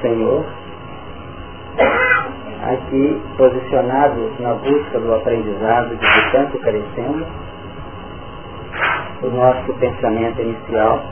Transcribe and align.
Senhor, 0.00 0.44
aqui 2.62 3.22
posicionados 3.36 4.40
na 4.40 4.54
busca 4.54 4.98
do 4.98 5.14
aprendizado 5.14 5.90
de 5.90 5.98
que 5.98 6.32
tanto 6.32 6.58
carecemos, 6.58 7.26
o 9.22 9.26
nosso 9.28 9.74
pensamento 9.74 10.40
inicial 10.40 11.02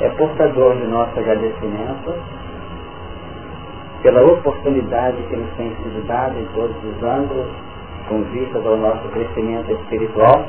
é 0.00 0.08
portador 0.10 0.76
de 0.76 0.86
nosso 0.88 1.18
agradecimento 1.18 2.14
pela 4.02 4.22
oportunidade 4.24 5.22
que 5.28 5.36
nos 5.36 5.52
tem 5.52 5.70
sido 5.76 6.04
dada 6.08 6.36
em 6.36 6.46
todos 6.46 6.76
os 6.84 7.02
ângulos, 7.04 7.46
com 8.08 8.22
vistas 8.24 8.66
ao 8.66 8.76
nosso 8.76 9.08
crescimento 9.10 9.70
espiritual, 9.70 10.44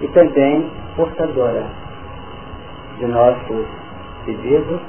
e 0.00 0.08
também 0.08 0.68
portadora 0.96 1.64
de 2.98 3.06
nossos 3.06 3.66
pedidos, 4.28 4.80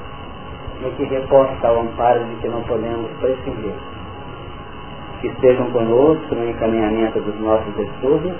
no 0.82 0.90
que 0.92 1.04
reposta 1.04 1.66
ao 1.66 1.80
amparo 1.80 2.24
de 2.24 2.36
que 2.36 2.48
não 2.48 2.62
podemos 2.62 3.10
prescindir. 3.20 3.72
Que 5.20 5.28
estejam 5.28 5.70
conosco 5.70 6.34
no 6.34 6.48
encaminhamento 6.48 7.20
dos 7.20 7.40
nossos 7.40 7.78
estudos, 7.78 8.32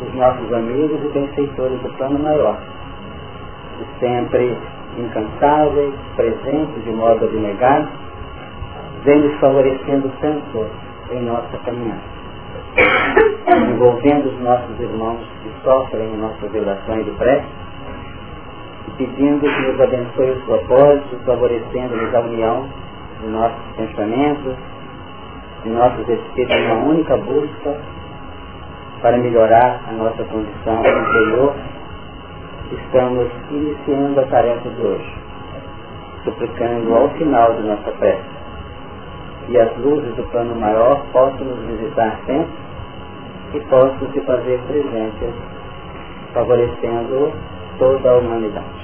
os 0.00 0.14
nossos 0.14 0.52
amigos 0.52 1.00
e 1.04 1.08
benfeitores 1.08 1.80
do 1.80 1.96
plano 1.96 2.18
maior, 2.18 2.58
sempre 3.98 4.56
incansáveis, 4.98 5.94
presentes 6.16 6.84
de 6.84 6.90
modo 6.90 7.24
abnegado, 7.24 7.88
vem 9.04 9.20
nos 9.20 9.34
favorecendo 9.40 10.10
tanto 10.20 10.66
em 11.12 11.22
nossa 11.22 11.56
caminhada, 11.64 12.00
envolvendo 13.70 14.28
os 14.28 14.40
nossos 14.40 14.80
irmãos 14.80 15.20
que 15.42 15.50
sofrem 15.64 16.12
em 16.12 16.16
nossas 16.16 16.50
violações 16.50 17.04
de 17.04 17.10
prece, 17.12 17.46
e 17.46 17.71
pedindo 19.06 19.40
que 19.40 19.62
nos 19.62 19.80
abençoe 19.80 20.30
os 20.30 20.44
propósitos, 20.44 21.22
favorecendo-nos 21.26 22.14
a 22.14 22.20
união 22.20 22.68
de 23.20 23.26
nossos 23.28 23.76
pensamentos, 23.76 24.54
de 25.64 25.70
nossos 25.70 26.08
espíritos, 26.08 26.56
uma 26.66 26.84
única 26.84 27.16
busca 27.16 27.80
para 29.00 29.18
melhorar 29.18 29.80
a 29.88 29.92
nossa 29.92 30.22
condição 30.24 30.80
interior 30.80 31.54
estamos 32.72 33.28
iniciando 33.50 34.20
a 34.20 34.26
tarefa 34.26 34.68
de 34.68 34.82
hoje, 34.82 35.14
suplicando 36.24 36.94
ao 36.94 37.08
final 37.10 37.54
de 37.54 37.62
nossa 37.62 37.90
prece 37.98 38.42
que 39.46 39.58
as 39.58 39.76
luzes 39.78 40.14
do 40.14 40.22
plano 40.30 40.54
maior 40.54 41.04
possam 41.12 41.44
nos 41.44 41.58
visitar 41.66 42.18
sempre 42.24 42.52
e 43.54 43.60
possam 43.60 44.12
se 44.12 44.20
fazer 44.20 44.60
presentes, 44.68 45.34
favorecendo 46.32 47.32
toda 47.78 48.10
a 48.10 48.18
humanidade. 48.18 48.81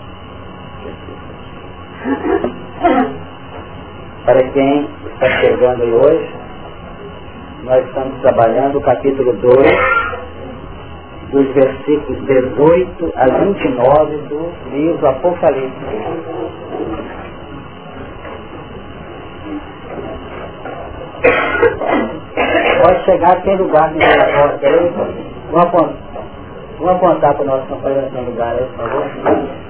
Para 4.24 4.42
quem 4.50 4.88
está 5.12 5.30
chegando 5.40 5.82
aí 5.82 5.92
hoje, 5.92 6.34
nós 7.64 7.84
estamos 7.86 8.20
trabalhando 8.20 8.78
o 8.78 8.82
capítulo 8.82 9.32
2 9.34 9.56
dos 11.32 11.46
versículos 11.54 12.24
18 12.26 13.12
a 13.16 13.26
29 13.44 14.16
do 14.28 14.52
livro 14.70 15.08
Apocalipse. 15.08 15.76
Pode 22.82 23.04
chegar 23.04 23.32
aqui 23.32 23.50
em 23.50 23.56
lugar 23.56 23.92
de 23.92 23.98
relatório 23.98 24.58
aí, 24.62 24.92
vamos 25.50 25.66
apontar, 25.66 25.96
vamos 26.78 26.94
apontar 26.94 27.34
para 27.34 27.42
o 27.42 27.46
nosso 27.46 27.66
companheiro 27.66 28.08
em 28.16 28.24
lugar 28.24 28.54
aí, 28.56 28.64
por 28.66 28.88
favor. 28.88 29.67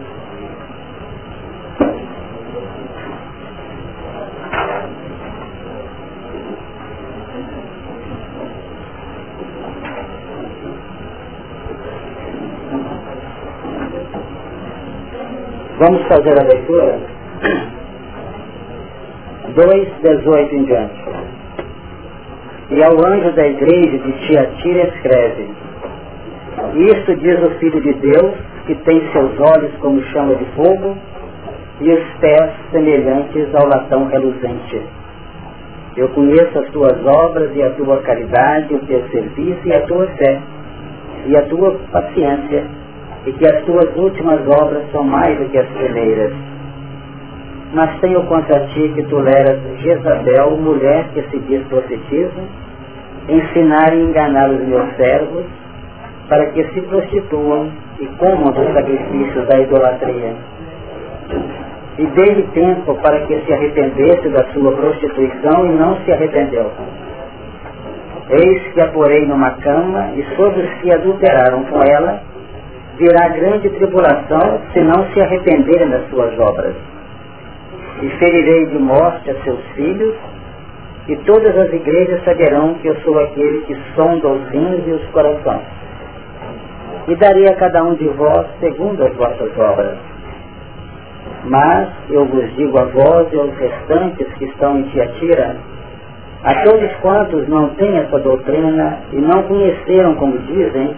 Vamos 15.78 16.02
fazer 16.08 16.36
a 16.40 16.42
leitura? 16.42 16.98
2, 19.54 19.88
18 20.02 20.54
em 20.54 20.64
diante. 20.64 21.04
E 22.70 22.82
ao 22.82 22.92
anjo 23.06 23.32
da 23.32 23.46
igreja 23.46 23.98
de 23.98 24.12
Tiatira 24.26 24.88
escreve, 24.88 25.48
Isto 26.74 27.14
diz 27.16 27.42
o 27.42 27.50
Filho 27.58 27.80
de 27.80 27.92
Deus, 27.94 28.34
que 28.66 28.74
tem 28.74 29.00
seus 29.12 29.38
olhos 29.40 29.72
como 29.80 30.02
chama 30.06 30.34
de 30.34 30.44
fogo 30.56 30.96
e 31.80 31.90
os 31.90 32.04
pés 32.20 32.50
semelhantes 32.72 33.54
ao 33.54 33.68
latão 33.68 34.06
reluzente. 34.06 34.82
Eu 35.96 36.08
conheço 36.10 36.58
as 36.58 36.68
tuas 36.70 37.04
obras 37.04 37.50
e 37.54 37.62
a 37.62 37.70
tua 37.70 37.98
caridade, 38.02 38.74
o 38.74 38.78
teu 38.86 39.02
serviço 39.08 39.60
e 39.66 39.72
a 39.72 39.80
tua 39.82 40.06
fé, 40.06 40.40
e 41.26 41.36
a 41.36 41.42
tua 41.42 41.76
paciência, 41.90 42.64
e 43.26 43.32
que 43.32 43.46
as 43.46 43.64
tuas 43.64 43.96
últimas 43.96 44.40
obras 44.46 44.84
são 44.92 45.02
mais 45.04 45.38
do 45.38 45.48
que 45.50 45.58
as 45.58 45.68
primeiras. 45.68 46.32
Mas 47.72 48.00
tenho 48.00 48.22
contra 48.24 48.60
ti 48.68 48.92
que 48.94 49.02
tu 49.04 49.18
leras 49.18 49.58
Jezabel, 49.80 50.56
mulher 50.56 51.08
que 51.12 51.22
se 51.30 51.38
diz 51.40 51.62
profetiza, 51.68 52.42
ensinar 53.28 53.92
e 53.92 54.02
enganar 54.02 54.50
os 54.50 54.66
meus 54.66 54.94
servos, 54.96 55.44
para 56.28 56.46
que 56.52 56.62
se 56.68 56.80
prostituam 56.82 57.70
e 58.00 58.06
comam 58.18 58.52
dos 58.52 58.72
sacrifícios 58.72 59.46
da 59.48 59.58
idolatria. 59.60 60.34
E 61.98 62.06
dei-lhe 62.06 62.44
tempo 62.54 62.94
para 63.02 63.26
que 63.26 63.40
se 63.40 63.52
arrependesse 63.52 64.28
da 64.28 64.44
sua 64.52 64.72
prostituição 64.72 65.66
e 65.66 65.70
não 65.70 65.96
se 66.04 66.12
arrependeu. 66.12 66.70
Eis 68.30 68.72
que 68.72 68.80
a 68.80 68.88
porei 68.88 69.26
numa 69.26 69.50
cama 69.52 70.12
e 70.14 70.22
sobre 70.36 70.60
os 70.62 70.74
que 70.80 70.92
adulteraram 70.92 71.64
com 71.64 71.82
ela, 71.82 72.22
virá 72.98 73.28
grande 73.28 73.70
tribulação 73.70 74.60
se 74.72 74.80
não 74.80 75.06
se 75.12 75.20
arrependerem 75.20 75.88
das 75.88 76.08
suas 76.10 76.38
obras. 76.38 76.74
E 78.02 78.08
ferirei 78.10 78.66
de 78.66 78.78
morte 78.78 79.30
a 79.30 79.34
seus 79.42 79.60
filhos, 79.74 80.14
e 81.08 81.16
todas 81.16 81.56
as 81.56 81.72
igrejas 81.72 82.22
saberão 82.22 82.74
que 82.74 82.88
eu 82.88 82.96
sou 83.00 83.18
aquele 83.18 83.62
que 83.62 83.76
sonda 83.94 84.28
os 84.28 84.48
rins 84.50 84.86
e 84.86 84.90
os 84.90 85.04
corações. 85.06 85.62
E 87.08 87.16
darei 87.16 87.48
a 87.48 87.56
cada 87.56 87.82
um 87.82 87.94
de 87.94 88.06
vós 88.08 88.46
segundo 88.60 89.02
as 89.02 89.16
vossas 89.16 89.50
obras. 89.58 89.96
Mas 91.44 91.88
eu 92.10 92.24
vos 92.26 92.54
digo 92.56 92.78
a 92.78 92.84
vós 92.84 93.32
e 93.32 93.38
aos 93.38 93.54
restantes 93.56 94.26
que 94.34 94.44
estão 94.44 94.78
em 94.78 94.82
Tiatira, 94.84 95.56
a 96.44 96.54
todos 96.62 96.92
quantos 97.00 97.48
não 97.48 97.70
têm 97.70 97.96
essa 97.98 98.18
doutrina 98.18 98.98
e 99.12 99.16
não 99.16 99.42
conheceram, 99.42 100.14
como 100.14 100.38
dizem, 100.38 100.94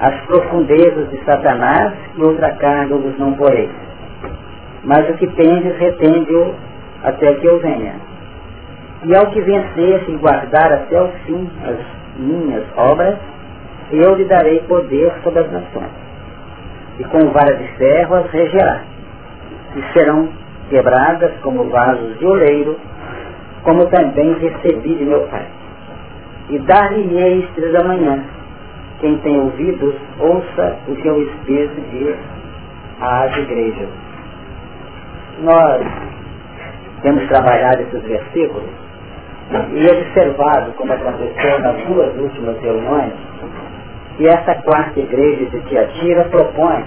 as 0.00 0.14
profundezas 0.22 1.10
de 1.10 1.24
Satanás 1.24 1.92
e 2.16 2.22
outra 2.22 2.52
carga 2.52 2.96
vos 2.96 3.18
não 3.18 3.34
porei. 3.34 3.68
Mas 4.84 5.08
o 5.10 5.14
que 5.14 5.26
tendes, 5.28 5.76
retende-o 5.78 6.54
até 7.04 7.34
que 7.34 7.46
eu 7.46 7.60
venha. 7.60 7.94
E 9.04 9.16
ao 9.16 9.26
que 9.26 9.40
vencer 9.40 10.04
e 10.08 10.16
guardar 10.16 10.72
até 10.72 11.00
o 11.00 11.08
fim 11.24 11.48
as 11.64 11.76
minhas 12.18 12.64
obras, 12.76 13.16
eu 13.90 14.14
lhe 14.14 14.24
darei 14.24 14.60
poder 14.60 15.12
sobre 15.22 15.40
as 15.40 15.52
nações. 15.52 15.90
E 16.98 17.04
com 17.04 17.30
vara 17.30 17.56
de 17.56 17.66
ferro 17.76 18.14
as 18.14 18.30
regerá. 18.30 18.91
E 19.76 19.92
serão 19.92 20.28
quebradas 20.68 21.32
como 21.42 21.64
vasos 21.64 22.18
de 22.18 22.26
oleiro, 22.26 22.78
como 23.62 23.86
também 23.86 24.34
recebi 24.38 24.94
de 24.94 25.04
meu 25.04 25.20
Pai. 25.28 25.46
E 26.50 26.58
dar-lhe-ei 26.60 27.48
três 27.54 27.72
da 27.72 27.84
manhã, 27.84 28.24
quem 29.00 29.18
tem 29.18 29.38
ouvidos, 29.40 29.94
ouça 30.18 30.76
o 30.88 30.94
que 30.94 31.10
o 31.10 31.22
Espírito 31.22 31.80
diz 31.90 32.16
às 33.00 33.36
igrejas. 33.36 33.88
Nós 35.40 35.82
temos 37.02 37.26
trabalhado 37.28 37.82
esses 37.82 38.02
versículos 38.02 38.70
e 39.74 39.86
observado, 39.86 40.72
como 40.76 40.92
aconteceu 40.92 41.58
nas 41.60 41.76
duas 41.84 42.16
últimas 42.16 42.58
reuniões, 42.60 43.12
que 44.16 44.26
essa 44.26 44.54
quarta 44.62 45.00
igreja 45.00 45.46
de 45.46 45.60
Tiatira 45.62 46.24
propõe 46.24 46.84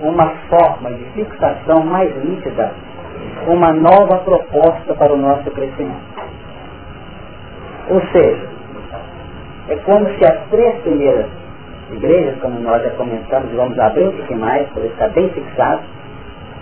uma 0.00 0.28
forma 0.48 0.90
de 0.92 1.04
fixação 1.12 1.84
mais 1.84 2.14
nítida, 2.24 2.72
uma 3.46 3.72
nova 3.72 4.18
proposta 4.18 4.94
para 4.94 5.12
o 5.12 5.16
nosso 5.16 5.50
crescimento. 5.50 6.18
Ou 7.90 8.00
seja, 8.12 8.48
é 9.68 9.76
como 9.76 10.06
se 10.06 10.24
as 10.24 10.48
três 10.50 10.80
primeiras 10.82 11.26
igrejas, 11.90 12.38
como 12.40 12.60
nós 12.60 12.82
já 12.82 12.90
comentamos, 12.90 13.50
vamos 13.52 13.78
abrir 13.78 14.08
um 14.08 14.16
pouquinho 14.16 14.40
mais, 14.40 14.68
para 14.70 14.84
estar 14.84 15.08
bem 15.08 15.28
fixado, 15.30 15.82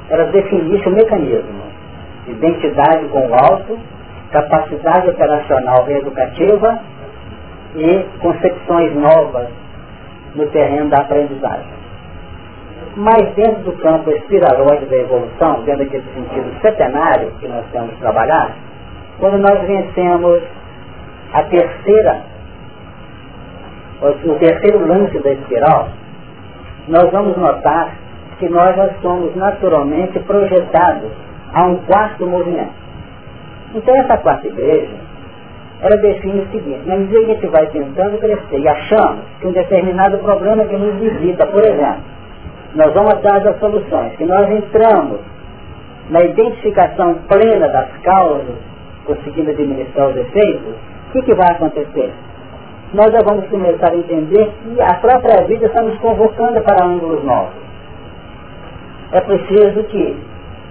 elas 0.09 0.31
definissem 0.31 0.93
o 0.93 0.97
mecanismo. 0.97 1.67
Identidade 2.29 3.07
com 3.09 3.27
o 3.27 3.35
alto, 3.35 3.79
capacidade 4.31 5.11
operacional 5.11 5.85
reeducativa 5.85 6.79
e 7.75 8.07
concepções 8.21 8.95
novas 8.95 9.49
no 10.35 10.47
terreno 10.49 10.91
da 10.91 10.99
aprendizagem. 10.99 11.76
Mas 12.97 13.35
dentro 13.35 13.63
do 13.63 13.73
campo 13.83 14.11
espiralóide 14.11 14.87
da 14.87 14.97
evolução, 14.97 15.63
dentro 15.65 15.85
daquele 15.85 16.05
sentido 16.15 16.61
setenário 16.63 17.31
que 17.39 17.47
nós 17.47 17.63
temos 17.71 17.91
que 17.91 18.01
trabalhar, 18.01 18.57
quando 19.19 19.37
nós 19.37 19.61
vencemos 19.67 20.43
a 21.35 21.43
terceira, 21.43 22.23
o 24.01 24.35
terceiro 24.39 24.87
lance 24.87 25.19
da 25.19 25.31
espiral, 25.31 25.89
nós 26.89 27.11
vamos 27.11 27.37
notar 27.37 27.93
que 28.39 28.49
nós 28.49 28.75
já 28.75 28.89
somos 29.03 29.35
naturalmente 29.37 30.19
projetados 30.21 31.11
a 31.53 31.65
um 31.65 31.77
quarto 31.85 32.27
movimento. 32.27 32.75
Então 33.75 33.95
essa 33.95 34.17
quarta 34.19 34.47
igreja, 34.47 34.95
ela 35.83 35.97
define 35.99 36.41
o 36.41 36.51
seguinte, 36.51 36.81
na 36.87 36.97
medida 36.97 37.21
que 37.21 37.31
a 37.31 37.35
gente 37.35 37.47
vai 37.49 37.67
tentando 37.67 38.19
crescer 38.19 38.59
e 38.59 38.69
achamos 38.69 39.21
que 39.39 39.47
um 39.47 39.53
determinado 39.53 40.17
problema 40.19 40.65
que 40.65 40.77
nos 40.77 40.95
visita, 40.95 41.47
por 41.47 41.63
exemplo, 41.63 42.16
nós 42.77 42.93
vamos 42.93 43.15
atrás 43.15 43.43
das 43.43 43.59
soluções, 43.59 44.15
que 44.17 44.25
nós 44.27 44.51
entramos 44.51 45.21
na 46.11 46.21
identificação 46.21 47.15
plena 47.27 47.69
das 47.69 47.89
causas, 48.03 48.55
conseguindo 49.07 49.51
administrar 49.51 50.11
os 50.11 50.17
efeitos, 50.17 50.75
o 51.09 51.13
que, 51.13 51.23
que 51.23 51.35
vai 51.35 51.53
acontecer? 51.53 52.13
Nós 52.93 53.11
já 53.11 53.21
vamos 53.23 53.49
começar 53.49 53.91
a 53.91 53.97
entender 53.97 54.53
que 54.63 54.81
a 54.83 54.95
própria 54.95 55.45
vida 55.47 55.67
está 55.67 55.83
nos 55.83 55.99
convocando 56.01 56.61
para 56.61 56.85
ângulos 56.85 57.25
novos. 57.25 57.55
É 59.13 59.21
preciso 59.23 59.83
que 59.85 60.21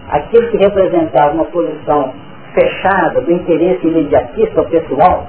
aquele 0.09 0.47
que 0.49 0.57
representava 0.57 1.33
uma 1.33 1.45
posição 1.45 2.13
fechada 2.53 3.19
do 3.21 3.31
interesse 3.31 3.87
imediatista 3.87 4.63
pessoal, 4.65 5.27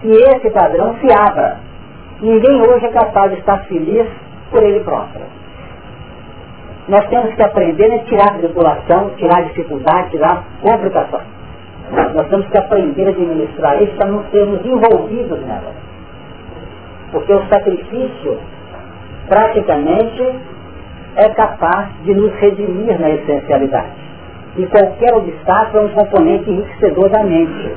que 0.00 0.10
esse 0.10 0.50
padrão 0.50 0.96
se 1.00 1.06
abra. 1.12 1.58
Ninguém 2.22 2.62
hoje 2.62 2.86
é 2.86 2.92
capaz 2.92 3.30
de 3.30 3.40
estar 3.40 3.58
feliz 3.64 4.06
por 4.50 4.62
ele 4.62 4.80
próprio. 4.80 5.37
Nós 6.88 7.06
temos 7.08 7.34
que 7.34 7.42
aprender 7.42 7.92
a 7.92 7.98
tirar 8.04 8.28
a 8.28 8.38
tribulação, 8.38 9.10
tirar 9.16 9.38
a 9.38 9.42
dificuldade, 9.42 10.10
tirar 10.10 10.44
a 10.62 10.70
complicação. 10.70 11.20
Nós 12.14 12.28
temos 12.28 12.46
que 12.48 12.58
aprender 12.58 13.06
a 13.06 13.10
administrar 13.10 13.82
isso 13.82 13.92
para 13.96 14.06
não 14.06 14.24
sermos 14.30 14.64
envolvidos 14.64 15.40
nela. 15.40 15.72
Porque 17.12 17.32
o 17.32 17.46
sacrifício, 17.48 18.38
praticamente, 19.28 20.34
é 21.16 21.28
capaz 21.30 21.88
de 22.04 22.14
nos 22.14 22.32
redimir 22.36 22.98
na 22.98 23.10
essencialidade. 23.10 24.08
E 24.56 24.66
qualquer 24.66 25.14
obstáculo 25.14 25.82
é 25.82 25.86
um 25.86 25.88
componente 25.90 26.50
enriquecedor 26.50 27.10
da 27.10 27.22
mente. 27.22 27.76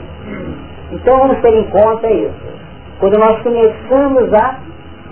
Então 0.91 1.17
vamos 1.17 1.39
ter 1.41 1.53
em 1.53 1.63
conta 1.65 2.09
isso. 2.09 2.51
Quando 2.99 3.17
nós 3.17 3.41
começamos 3.41 4.33
a 4.33 4.59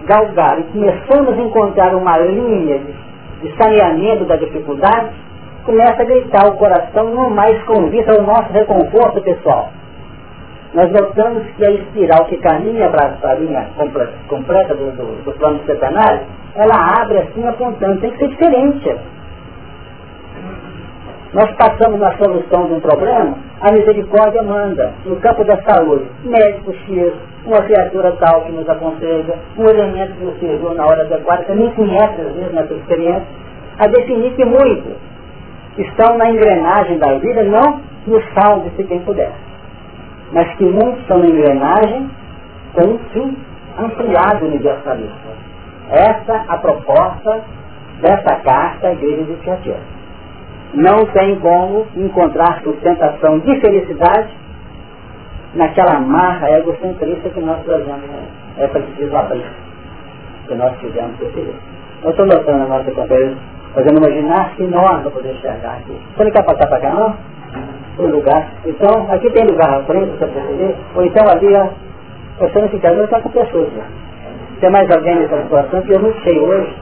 galgar 0.06 0.60
e 0.60 0.64
começamos 0.64 1.38
a 1.38 1.42
encontrar 1.42 1.96
uma 1.96 2.18
linha 2.18 2.80
de, 2.80 2.94
de 3.42 3.56
saneamento 3.58 4.26
da 4.26 4.36
dificuldade, 4.36 5.10
começa 5.66 6.02
a 6.02 6.06
gritar 6.06 6.48
o 6.48 6.58
coração 6.58 7.14
não 7.14 7.30
mais 7.30 7.62
convida 7.64 8.14
ao 8.14 8.24
nosso 8.24 8.52
reconforto 8.52 9.22
pessoal. 9.22 9.70
Nós 10.74 10.92
notamos 10.92 11.44
que 11.58 11.66
a 11.66 11.72
espiral 11.72 12.26
que 12.26 12.38
caminha 12.38 12.90
para 12.90 13.18
a 13.24 13.36
linha 13.36 13.68
completa, 14.28 14.76
do, 14.76 14.92
do, 14.92 15.24
do 15.24 15.32
plano 15.34 15.60
setenário, 15.66 16.22
ela 16.56 17.02
abre 17.02 17.20
assim 17.20 17.48
apontando, 17.48 18.02
tem 18.02 18.12
que 18.12 18.20
ser 18.20 18.28
diferente. 18.28 18.96
Nós 21.34 21.52
passamos 21.58 22.00
na 22.00 22.16
solução 22.18 22.68
de 22.68 22.74
um 22.74 22.80
problema, 22.80 23.36
a 23.62 23.72
misericórdia 23.72 24.42
manda, 24.44 24.94
no 25.06 25.16
campo 25.18 25.44
da 25.44 25.58
saúde, 25.64 26.06
médico 26.24 26.74
X, 26.74 27.14
uma 27.50 27.64
criatura 27.64 28.12
tal 28.20 28.42
que 28.42 28.52
nos 28.52 28.70
aconselha, 28.70 29.36
um 29.58 29.68
elemento 29.68 30.14
que 30.14 30.24
nos 30.24 30.40
serviu 30.40 30.74
na 30.76 30.86
hora 30.86 31.02
adequada, 31.02 31.44
que 31.44 31.54
nem 31.54 31.72
conhece 31.72 32.22
às 32.22 32.34
vezes 32.34 32.54
nessa 32.54 32.74
experiência, 32.74 33.28
a 33.80 33.88
definir 33.88 34.34
que 34.36 34.46
muitos 34.46 34.94
estão 35.78 36.18
na 36.18 36.30
engrenagem 36.30 36.98
da 37.00 37.16
vida, 37.16 37.44
não 37.44 37.82
no 38.06 38.22
salve 38.34 38.70
se 38.76 38.84
quem 38.84 39.00
puder, 39.00 39.32
mas 40.32 40.48
que 40.56 40.64
muitos 40.64 41.02
estão 41.02 41.18
na 41.18 41.28
engrenagem 41.28 42.10
com 42.74 42.88
um 42.88 43.00
fim 43.12 43.38
ampliado 43.78 44.46
universalista. 44.46 45.30
Essa 45.90 46.46
a 46.48 46.58
proposta 46.58 47.42
dessa 48.02 48.36
carta 48.42 48.88
à 48.88 48.92
Igreja 48.94 49.24
de 49.24 49.36
Tiatira 49.38 49.80
não 50.74 51.06
tem 51.14 51.40
como 51.40 51.88
encontrar 51.96 52.62
sustentação 52.64 53.40
de 53.40 53.60
felicidade 53.60 54.30
naquela 55.56 56.00
marra 56.00 56.52
egocentrista 56.52 57.30
que 57.30 57.40
nós 57.40 57.62
trazemos. 57.64 58.10
É 58.58 58.68
preciso 58.68 59.16
abrir, 59.16 59.46
que 60.48 60.56
nós 60.56 60.78
tivemos 60.80 61.18
perceber. 61.18 61.56
Eu 62.04 62.12
estou 62.12 62.26
notando 62.26 62.64
a 62.64 62.68
nossa 62.68 62.92
companheira 62.92 63.36
fazendo 63.74 64.00
uma 64.00 64.12
ginástica 64.12 64.64
enorme 64.64 65.02
para 65.04 65.12
poder 65.12 65.34
enxergar 65.34 65.74
aqui. 65.74 65.98
Você 66.16 66.24
não 66.24 66.32
quer 66.32 66.44
passar 66.44 66.68
para 66.68 66.80
cá 66.80 66.90
não? 66.92 67.16
Tem 67.98 68.08
lugar. 68.08 68.48
Então, 68.66 69.08
aqui 69.12 69.30
tem 69.32 69.46
lugar 69.46 69.74
à 69.74 69.84
frente 69.84 70.18
para 70.18 70.28
perceber. 70.28 70.76
Ou 70.96 71.06
então 71.06 71.28
ali, 71.30 71.54
ó, 71.56 71.68
você 72.40 72.62
não 72.62 72.70
fica, 72.70 72.92
não 72.92 73.04
está 73.04 73.20
com 73.22 73.30
pessoas 73.30 73.70
já. 73.74 73.84
Tem 74.62 74.70
mais 74.70 74.90
alguém 74.92 75.16
nessa 75.16 75.42
situação 75.42 75.82
que 75.82 75.94
eu 75.94 76.00
não 76.00 76.14
sei 76.24 76.40
hoje? 76.40 76.76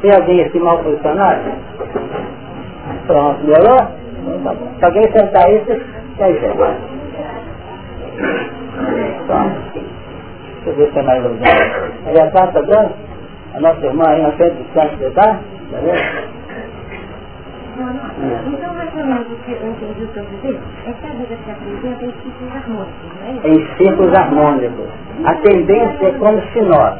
Tem 0.00 0.14
alguém 0.14 0.42
aqui 0.42 0.58
mal 0.58 0.78
posicionado? 0.78 1.40
Pronto, 3.06 3.44
melhorou? 3.44 3.88
Se 4.78 4.84
alguém 4.84 5.02
sentar 5.12 5.46
aí, 5.46 5.60
quer 6.16 6.32
ver. 6.32 6.95
Pronto. 9.26 9.72
Deixa 9.74 10.70
eu 10.70 10.74
ver 10.74 10.86
se 10.86 10.92
tem 10.92 11.02
mais 11.04 11.24
alguém. 11.24 11.42
Já 12.14 12.26
está, 12.26 12.46
tá 12.48 12.60
dando? 12.60 12.94
A 13.54 13.60
nossa 13.60 13.86
irmã 13.86 14.04
aí 14.06 14.22
na 14.22 14.32
frente 14.32 14.54
do 14.54 14.72
centro 14.72 14.96
você 14.98 15.10
tá? 15.10 15.22
Tá 15.70 15.78
vendo? 15.82 16.36
Então, 17.76 18.74
mais 18.74 18.90
ou 18.96 19.04
menos 19.04 19.26
o 19.30 19.36
que 19.44 19.52
eu 19.52 19.70
entendi 19.70 20.04
o 20.04 20.08
que 20.08 20.18
eu 20.18 20.24
dizer, 20.24 20.58
é 20.86 20.92
que 20.92 21.06
a 21.06 21.10
vida 21.10 21.36
se 21.44 21.50
apresenta 21.50 22.04
em 22.04 22.12
ciclos 22.22 22.54
harmônicos, 22.54 23.10
não 23.20 23.26
é 23.26 23.32
isso? 23.32 23.46
Em 23.48 23.76
ciclos 23.76 24.14
harmônicos. 24.14 24.86
A 25.24 25.34
tendência 25.34 26.06
é 26.06 26.12
como 26.12 26.40
se 26.52 26.60
nós, 26.62 26.98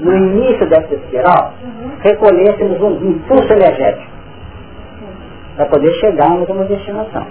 no 0.00 0.16
início 0.16 0.68
dessa 0.68 0.94
espiral, 0.94 1.54
recolhêssemos 2.02 2.80
um 2.82 3.10
impulso 3.10 3.52
energético 3.52 4.10
para 5.56 5.66
poder 5.66 5.92
chegarmos 6.00 6.48
a 6.50 6.52
uma 6.52 6.64
destinação. 6.64 7.26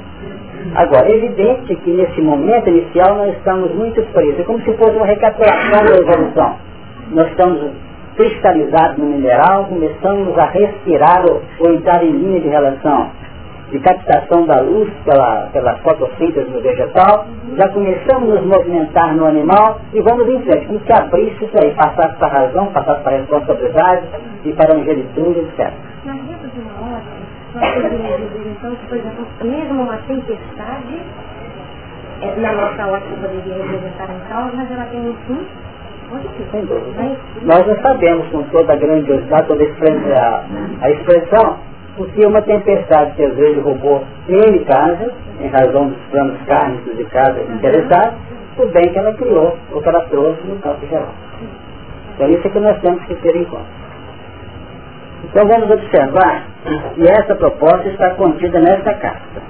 Agora, 0.75 1.07
é 1.07 1.15
evidente 1.15 1.75
que 1.75 1.91
nesse 1.91 2.21
momento 2.21 2.69
inicial 2.69 3.15
nós 3.15 3.35
estamos 3.37 3.73
muito 3.73 4.01
presos, 4.13 4.39
é 4.39 4.43
como 4.43 4.61
se 4.61 4.73
fosse 4.73 4.95
uma 4.95 5.05
recapitulação 5.05 5.85
da 5.85 5.97
evolução. 5.97 6.55
Nós 7.11 7.27
estamos 7.29 7.71
cristalizados 8.15 8.97
no 8.97 9.05
mineral, 9.05 9.65
começamos 9.65 10.37
a 10.37 10.45
respirar 10.45 11.25
ou, 11.29 11.41
ou 11.59 11.73
entrar 11.73 12.03
em 12.03 12.11
linha 12.11 12.41
de 12.41 12.49
relação 12.49 13.09
de 13.71 13.79
captação 13.79 14.45
da 14.45 14.61
luz 14.61 14.91
pela, 15.05 15.47
pela 15.53 15.75
fotossíntese 15.77 16.49
no 16.49 16.61
vegetal, 16.61 17.27
já 17.55 17.69
começamos 17.69 18.29
a 18.29 18.41
nos 18.41 18.45
movimentar 18.45 19.15
no 19.15 19.25
animal 19.25 19.79
e 19.93 20.01
vamos 20.01 20.27
em 20.27 20.41
frente, 20.41 20.65
como 20.65 20.79
se 20.79 20.91
abrisse 20.91 21.45
isso 21.45 21.53
aí, 21.61 21.71
passasse 21.75 22.15
para 22.17 22.27
a 22.27 22.41
razão, 22.41 22.65
passasse 22.67 23.03
para 23.03 23.15
a 23.15 23.19
responsabilidade 23.19 24.07
e 24.45 24.53
para 24.53 24.73
a 24.73 24.77
angelitude, 24.77 25.39
etc. 25.39 25.71
nós 27.55 27.73
poderíamos 27.73 28.31
dizer 28.31 28.51
então 28.51 28.75
que, 28.75 28.87
por 28.87 28.97
exemplo, 28.97 29.27
mesmo 29.43 29.81
uma 29.83 29.97
tempestade, 29.97 31.01
é, 32.21 32.35
na 32.37 32.51
nossa 32.53 32.87
ótica 32.87 33.15
poderia 33.15 33.63
representar 33.63 34.09
um 34.09 34.19
caos, 34.29 34.53
mas 34.53 34.71
ela 34.71 34.85
tem 34.85 34.99
um 34.99 35.15
fim 35.25 35.47
sem 36.51 36.65
dúvida. 36.65 37.17
Nós 37.43 37.67
não 37.67 37.75
sabemos 37.81 38.27
com 38.29 38.41
toda 38.43 38.73
a 38.73 38.75
grandiosidade, 38.75 39.47
toda 39.47 39.63
a, 39.63 40.43
a 40.81 40.89
expressão, 40.89 41.57
porque 41.95 42.25
uma 42.25 42.41
tempestade 42.41 43.13
que 43.15 43.23
às 43.23 43.35
vezes 43.35 43.63
roubou 43.63 44.03
N 44.27 44.59
casa, 44.65 45.11
em 45.39 45.47
razão 45.47 45.89
dos 45.89 45.99
planos 46.11 46.37
kármicos 46.47 46.97
de 46.97 47.03
casa 47.05 47.41
interessados, 47.41 48.17
o 48.57 48.65
bem 48.67 48.89
que 48.91 48.99
ela 48.99 49.13
criou, 49.13 49.57
o 49.71 49.81
que 49.81 49.87
ela 49.87 50.01
trouxe 50.07 50.41
no 50.47 50.57
campo 50.57 50.85
geral. 50.87 51.13
Então 52.15 52.29
isso 52.29 52.47
é 52.47 52.49
que 52.49 52.59
nós 52.59 52.79
temos 52.81 53.03
que 53.05 53.15
ter 53.15 53.35
em 53.35 53.45
conta. 53.45 53.79
Então 55.29 55.47
vamos 55.47 55.69
observar 55.69 56.47
que 56.95 57.03
essa 57.03 57.35
proposta 57.35 57.87
está 57.89 58.11
contida 58.15 58.59
nessa 58.59 58.93
carta. 58.95 59.41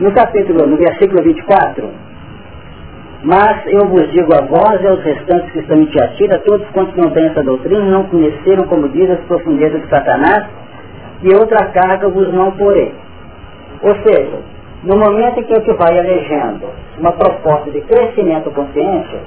No 0.00 0.10
capítulo, 0.12 0.66
no 0.66 0.76
versículo 0.76 1.22
24, 1.22 1.88
mas 3.22 3.66
eu 3.66 3.86
vos 3.88 4.10
digo 4.12 4.34
a 4.34 4.40
vós 4.42 4.82
e 4.82 4.86
aos 4.86 5.02
restantes 5.02 5.50
que 5.52 5.60
estão 5.60 5.78
em 5.78 5.86
Tiatira, 5.86 6.38
todos 6.40 6.66
quantos 6.70 6.94
não 6.96 7.10
têm 7.10 7.26
essa 7.26 7.42
doutrina, 7.42 7.84
não 7.84 8.04
conheceram, 8.04 8.64
como 8.64 8.88
diz, 8.88 9.10
as 9.10 9.20
profundezas 9.20 9.80
de 9.82 9.88
Satanás, 9.88 10.46
e 11.22 11.34
outra 11.34 11.66
carga 11.66 12.08
vos 12.08 12.32
não 12.32 12.50
porei. 12.52 12.92
Ou 13.82 13.94
seja, 14.02 14.38
no 14.82 14.96
momento 14.98 15.40
em 15.40 15.44
que 15.44 15.52
a 15.52 15.58
gente 15.58 15.72
vai 15.74 15.98
elegendo 15.98 16.66
uma 16.98 17.12
proposta 17.12 17.70
de 17.70 17.80
crescimento 17.82 18.50
consciência, 18.50 19.20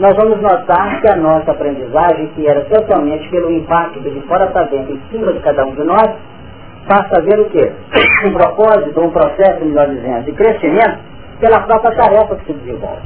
nós 0.00 0.16
vamos 0.16 0.40
notar 0.40 0.98
que 1.02 1.12
a 1.12 1.16
nossa 1.16 1.50
aprendizagem, 1.50 2.28
que 2.28 2.48
era 2.48 2.62
totalmente 2.64 3.28
pelo 3.28 3.52
impacto 3.52 4.00
de 4.00 4.18
fora 4.22 4.46
para 4.46 4.62
dentro, 4.62 4.94
em 4.94 5.00
cima 5.10 5.30
de 5.30 5.40
cada 5.40 5.66
um 5.66 5.74
de 5.74 5.84
nós, 5.84 6.16
passa 6.88 7.18
a 7.18 7.20
ver 7.20 7.38
o 7.38 7.44
quê? 7.50 7.70
Um 8.26 8.32
propósito, 8.32 8.98
um 8.98 9.10
processo, 9.10 9.62
melhor 9.62 9.88
dizendo, 9.88 10.24
de 10.24 10.32
crescimento 10.32 11.00
pela 11.38 11.60
própria 11.60 11.94
tarefa 11.94 12.34
que 12.36 12.46
se 12.46 12.52
desenvolve. 12.60 13.02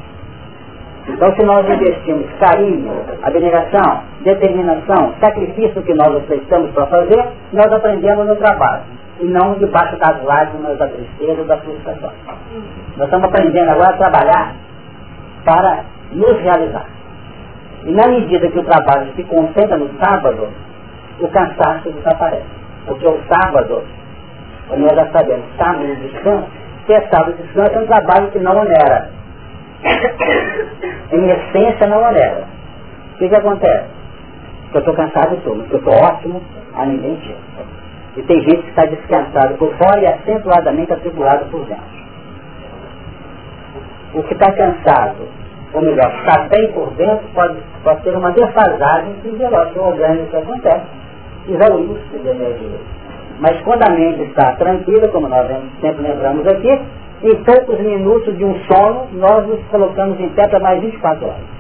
Então, 1.09 1.35
se 1.35 1.45
nós 1.45 1.69
investimos 1.69 2.27
carinho, 2.39 2.93
abnegação, 3.23 4.03
determinação, 4.21 5.15
sacrifício 5.21 5.83
que 5.83 5.95
nós 5.95 6.15
aceitamos 6.15 6.71
para 6.71 6.87
fazer, 6.87 7.25
nós 7.53 7.73
aprendemos 7.73 8.29
no 8.29 8.37
trabalho. 8.37 8.85
E 9.21 9.25
não 9.27 9.55
debaixo 9.55 9.97
das 9.99 10.23
lágrimas, 10.23 10.79
da 10.79 10.87
tristeza, 10.87 11.43
da 11.43 11.57
frustração. 11.57 12.13
Nós 12.97 13.07
estamos 13.07 13.29
aprendendo 13.29 13.71
agora 13.71 13.91
a 13.91 13.99
trabalhar 13.99 14.55
para 15.45 15.94
nos 16.15 16.41
realizar. 16.41 16.87
E 17.85 17.93
na 17.93 18.07
medida 18.07 18.49
que 18.49 18.59
o 18.59 18.65
trabalho 18.65 19.13
se 19.15 19.25
concentra 19.25 19.77
no 19.77 19.91
sábado, 19.99 20.49
o 21.21 21.29
cansaço 21.29 21.91
desaparece. 21.91 22.47
Porque 22.87 23.07
o 23.07 23.19
sábado, 23.31 23.83
como 24.69 24.87
nós 24.87 24.97
já 24.97 25.11
sabemos, 25.13 25.45
sábado 25.59 25.87
de 25.87 26.09
descanso, 26.09 26.47
que 26.87 26.93
é 26.95 27.01
sábado 27.09 27.35
de 27.35 27.43
descanso 27.43 27.75
é 27.75 27.81
um 27.81 27.87
trabalho 27.87 28.31
que 28.31 28.39
não 28.39 28.57
onera. 28.57 29.11
em 31.13 31.31
essência 31.31 31.87
não 31.87 32.03
onera. 32.03 32.45
O 33.15 33.19
que, 33.19 33.29
que 33.29 33.37
acontece? 33.37 33.87
Que 34.71 34.77
eu 34.77 34.81
estou 34.81 34.95
cansado 34.95 35.35
e 35.35 35.39
estou, 35.39 35.57
mas 35.57 35.71
eu 35.71 35.79
estou 35.79 35.95
ótimo, 35.95 36.43
a 36.75 36.87
ninguém 36.87 37.17
tira. 37.17 37.39
E 38.17 38.23
tem 38.23 38.41
gente 38.43 38.63
que 38.63 38.71
está 38.71 38.87
descansado 38.87 39.55
por 39.57 39.75
fora 39.77 40.01
e 40.01 40.07
acentuadamente 40.07 40.93
atribulado 40.93 41.45
por 41.51 41.65
dentro. 41.67 42.05
O 44.15 44.23
que 44.23 44.35
está 44.35 44.53
cansado 44.53 45.44
ou 45.75 45.83
melhor, 45.83 46.13
está 46.21 46.49
bem 46.49 46.73
por 46.73 46.91
dentro, 46.93 47.27
pode, 47.35 47.57
pode 47.83 48.03
ter 48.03 48.17
uma 48.17 48.31
defasagem 48.31 49.15
fisiológica 49.23 49.83
orgânica 49.83 50.27
que 50.27 50.37
acontece, 50.37 50.87
exauriu-se 51.49 52.19
de 52.19 52.29
energia. 52.29 52.79
Mas 53.41 53.61
quando 53.63 53.83
a 53.83 53.91
mente 53.91 54.23
está 54.23 54.53
tranquila, 54.53 55.09
como 55.09 55.29
nós 55.29 55.49
sempre 55.81 56.03
lembramos 56.03 56.47
aqui, 56.47 56.81
em 57.25 57.43
poucos 57.43 57.81
minutos 57.81 58.37
de 58.39 58.45
um 58.45 58.55
sono, 58.67 59.09
nós 59.15 59.47
nos 59.49 59.61
colocamos 59.67 60.21
em 60.21 60.29
pé 60.31 60.47
para 60.47 60.61
mais 60.61 60.81
24 60.81 61.27
horas. 61.27 61.55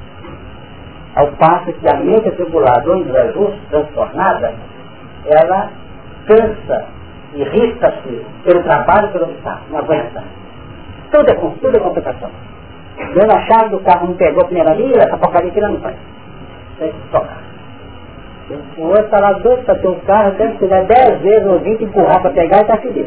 Ao 1.16 1.26
passo 1.32 1.72
que 1.72 1.88
a 1.88 1.96
mente 1.96 2.28
atribulada 2.28 2.88
ou 2.90 3.02
desajuste, 3.02 3.60
transtornada, 3.70 4.54
ela 5.26 5.70
cansa, 6.26 6.86
irrita-se 7.34 8.24
pelo 8.44 8.62
trabalho 8.62 9.08
pelo 9.08 9.30
está, 9.32 9.60
não 9.70 9.78
aguenta. 9.78 10.22
Tudo 11.10 11.30
é, 11.30 11.34
tudo 11.34 11.76
é 11.76 11.80
complicação. 11.80 12.30
Dando 12.96 13.32
a 13.32 13.40
chave 13.46 13.70
do 13.70 13.80
carro, 13.80 14.08
não 14.08 14.14
pegou 14.14 14.42
a 14.42 14.46
primeira 14.46 14.74
vez, 14.74 14.92
essa 14.92 15.18
porcaria 15.18 15.50
aqui 15.50 15.60
não 15.60 15.80
faz. 15.80 15.96
Tem 16.78 16.92
que 16.92 17.08
tocar. 17.10 17.42
O 18.76 18.82
outro 18.82 19.04
está 19.04 19.20
lá 19.20 19.32
doido 19.32 19.64
para 19.64 19.74
ter 19.76 19.88
um 19.88 20.00
carro, 20.00 20.32
tem 20.32 20.50
que 20.52 20.58
tirar 20.58 20.84
dez 20.84 21.20
vezes 21.22 21.46
ou 21.46 21.58
vinte, 21.60 21.84
empurrar 21.84 22.20
para 22.20 22.30
pegar 22.30 22.58
e 22.58 22.60
está 22.60 22.76
feliz. 22.76 23.06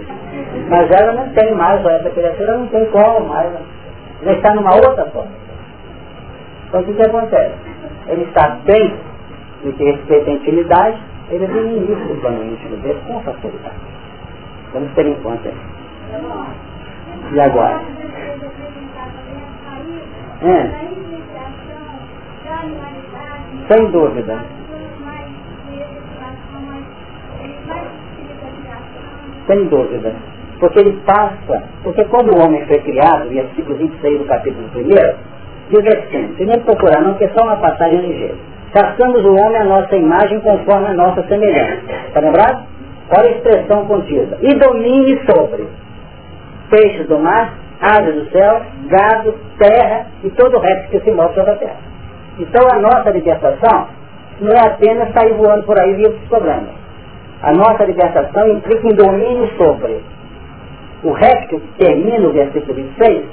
Mas 0.70 0.92
ela 0.92 1.14
não 1.14 1.30
tem 1.30 1.54
mais, 1.54 1.86
essa 1.86 2.10
criatura 2.10 2.58
não 2.58 2.68
tem 2.68 2.86
como 2.86 3.28
mais. 3.28 3.52
Ela 4.24 4.34
está 4.34 4.56
numa 4.56 4.76
outra 4.76 5.06
forma. 5.06 5.32
Então 6.68 6.82
o 6.82 6.84
que, 6.84 6.94
que 6.94 7.02
acontece? 7.04 7.54
Ele 8.08 8.24
está 8.24 8.58
bem 8.66 8.96
no 9.64 9.74
que 9.74 9.84
respeita 9.84 10.30
à 10.30 10.34
intimidade, 10.34 10.98
ele 11.30 11.46
é 11.46 11.48
administra 11.48 12.14
o 12.14 12.22
plano 12.22 12.44
íntimo 12.44 12.78
dele 12.78 13.00
com 13.08 13.22
facilidade. 13.22 13.76
Vamos 14.74 14.92
ter 14.94 15.06
em 15.06 15.16
conta 15.16 15.50
isso. 15.50 15.78
E 17.34 17.40
agora? 17.40 17.82
É. 20.42 20.88
Sem 23.68 23.92
dúvida. 23.92 24.40
Sem 29.48 29.66
dúvida. 29.68 30.14
Porque 30.60 30.80
ele 30.80 31.00
passa, 31.06 31.64
porque 31.84 32.04
quando 32.06 32.34
o 32.34 32.44
homem 32.44 32.66
foi 32.66 32.80
criado, 32.80 33.28
e 33.32 33.36
versículo 33.36 33.78
26 33.78 34.20
do 34.20 34.26
capítulo 34.26 34.68
1, 34.76 34.80
diz 35.70 35.98
assim, 35.98 36.34
primeiro 36.36 36.62
procurar, 36.62 37.02
não 37.02 37.14
que 37.16 37.26
é 37.26 37.30
só 37.30 37.44
uma 37.44 37.58
passagem 37.58 38.00
ligeira. 38.00 38.36
Façamos 38.74 39.24
o 39.24 39.34
homem 39.36 39.58
a 39.58 39.64
nossa 39.64 39.96
imagem 39.96 40.40
conforme 40.42 40.88
a 40.88 40.94
nossa 40.94 41.24
semelhança. 41.28 41.82
Está 42.08 42.20
lembrado? 42.20 42.66
Olha 43.18 43.30
a 43.30 43.32
expressão 43.32 43.86
contida. 43.86 44.38
E 44.42 44.54
domine 44.56 45.20
sobre 45.26 45.68
peixes 46.70 47.08
do 47.08 47.20
mar, 47.20 47.54
aves 47.82 48.16
do 48.16 48.32
céu, 48.32 48.62
gado, 48.88 49.34
terra 49.60 50.08
e 50.24 50.30
todo 50.32 50.58
o 50.58 50.60
resto 50.60 50.90
que 50.90 51.00
se 51.02 51.12
move 51.12 51.34
sobre 51.34 51.52
a 51.52 51.56
terra. 51.56 51.78
Então 52.40 52.68
a 52.72 52.80
nossa 52.80 53.10
libertação 53.12 53.88
não 54.42 54.54
é 54.54 54.68
apenas 54.68 55.14
sair 55.14 55.34
voando 55.34 55.64
por 55.64 55.80
aí 55.80 56.00
e 56.02 56.08
os 56.08 56.20
problemas. 56.28 56.76
A 57.42 57.54
nossa 57.54 57.86
libertação 57.86 58.50
implica 58.50 58.88
em 58.88 58.96
domínio 58.96 59.50
sobre. 59.58 60.02
O 61.04 61.12
resto 61.12 61.60
que 61.60 61.86
termina 61.86 62.28
o 62.28 62.32
versículo 62.32 62.74
26 62.74 63.26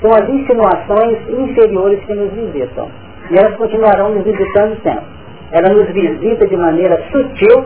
são 0.00 0.10
as 0.12 0.28
insinuações 0.28 1.18
inferiores 1.28 2.00
que 2.04 2.14
nos 2.14 2.32
visitam. 2.32 2.88
E 3.30 3.38
elas 3.38 3.56
continuarão 3.56 4.14
nos 4.14 4.24
visitando 4.24 4.80
sempre. 4.82 5.04
Ela 5.52 5.74
nos 5.74 5.88
visita 5.90 6.46
de 6.46 6.56
maneira 6.56 7.02
sutil 7.10 7.64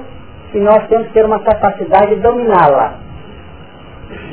e 0.55 0.59
nós 0.59 0.87
temos 0.89 1.07
que 1.09 1.15
ter 1.15 1.25
uma 1.25 1.41
capacidade 1.41 2.15
de 2.15 2.21
dominá-la 2.21 3.04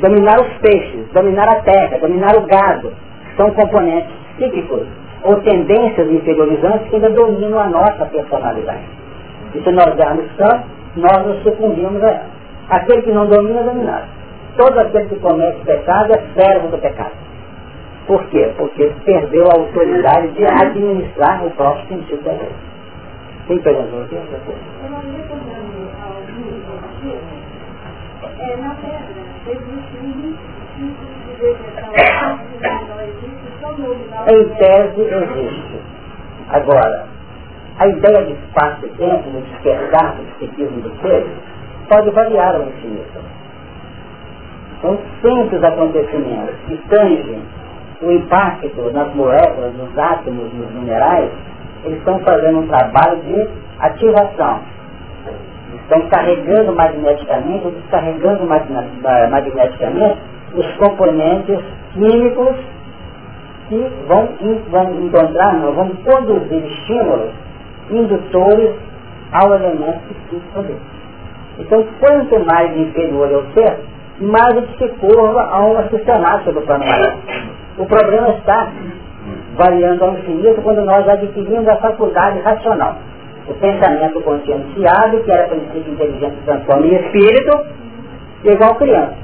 dominar 0.00 0.40
os 0.40 0.48
peixes, 0.58 1.06
dominar 1.12 1.48
a 1.48 1.60
terra, 1.62 1.98
dominar 1.98 2.36
o 2.36 2.46
gado, 2.46 2.92
são 3.36 3.50
componentes 3.52 4.10
psíquicos 4.36 4.86
ou 5.24 5.40
tendências 5.40 6.10
inferiorizantes 6.10 6.88
que 6.88 6.96
ainda 6.96 7.10
dominam 7.10 7.58
a 7.58 7.68
nossa 7.68 8.06
personalidade. 8.06 8.84
E 9.54 9.62
se 9.62 9.70
nós 9.70 9.94
darmos 9.96 10.26
santo, 10.36 10.64
nós 10.96 11.26
nos 11.26 11.42
sucumbimos 11.42 12.02
a 12.02 12.08
ela. 12.08 12.26
Aquele 12.68 13.02
que 13.02 13.12
não 13.12 13.26
domina 13.26 13.60
é 13.60 13.64
dominado. 13.64 14.06
Todo 14.56 14.78
aquele 14.78 15.08
que 15.08 15.16
comete 15.16 15.58
pecado 15.64 16.12
é 16.12 16.40
servo 16.40 16.68
do 16.68 16.78
pecado. 16.78 17.12
Por 18.06 18.24
quê? 18.26 18.52
Porque 18.56 18.92
perdeu 19.04 19.46
a 19.46 19.54
autoridade 19.54 20.28
de 20.32 20.44
administrar 20.44 21.44
o 21.46 21.50
próprio 21.50 21.86
sentido 21.88 22.22
da 22.24 22.32
lei. 22.32 22.52
Quem 23.46 23.58
perguntou 23.60 24.02
aqui? 24.02 24.16
É, 28.38 28.56
na 28.56 28.74
Terra, 28.74 29.31
em 34.28 34.48
tese 34.54 35.00
existe. 35.00 35.80
Agora, 36.48 37.06
a 37.78 37.86
ideia 37.88 38.26
de 38.26 38.32
espaço 38.32 38.86
e 38.86 38.90
tempo 38.90 39.30
no 39.30 39.40
despertar 39.42 40.14
do 40.14 40.22
psiquismo 40.36 40.80
do 40.82 40.94
ser 41.00 41.26
pode 41.88 42.10
variar 42.10 42.54
ao 42.54 42.62
infinito. 42.62 43.20
São 44.80 44.98
simples 45.20 45.62
acontecimentos 45.64 46.54
que 46.66 46.76
tangem 46.88 47.42
o 48.00 48.12
impacto 48.12 48.92
nas 48.92 49.12
moléculas, 49.14 49.74
nos 49.74 49.98
átomos, 49.98 50.52
nos 50.52 50.70
minerais, 50.72 51.30
eles 51.84 51.98
estão 51.98 52.20
fazendo 52.20 52.60
um 52.60 52.66
trabalho 52.68 53.20
de 53.22 53.48
ativação 53.80 54.60
estão 55.92 56.08
carregando 56.08 56.74
magneticamente, 56.74 57.68
descarregando 57.68 58.46
magneticamente 58.46 60.18
os 60.54 60.66
componentes 60.76 61.58
químicos 61.92 62.56
que 63.68 63.92
vão, 64.08 64.28
vão 64.70 65.06
encontrar, 65.06 65.54
vão 65.60 65.88
produzir 65.96 66.64
estímulos 66.64 67.30
indutores 67.90 68.74
ao 69.32 69.54
elemento 69.54 70.00
psíquico 70.28 70.62
dele. 70.62 70.80
Então, 71.58 71.84
quanto 72.00 72.40
mais 72.46 72.74
inferior 72.76 73.30
eu 73.30 73.44
ser, 73.52 73.78
mais 74.20 74.56
ele 74.56 74.68
se 74.78 74.88
curva 74.98 75.42
a 75.42 75.58
uma 75.60 75.88
sistemática 75.88 76.52
do 76.52 76.62
plano 76.62 76.84
maior. 76.86 77.16
O 77.78 77.86
problema 77.86 78.30
está 78.30 78.68
variando 79.56 80.04
ao 80.04 80.12
infinito 80.14 80.60
quando 80.62 80.82
nós 80.84 81.06
adquirimos 81.08 81.68
a 81.68 81.76
faculdade 81.76 82.40
racional 82.40 82.96
o 83.48 83.54
pensamento 83.54 84.20
conscienciado, 84.22 85.22
que 85.24 85.30
era 85.30 85.48
princípio 85.48 85.92
inteligente 85.92 86.36
transforma 86.44 86.86
em 86.86 86.94
espírito, 86.94 87.66
igual 88.44 88.74
criança. 88.76 89.16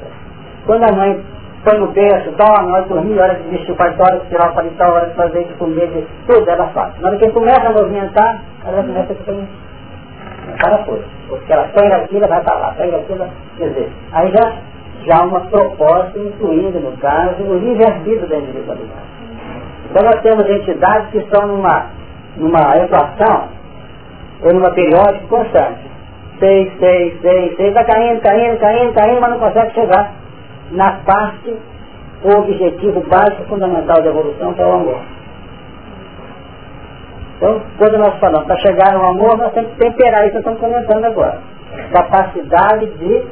Quando 0.67 0.85
a 0.85 0.97
mãe 0.97 1.25
põe 1.65 1.79
no 1.79 1.89
berço, 1.89 2.31
dorme, 2.33 2.73
hora 2.73 2.83
de 2.83 2.89
dormir, 2.89 3.19
hora 3.19 3.35
de 3.35 3.49
vestir 3.49 3.73
o 3.73 3.77
paletó, 3.77 4.05
hora 4.05 4.19
de 4.21 4.29
tirar 4.29 4.51
o 4.51 4.55
paletó, 4.55 4.85
hora 4.85 5.07
de 5.07 5.15
fazer 5.15 5.45
de 5.45 5.55
comer, 5.55 5.87
de 5.89 6.07
tudo 6.27 6.51
ela 6.51 6.67
faz. 6.69 6.99
Na 7.01 7.09
hora 7.09 7.19
que 7.19 7.31
começa 7.31 7.69
a 7.69 7.73
movimentar, 7.73 8.43
ela 8.67 8.83
começa 8.83 9.13
a 9.13 9.17
ficar 9.17 9.35
para 10.61 10.79
coisa. 10.85 11.05
Porque 11.29 11.53
ela 11.53 11.69
pega 11.69 11.97
aquilo, 11.97 12.29
vai 12.29 12.43
para 12.43 12.59
lá, 12.59 12.75
pega 12.77 12.97
aquilo, 12.97 13.27
quer 13.57 13.69
dizer, 13.69 13.93
aí 14.13 14.33
já, 14.33 14.53
já 15.05 15.25
uma 15.25 15.41
proposta 15.43 16.19
incluindo, 16.19 16.81
no 16.81 16.97
caso, 16.99 17.43
o 17.43 17.59
livre-arbítrio 17.59 18.29
da 18.29 18.37
individualidade. 18.39 19.09
Então 19.91 20.05
nós 20.05 20.21
temos 20.23 20.49
entidades 20.49 21.11
que 21.11 21.19
estão 21.19 21.47
numa, 21.47 21.87
numa 22.37 22.77
equação 22.77 23.58
ou 24.43 24.53
numa 24.53 24.71
periódica 24.71 25.27
constante. 25.29 25.89
Seis, 26.39 26.73
seis, 26.79 27.21
seis, 27.21 27.57
seis, 27.57 27.75
vai 27.75 27.85
caindo, 27.85 28.21
caindo, 28.21 28.59
caindo, 28.59 28.93
caindo, 28.93 29.21
mas 29.21 29.31
não 29.31 29.39
consegue 29.41 29.75
chegar 29.75 30.13
na 30.71 30.93
parte, 31.05 31.57
o 32.23 32.31
objetivo 32.37 33.01
básico 33.09 33.45
fundamental 33.45 34.03
da 34.03 34.09
evolução, 34.09 34.55
que 34.55 34.61
é 34.61 34.67
o 34.67 34.73
amor. 34.73 35.01
Então, 37.37 37.63
quando 37.79 37.99
nós 37.99 38.19
falamos 38.19 38.47
para 38.47 38.57
chegar 38.59 38.93
no 38.95 39.07
amor, 39.07 39.39
nós 39.39 39.53
temos 39.53 39.71
que 39.73 39.79
temperar 39.79 40.23
isso 40.25 40.33
que 40.33 40.39
estamos 40.39 40.61
comentando 40.61 41.05
agora. 41.05 41.39
Capacidade 41.93 42.87
de, 42.87 43.23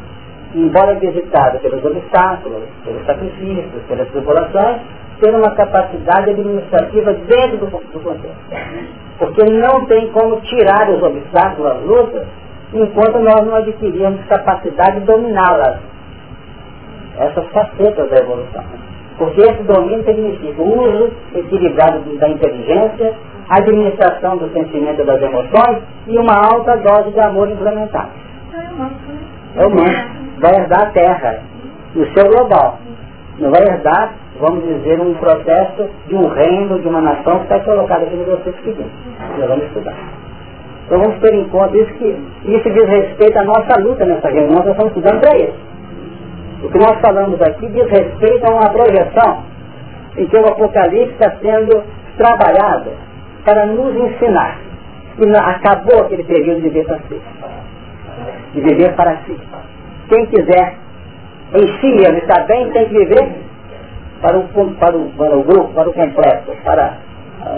embora 0.54 0.94
visitada 0.94 1.58
pelos 1.58 1.84
obstáculos, 1.84 2.62
pelos 2.84 3.04
sacrifícios, 3.04 3.82
pelas 3.88 4.08
tribulações, 4.08 4.80
ter 5.20 5.34
uma 5.34 5.50
capacidade 5.56 6.30
administrativa 6.30 7.12
dentro 7.14 7.58
do, 7.58 7.66
do 7.66 8.00
contexto. 8.00 9.05
Porque 9.18 9.44
não 9.44 9.86
tem 9.86 10.10
como 10.12 10.40
tirar 10.42 10.90
os 10.90 11.02
obstáculos, 11.02 11.72
as 11.72 11.82
lutas, 11.82 12.26
enquanto 12.72 13.18
nós 13.18 13.46
não 13.46 13.56
adquirirmos 13.56 14.24
capacidade 14.26 15.00
de 15.00 15.06
dominá-las. 15.06 15.78
Essas 17.18 17.46
facetas 17.46 18.10
da 18.10 18.16
evolução. 18.16 18.64
Porque 19.16 19.40
esse 19.40 19.62
domínio 19.62 20.04
significa 20.04 20.62
o 20.62 20.78
uso 20.78 21.10
equilibrado 21.34 22.00
da 22.18 22.28
inteligência, 22.28 23.14
a 23.48 23.58
administração 23.58 24.36
do 24.36 24.52
sentimento 24.52 25.04
das 25.04 25.22
emoções 25.22 25.82
e 26.06 26.18
uma 26.18 26.34
alta 26.34 26.76
dose 26.76 27.12
de 27.12 27.20
amor 27.20 27.48
implementado. 27.50 28.10
É 29.56 29.66
o 29.66 29.70
manto. 29.70 30.26
Vai 30.38 30.54
herdar 30.54 30.82
a 30.82 30.90
terra 30.90 31.42
e 31.94 32.00
o 32.00 32.12
seu 32.12 32.26
global. 32.28 32.78
Não 33.38 33.50
vai 33.50 33.62
herdar, 33.62 34.12
vamos 34.40 34.64
dizer, 34.64 35.00
um 35.00 35.14
processo 35.14 35.88
de 36.06 36.14
um 36.14 36.26
reino, 36.28 36.78
de 36.80 36.88
uma 36.88 37.00
nação 37.00 37.38
que 37.38 37.44
está 37.44 37.60
colocado 37.60 38.02
aqui 38.02 38.16
no 38.16 38.24
versículo 38.24 38.64
seguinte. 38.64 38.90
Nós 39.38 39.48
vamos 39.48 39.64
estudar. 39.66 39.94
Então 40.86 41.00
vamos 41.00 41.18
ter 41.20 41.34
em 41.34 41.48
conta 41.48 41.76
isso 41.76 41.92
que 41.94 42.16
isso 42.44 42.70
diz 42.70 42.88
respeito 42.88 43.38
à 43.38 43.44
nossa 43.44 43.80
luta 43.80 44.04
nessa 44.04 44.28
reunião, 44.28 44.62
nós 44.62 44.68
estamos 44.68 44.96
estudando 44.96 45.20
para 45.20 45.36
isso. 45.36 45.66
O 46.62 46.68
que 46.70 46.78
nós 46.78 47.00
falamos 47.00 47.42
aqui 47.42 47.68
diz 47.68 47.90
respeito 47.90 48.46
a 48.46 48.54
uma 48.54 48.70
projeção 48.70 49.42
em 50.16 50.26
que 50.26 50.36
o 50.36 50.46
Apocalipse 50.46 51.12
está 51.12 51.32
sendo 51.42 51.82
trabalhado 52.16 52.90
para 53.44 53.66
nos 53.66 53.94
ensinar. 53.94 54.58
E 55.18 55.36
acabou 55.36 56.02
aquele 56.02 56.24
período 56.24 56.56
de 56.56 56.68
viver 56.68 56.84
para 56.86 56.98
si. 57.08 57.20
De 58.52 58.60
viver 58.60 58.94
para 58.94 59.16
si. 59.26 59.36
Quem 60.08 60.26
quiser 60.26 60.76
mesmo 61.52 62.18
estar 62.18 62.46
bem, 62.46 62.70
tem 62.70 62.88
que 62.88 62.98
viver 62.98 63.45
para 64.26 64.38
o, 64.38 64.74
para 64.74 64.96
o, 64.96 65.10
para 65.10 65.36
o 65.36 65.44
grupo, 65.44 65.72
para 65.72 65.88
o 65.88 65.92
completo, 65.92 66.52
para 66.64 66.98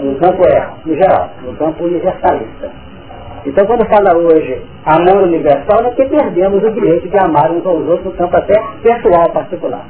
no 0.02 0.16
campo 0.16 0.42
é, 0.46 0.68
no 0.84 0.94
geral, 0.94 1.30
no 1.42 1.54
campo 1.54 1.84
universalista. 1.84 2.70
Então 3.46 3.64
quando 3.64 3.86
fala 3.86 4.14
hoje 4.18 4.60
amor 4.84 5.22
universal, 5.22 5.86
é 5.86 5.90
que 5.92 6.04
perdemos 6.04 6.62
o 6.62 6.70
direito 6.72 7.08
de 7.08 7.18
amar 7.24 7.50
uns 7.50 7.64
aos 7.64 7.88
outros 7.88 8.04
no 8.04 8.12
campo 8.12 8.36
até 8.36 8.54
pessoal 8.82 9.30
particular. 9.30 9.82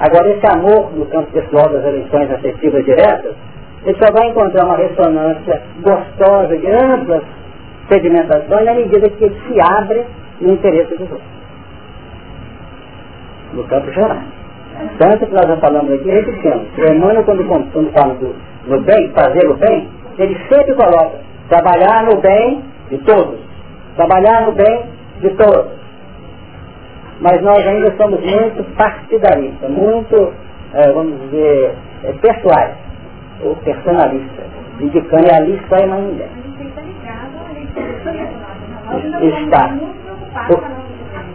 Agora 0.00 0.28
esse 0.28 0.46
amor 0.54 0.92
no 0.94 1.06
campo 1.06 1.32
pessoal 1.32 1.70
das 1.70 1.82
eleições 1.86 2.30
afetivas 2.30 2.84
diretas, 2.84 3.34
ele 3.86 3.96
só 3.98 4.12
vai 4.12 4.28
encontrar 4.28 4.66
uma 4.66 4.76
ressonância 4.76 5.62
gostosa 5.80 6.58
de 6.58 6.70
amplas 6.70 7.22
sedimentações 7.90 8.66
na 8.66 8.74
medida 8.74 9.08
que 9.08 9.24
ele 9.24 9.40
se 9.46 9.60
abre 9.60 10.04
no 10.42 10.52
interesse 10.52 10.90
dos 10.90 11.10
outros. 11.10 11.32
No 13.54 13.64
campo 13.64 13.90
geral. 13.92 14.41
Tanto 14.98 15.26
que 15.26 15.32
nós 15.32 15.46
já 15.46 15.56
falamos 15.56 15.92
aqui, 15.92 16.10
repetindo, 16.10 16.66
o 16.78 16.92
Emmanuel 16.92 17.24
quando, 17.24 17.72
quando 17.72 17.92
fala 17.92 18.14
do, 18.14 18.34
do 18.68 18.80
bem, 18.82 19.12
fazer 19.12 19.48
o 19.48 19.54
bem, 19.54 19.88
ele 20.18 20.38
sempre 20.48 20.74
coloca 20.74 21.18
trabalhar 21.48 22.04
no 22.04 22.20
bem 22.20 22.62
de 22.90 22.98
todos. 22.98 23.40
Trabalhar 23.96 24.46
no 24.46 24.52
bem 24.52 24.84
de 25.20 25.30
todos. 25.30 25.72
Mas 27.20 27.40
nós 27.42 27.66
ainda 27.66 27.94
somos 27.96 28.20
muito 28.20 28.64
partidaristas, 28.76 29.70
muito, 29.70 30.32
é, 30.74 30.92
vamos 30.92 31.20
dizer, 31.22 31.74
é, 32.04 32.12
pessoais, 32.14 32.74
ou 33.44 33.54
personalistas, 33.56 34.46
indicando 34.80 35.32
a 35.32 35.40
lista 35.40 35.82
e 35.82 35.86
não 35.86 36.02
ninguém. 36.02 36.28
Está. 39.44 40.81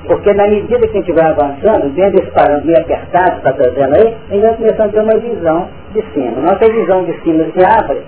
Porque 0.07 0.33
na 0.33 0.47
medida 0.47 0.87
que 0.87 0.97
a 0.97 1.01
gente 1.01 1.11
vai 1.11 1.25
avançando, 1.31 1.89
dentro 1.93 2.11
desse 2.13 2.31
parâmetro 2.31 2.65
meio 2.65 2.79
apertado 2.79 3.31
que 3.31 3.37
está 3.37 3.53
trazendo 3.53 3.95
aí, 3.97 4.15
a 4.29 4.33
gente 4.33 4.41
vai 4.41 4.55
começando 4.55 4.89
a 4.89 4.93
ter 4.93 5.01
uma 5.01 5.17
visão 5.17 5.67
de 5.93 6.01
cima. 6.13 6.41
Nossa 6.41 6.71
visão 6.71 7.03
de 7.03 7.21
cima 7.21 7.45
se 7.53 7.65
abre, 7.65 8.01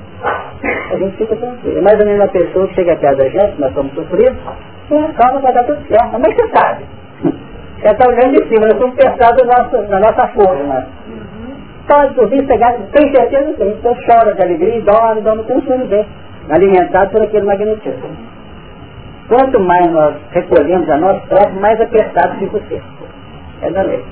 a 0.92 0.98
gente 0.98 1.18
fica 1.18 1.36
tranquilo. 1.36 1.78
É 1.78 1.82
mais 1.82 2.00
ou 2.00 2.06
menos 2.06 2.22
a 2.22 2.28
pessoa 2.30 2.68
que 2.68 2.76
chega 2.76 2.96
perto 2.96 3.18
da 3.18 3.30
gente, 3.30 3.60
nós 3.60 3.70
estamos 3.70 3.94
sofridos, 3.94 4.38
calma, 5.18 5.40
vai 5.42 5.54
dar 5.54 5.64
tudo 5.64 5.88
certo. 5.88 6.20
Mas 6.20 6.36
você 6.36 6.48
sabe. 6.50 6.84
Você 7.80 7.88
está 7.88 8.10
olhando 8.10 8.34
de 8.34 8.48
cima, 8.50 8.68
nós 8.68 8.74
estamos 8.74 8.96
pesados 8.96 9.48
na 9.48 9.64
nossa, 9.64 9.82
na 9.84 10.00
nossa 10.02 10.28
força. 10.28 10.64
Né? 10.64 10.86
Pode 11.88 12.14
dormir, 12.14 12.46
pegar, 12.46 12.74
tem 12.92 13.16
certeza 13.16 13.54
que 13.54 13.64
então 13.64 13.96
chora 14.06 14.36
de 14.36 14.42
alegria 14.42 14.78
e 14.78 14.82
dorme, 14.82 15.22
dorme 15.22 15.44
com 15.44 15.62
sono 15.62 15.86
bem, 15.86 16.06
alimentado 16.50 17.10
por 17.12 17.22
aquele 17.22 17.46
magnetismo. 17.46 18.39
Quanto 19.30 19.60
mais 19.60 19.92
nós 19.92 20.16
recolhemos 20.32 20.90
a 20.90 20.98
nós 20.98 21.24
próprios, 21.26 21.62
mais 21.62 21.80
apertado 21.80 22.40
fica 22.40 22.58
o 22.58 22.68
ser. 22.68 22.82
É 23.62 23.70
da 23.70 23.84
lei. 23.84 24.04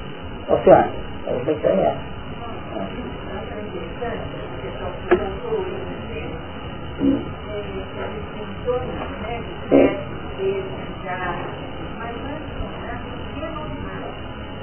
Oceano. 0.47 0.91
É 1.25 1.33
o 1.33 1.39
que 1.43 1.67
é. 1.67 1.97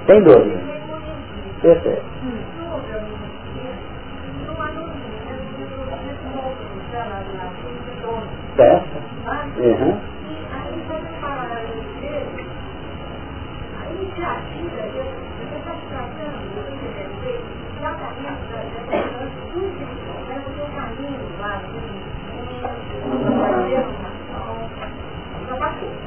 Sem 0.07 0.23
dúvida. 0.23 0.61
Perfeito. 1.63 2.05
Certo? 8.57 8.99
Uhum. 9.59 10.14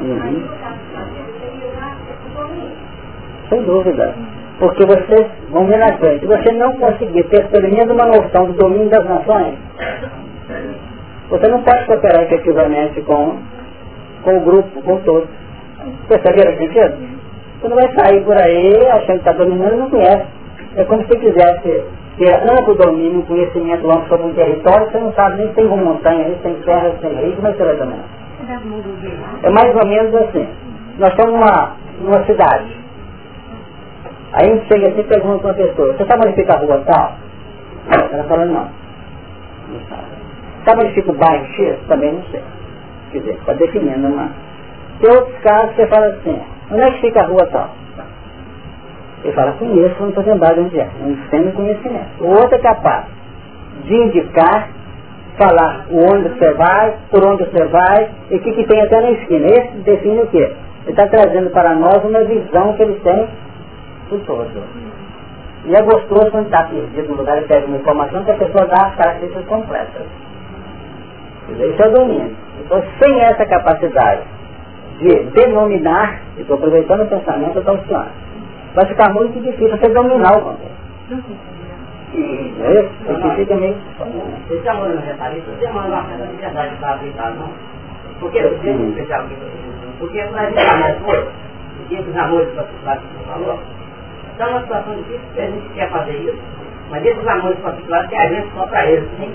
Uhum. 0.08 0.44
Sem 3.50 3.64
dúvida. 3.64 4.14
Porque 4.60 4.86
você, 4.86 5.30
vamos 5.52 5.70
ver 5.70 5.78
na 5.78 5.98
frente, 5.98 6.26
você 6.26 6.52
não 6.54 6.74
conseguir 6.74 7.24
ter 7.26 7.48
pelo 7.50 7.70
menos 7.70 7.94
uma 7.94 8.08
noção 8.08 8.46
do 8.46 8.54
domínio 8.54 8.90
das 8.90 9.06
nações, 9.06 9.56
você 11.30 11.48
não 11.48 11.62
pode 11.62 11.86
cooperar 11.86 12.24
efetivamente 12.24 13.02
com, 13.02 13.38
com 14.24 14.38
o 14.38 14.40
grupo, 14.40 14.82
com 14.82 14.98
todos. 15.02 15.30
Perceberam 16.08 16.54
o 16.54 16.58
sentido? 16.58 16.98
Você 17.62 17.68
não 17.68 17.76
vai 17.76 17.94
sair 17.94 18.24
por 18.24 18.36
aí 18.42 18.88
achando 18.88 19.06
que 19.06 19.30
está 19.30 19.34
dominando 19.34 19.74
e 19.74 19.78
não 19.78 19.90
conhece. 19.90 20.26
É 20.76 20.84
como 20.86 21.02
se 21.04 21.18
quisesse 21.18 21.84
ter 22.18 22.34
amplo 22.50 22.76
domínio, 22.76 23.24
conhecimento 23.24 23.90
amplo 23.90 24.08
sobre 24.08 24.28
um 24.28 24.34
território, 24.34 24.92
você 24.92 24.98
não 25.00 25.14
sabe 25.14 25.38
nem 25.38 25.48
se 25.50 25.54
tem 25.54 25.68
uma 25.68 25.78
montanha, 25.78 26.30
se 26.30 26.42
tem 26.42 26.56
terra, 26.62 26.92
se 26.92 27.08
tem 27.08 27.14
rio, 27.14 27.36
como 27.36 27.48
é 27.48 27.52
que 27.52 27.58
você 27.58 27.64
vai 27.64 27.76
dominar? 27.76 28.17
É 29.44 29.50
mais 29.50 29.76
ou 29.76 29.86
menos 29.86 30.16
assim. 30.16 30.48
Nós 30.98 31.10
estamos 31.10 31.34
numa, 31.34 31.76
numa 32.02 32.26
cidade. 32.26 32.78
Aí 34.34 34.50
a 34.50 34.56
gente 34.56 34.68
chega 34.68 34.88
assim 34.88 35.02
e 35.02 35.04
pergunta 35.04 35.40
para 35.40 35.48
uma 35.48 35.54
pessoa, 35.54 35.94
você 35.94 36.06
sabe 36.06 36.28
onde 36.28 36.36
fica 36.36 36.56
a 36.56 36.60
rua 36.60 36.84
tal? 36.86 37.16
Ela 38.12 38.24
fala, 38.26 38.46
não. 38.46 38.68
Sabe. 39.90 40.02
Sabe 40.66 40.84
onde 40.84 40.94
fica 40.94 41.12
o 41.12 41.16
bairro 41.16 41.46
X? 41.46 41.78
Também 41.88 42.14
não 42.14 42.24
sei. 42.32 42.42
Quer 43.12 43.20
dizer, 43.20 43.34
está 43.34 43.54
definindo 43.54 44.08
uma. 44.08 44.30
Tem 45.00 45.10
outros 45.12 45.38
casos 45.40 45.70
que 45.72 45.76
você 45.82 45.88
fala 45.88 46.08
assim, 46.08 46.42
onde 46.72 46.82
é 46.82 46.92
que 46.92 47.02
fica 47.02 47.22
a 47.22 47.28
rua 47.28 47.46
tal? 47.48 47.70
Ele 49.24 49.34
fala, 49.34 49.52
conheço, 49.54 49.96
não 50.00 50.10
estou 50.10 50.24
lembrado 50.24 50.62
onde 50.62 50.80
é. 50.80 50.90
Não 51.02 51.16
tem 51.30 51.52
conhecimento. 51.52 52.22
O 52.24 52.28
outro 52.28 52.56
é 52.56 52.60
capaz 52.60 53.06
de 53.84 53.96
indicar 53.96 54.70
falar 55.38 55.86
onde 55.92 56.30
você 56.30 56.52
vai, 56.54 56.96
por 57.12 57.26
onde 57.26 57.46
você 57.46 57.64
vai, 57.66 58.10
e 58.32 58.36
o 58.36 58.40
que, 58.40 58.52
que 58.54 58.66
tem 58.66 58.82
até 58.82 59.02
na 59.02 59.12
esquina. 59.12 59.46
Esse 59.48 59.78
define 59.84 60.22
o 60.22 60.28
quê? 60.28 60.52
Ele 60.84 60.92
está 60.92 61.08
trazendo 61.08 61.50
para 61.52 61.76
nós 61.76 62.04
uma 62.04 62.24
visão 62.24 62.74
que 62.74 62.82
ele 62.82 63.00
tem 63.04 63.28
do 64.10 64.26
todo. 64.26 64.48
E 65.66 65.76
é 65.76 65.82
gostoso 65.82 66.32
quando 66.32 66.46
está 66.46 66.64
perdido 66.64 67.10
no 67.10 67.18
lugar 67.18 67.42
e 67.42 67.46
pega 67.46 67.68
uma 67.68 67.78
informação 67.78 68.24
que 68.24 68.32
a 68.32 68.36
pessoa 68.36 68.66
dá 68.68 68.88
as 68.88 68.96
características 68.96 69.46
completas. 69.48 70.04
Esse 71.50 71.82
é 71.82 71.88
o 71.88 71.92
domínio. 71.92 72.36
Então, 72.66 72.84
sem 73.02 73.20
essa 73.22 73.46
capacidade 73.46 74.22
de 75.00 75.24
denominar, 75.32 76.22
estou 76.38 76.56
aproveitando 76.56 77.02
o 77.02 77.08
pensamento 77.08 77.62
da 77.62 77.72
Alcione, 77.72 78.10
vai 78.74 78.86
ficar 78.86 79.14
muito 79.14 79.40
difícil 79.42 79.78
você 79.78 79.90
dominar 79.90 80.38
o 80.38 80.42
contexto. 80.42 81.47
É 82.18 83.42
isso? 83.42 83.56
Meio... 83.56 83.76
Esse 84.50 84.70
amor 84.70 84.90
no 84.90 85.02
retalho, 85.02 85.38
isso 85.38 85.52
demanda 85.60 85.88
uma 85.88 86.04
certa 86.08 86.26
liberdade 86.26 86.76
para 86.78 86.94
aplicar, 86.94 87.32
não? 87.36 87.50
Porque 88.20 88.40
eu 88.40 88.58
tenho 88.60 88.90
especial 88.90 89.24
que 89.28 89.36
porque 90.00 90.24
nós 90.26 90.50
estamos 90.50 91.04
coisas, 91.04 91.34
porque 91.78 91.96
os 91.96 92.16
amores 92.16 92.50
particulares 92.54 93.02
que 93.02 93.18
você 93.18 93.26
falou, 93.26 93.60
então 94.34 94.48
é 94.48 94.52
uma 94.52 94.62
situação 94.62 94.96
difícil, 94.96 95.28
que 95.34 95.42
a 95.42 95.46
gente 95.46 95.70
quer 95.70 95.90
fazer 95.90 96.14
isso, 96.14 96.40
mas 96.90 97.06
esses 97.06 97.28
amores 97.28 97.60
particulares 97.60 98.10
que 98.10 98.16
a 98.16 98.30
gente 98.30 98.48
só 98.54 98.68
para 98.68 98.86
eles, 98.86 99.10
nem 99.20 99.34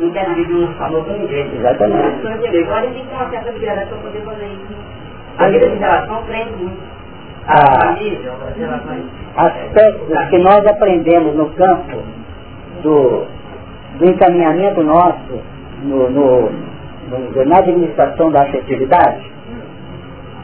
não 0.00 0.10
quer 0.12 0.26
dividir 0.26 0.54
um 0.54 0.84
amor 0.84 1.04
com 1.04 1.12
ninguém. 1.12 1.50
Exatamente. 1.56 2.26
Agora 2.26 2.78
a 2.78 2.82
gente 2.82 2.94
tem 2.94 3.06
que 3.06 3.14
uma 3.14 3.30
certa 3.30 3.50
liberdade 3.50 3.88
para 3.88 3.98
poder 3.98 4.22
fazer 4.22 4.46
isso. 4.46 4.76
A 5.38 5.48
vida 5.48 5.68
de 5.68 5.76
relação 5.76 6.22
prende 6.24 6.52
muito 6.52 6.97
aspectos 9.36 10.28
que 10.28 10.38
nós 10.38 10.66
aprendemos 10.66 11.34
no 11.34 11.48
campo 11.50 12.02
do, 12.82 13.24
do 13.98 14.10
encaminhamento 14.10 14.82
nosso 14.82 15.40
no, 15.82 16.10
no, 16.10 16.50
no, 16.50 17.44
na 17.46 17.58
administração 17.58 18.30
da 18.30 18.42
afetividade, 18.42 19.30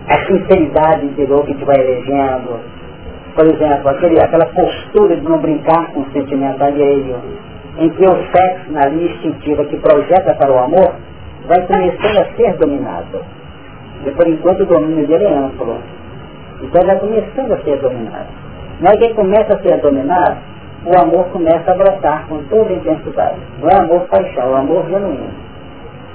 a 0.09 0.27
sinceridade 0.27 1.07
interior 1.07 1.45
que 1.45 1.53
a 1.53 1.55
gente 1.55 1.65
vai 1.65 1.77
elegendo, 1.77 2.61
por 3.35 3.47
exemplo, 3.47 3.89
aquele, 3.89 4.21
aquela 4.21 4.47
postura 4.47 5.17
de 5.17 5.23
não 5.23 5.39
brincar 5.39 5.93
com 5.93 6.01
o 6.01 6.11
sentimento 6.13 6.63
alheio, 6.63 7.17
em 7.79 7.91
que 7.91 8.05
o 8.05 8.17
sexo 8.33 8.71
na 8.71 8.87
linha 8.87 9.11
instintiva 9.13 9.65
que 9.65 9.77
projeta 9.79 10.35
para 10.35 10.53
o 10.53 10.59
amor 10.59 10.95
vai 11.47 11.61
começando 11.67 12.19
a 12.19 12.37
ser 12.37 12.55
dominado. 12.55 13.21
E 14.07 14.11
por 14.11 14.27
enquanto 14.29 14.61
o 14.61 14.67
domínio 14.67 15.07
dele 15.07 15.25
é 15.25 15.37
amplo. 15.37 15.79
Então 16.63 16.85
vai 16.85 16.99
começando 16.99 17.53
a 17.53 17.59
ser 17.59 17.79
dominado. 17.79 18.27
Mas 18.81 18.99
quem 18.99 19.15
começa 19.15 19.55
a 19.55 19.63
ser 19.63 19.79
dominado, 19.79 20.37
o 20.87 20.99
amor 21.01 21.25
começa 21.27 21.71
a 21.71 21.75
brotar 21.75 22.27
com 22.29 22.43
toda 22.45 22.71
a 22.71 22.73
intensidade. 22.75 23.39
Não 23.61 23.69
é 23.69 23.77
amor 23.77 24.01
paixão, 24.09 24.57
é 24.57 24.61
amor 24.61 24.87
genuíno. 24.89 25.31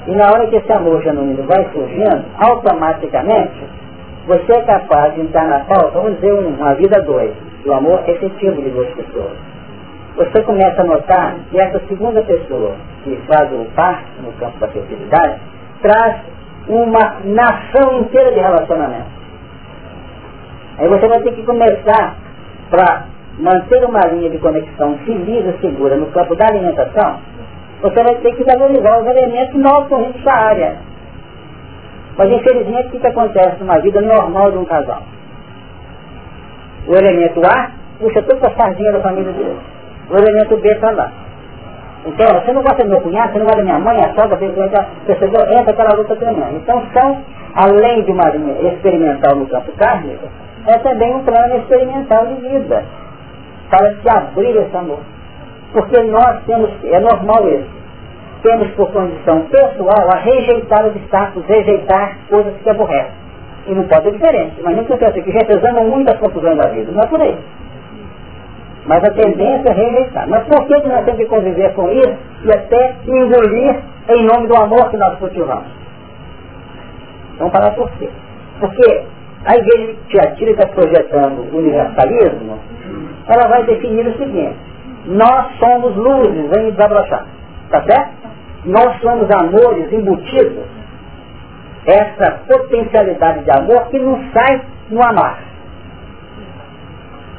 E 0.08 0.12
na 0.12 0.26
hora 0.26 0.48
que 0.48 0.56
esse 0.56 0.72
amor 0.72 1.02
genuíno 1.02 1.44
vai 1.44 1.68
surgindo, 1.72 2.24
automaticamente, 2.38 3.64
você 4.28 4.54
é 4.54 4.62
capaz 4.62 5.16
de 5.16 5.22
entrar 5.22 5.46
na 5.46 5.60
pauta, 5.62 6.00
vamos 6.00 6.16
dizer, 6.16 6.34
uma 6.34 6.74
vida 6.76 7.02
dois. 7.02 7.32
O 7.66 7.74
amor 7.74 8.02
é 8.06 8.12
efetivo 8.12 8.62
de 8.62 8.70
duas 8.70 8.90
pessoas. 8.92 9.34
Você 10.16 10.44
começa 10.44 10.82
a 10.82 10.86
notar 10.86 11.36
que 11.50 11.60
essa 11.60 11.80
segunda 11.88 12.22
pessoa, 12.22 12.74
que 13.04 13.16
faz 13.28 13.52
o 13.52 13.66
par 13.76 14.04
no 14.22 14.32
campo 14.34 14.60
da 14.60 14.68
fertilidade, 14.68 15.40
traz 15.82 16.18
uma 16.68 17.18
nação 17.24 18.02
inteira 18.02 18.32
de 18.32 18.40
relacionamento. 18.40 19.19
Aí 20.80 20.88
você 20.88 21.08
vai 21.08 21.20
ter 21.20 21.34
que 21.34 21.44
começar 21.44 22.16
para 22.70 23.06
manter 23.38 23.84
uma 23.84 24.00
linha 24.08 24.30
de 24.30 24.38
conexão 24.38 24.98
feliz 25.06 25.46
e 25.46 25.62
segura 25.62 25.96
no 25.96 26.08
campo 26.08 26.36
da 26.36 26.48
alimentação, 26.48 27.20
você 27.82 28.04
vai 28.04 28.16
ter 28.16 28.36
que 28.36 28.44
valorizar 28.44 29.00
os 29.00 29.08
elementos 29.08 29.56
novos 29.56 29.90
correntes 29.90 30.24
da 30.24 30.34
área. 30.34 30.78
Mas 32.18 32.32
infelizmente 32.32 32.88
o 32.88 32.92
que, 32.92 33.00
que 33.00 33.08
acontece 33.08 33.58
numa 33.60 33.80
vida 33.80 34.02
normal 34.02 34.52
de 34.52 34.58
um 34.58 34.66
casal? 34.66 35.02
O 36.88 36.96
elemento 36.96 37.42
A 37.46 37.72
puxa 38.00 38.22
toda 38.24 38.48
a 38.48 38.56
sardinha 38.56 38.92
da 38.94 39.02
família 39.02 39.32
dele. 39.32 39.58
O 40.10 40.18
elemento 40.18 40.58
B 40.58 40.70
está 40.70 40.92
lá. 40.92 41.12
Então, 42.06 42.28
você 42.28 42.54
não 42.54 42.62
gosta 42.62 42.84
do 42.84 42.90
meu 42.90 43.02
cunhado, 43.02 43.34
você 43.34 43.40
não 43.40 43.46
gosta 43.46 43.60
da 43.60 43.66
minha 43.66 43.80
mãe, 43.80 43.98
a 43.98 44.14
sogra, 44.14 44.38
percebeu? 44.38 45.42
Entra 45.52 45.72
aquela 45.72 45.96
luta 45.96 46.16
tremenda. 46.16 46.52
Então, 46.54 46.82
são, 46.94 47.22
além 47.54 48.04
de 48.04 48.12
uma 48.12 48.30
linha 48.30 48.74
experimental 48.74 49.36
no 49.36 49.46
campo 49.48 49.72
kármico, 49.74 50.28
é 50.68 50.78
também 50.80 51.16
um 51.16 51.24
plano 51.24 51.56
experimental 51.58 52.26
de 52.28 52.36
vida 52.36 52.84
para 53.70 53.96
se 53.96 54.10
abrir 54.10 54.56
esse 54.56 54.76
amor. 54.76 55.00
Porque 55.72 56.02
nós 56.04 56.44
temos, 56.46 56.72
é 56.84 57.00
normal 57.00 57.48
isso, 57.50 57.70
temos 58.42 58.70
por 58.72 58.92
condição 58.92 59.42
pessoal 59.48 60.10
a 60.14 60.18
rejeitar 60.18 60.86
obstáculos, 60.86 61.48
rejeitar 61.48 62.18
coisas 62.30 62.54
que 62.62 62.70
aborrecem. 62.70 63.12
E 63.68 63.76
não 63.76 63.84
pode 63.84 64.04
ser 64.04 64.12
diferente. 64.14 64.56
Mas 64.64 64.76
nem 64.76 64.86
que 64.86 64.94
eu 64.94 64.98
pense 64.98 65.22
que 65.22 65.30
represamos 65.30 65.90
muitas 65.90 66.18
confusões 66.18 66.58
da 66.58 66.70
vida. 66.70 66.92
Não 66.92 67.04
é 67.04 67.08
por 67.08 67.22
aí. 67.22 67.38
Mas 68.86 69.04
a 69.04 69.12
tendência 69.12 69.70
é 69.70 69.74
rejeitar. 69.74 70.28
Mas 70.28 70.44
por 70.48 70.66
que 70.66 70.88
nós 70.88 71.06
temos 71.06 71.20
que 71.20 71.26
conviver 71.26 71.74
com 71.74 71.90
isso 71.92 72.18
e 72.46 72.52
até 72.52 72.96
engolir 73.06 73.80
em 74.10 74.26
nome 74.26 74.48
do 74.48 74.56
amor 74.58 74.90
que 74.90 74.98
nós 74.98 75.20
cultivamos? 75.20 75.68
Vamos 77.38 77.54
falar 77.54 77.72
por 77.72 77.90
quê? 77.92 78.10
Porque 78.60 79.04
a 79.46 79.56
igreja 79.56 79.98
está 80.42 80.68
projetando 80.68 81.54
o 81.54 81.58
universalismo, 81.58 82.60
ela 83.28 83.48
vai 83.48 83.64
definir 83.64 84.08
o 84.08 84.18
seguinte, 84.18 84.58
nós 85.06 85.58
somos 85.60 85.96
luzes 85.96 86.52
em 86.58 86.72
desabrochar. 86.72 87.26
Tá 87.70 87.84
certo? 87.84 88.12
Nós 88.66 89.00
somos 89.02 89.30
amores 89.32 89.92
embutidos. 89.94 90.66
Essa 91.86 92.42
potencialidade 92.48 93.44
de 93.44 93.52
amor 93.52 93.88
que 93.90 94.00
não 94.00 94.20
sai 94.34 94.62
no 94.90 95.02
amar. 95.02 95.40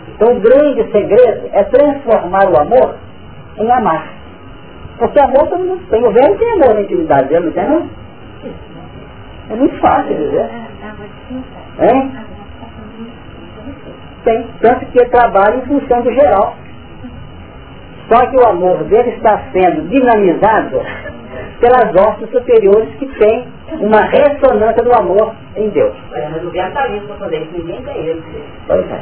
Então 0.08 0.36
o 0.36 0.40
grande 0.40 0.90
segredo 0.90 1.50
é 1.52 1.64
transformar 1.64 2.48
o 2.48 2.60
amor 2.60 2.94
em 3.58 3.70
amar. 3.70 4.08
Porque 4.98 5.20
amor 5.20 5.48
todo 5.48 5.58
mundo 5.58 5.82
tem. 5.90 6.02
O 6.04 6.10
velho 6.10 6.38
tem 6.38 6.52
amor 6.52 6.74
na 6.74 6.82
intimidade 6.82 7.40
não 7.40 7.52
tem 7.52 7.68
não? 7.68 7.88
É 9.50 9.54
muito 9.54 9.78
fácil 9.78 10.16
dizer. 10.16 10.48
Hein? 11.80 12.12
Tem. 14.24 14.46
Tanto 14.60 14.86
que 14.86 15.04
trabalha 15.06 15.56
em 15.56 15.62
função 15.62 16.02
do 16.02 16.12
geral. 16.12 16.54
Só 18.08 18.26
que 18.26 18.36
o 18.36 18.46
amor 18.46 18.84
dele 18.84 19.10
está 19.10 19.40
sendo 19.52 19.88
dinamizado 19.88 20.82
pelas 21.60 21.94
ossos 21.94 22.28
superiores 22.30 22.88
que 22.98 23.06
têm 23.18 23.46
uma 23.78 24.00
ressonância 24.02 24.82
do 24.82 24.92
amor 24.92 25.32
em 25.56 25.68
Deus. 25.70 25.94
Mas 26.10 26.42
o 26.42 26.48
está 26.48 26.70
para 26.70 27.16
fazer 27.16 27.42
isso, 27.42 27.52
ninguém 27.56 27.82
tem 27.82 27.96
ele. 27.96 28.22
Pois 28.66 28.90
é. 28.90 29.00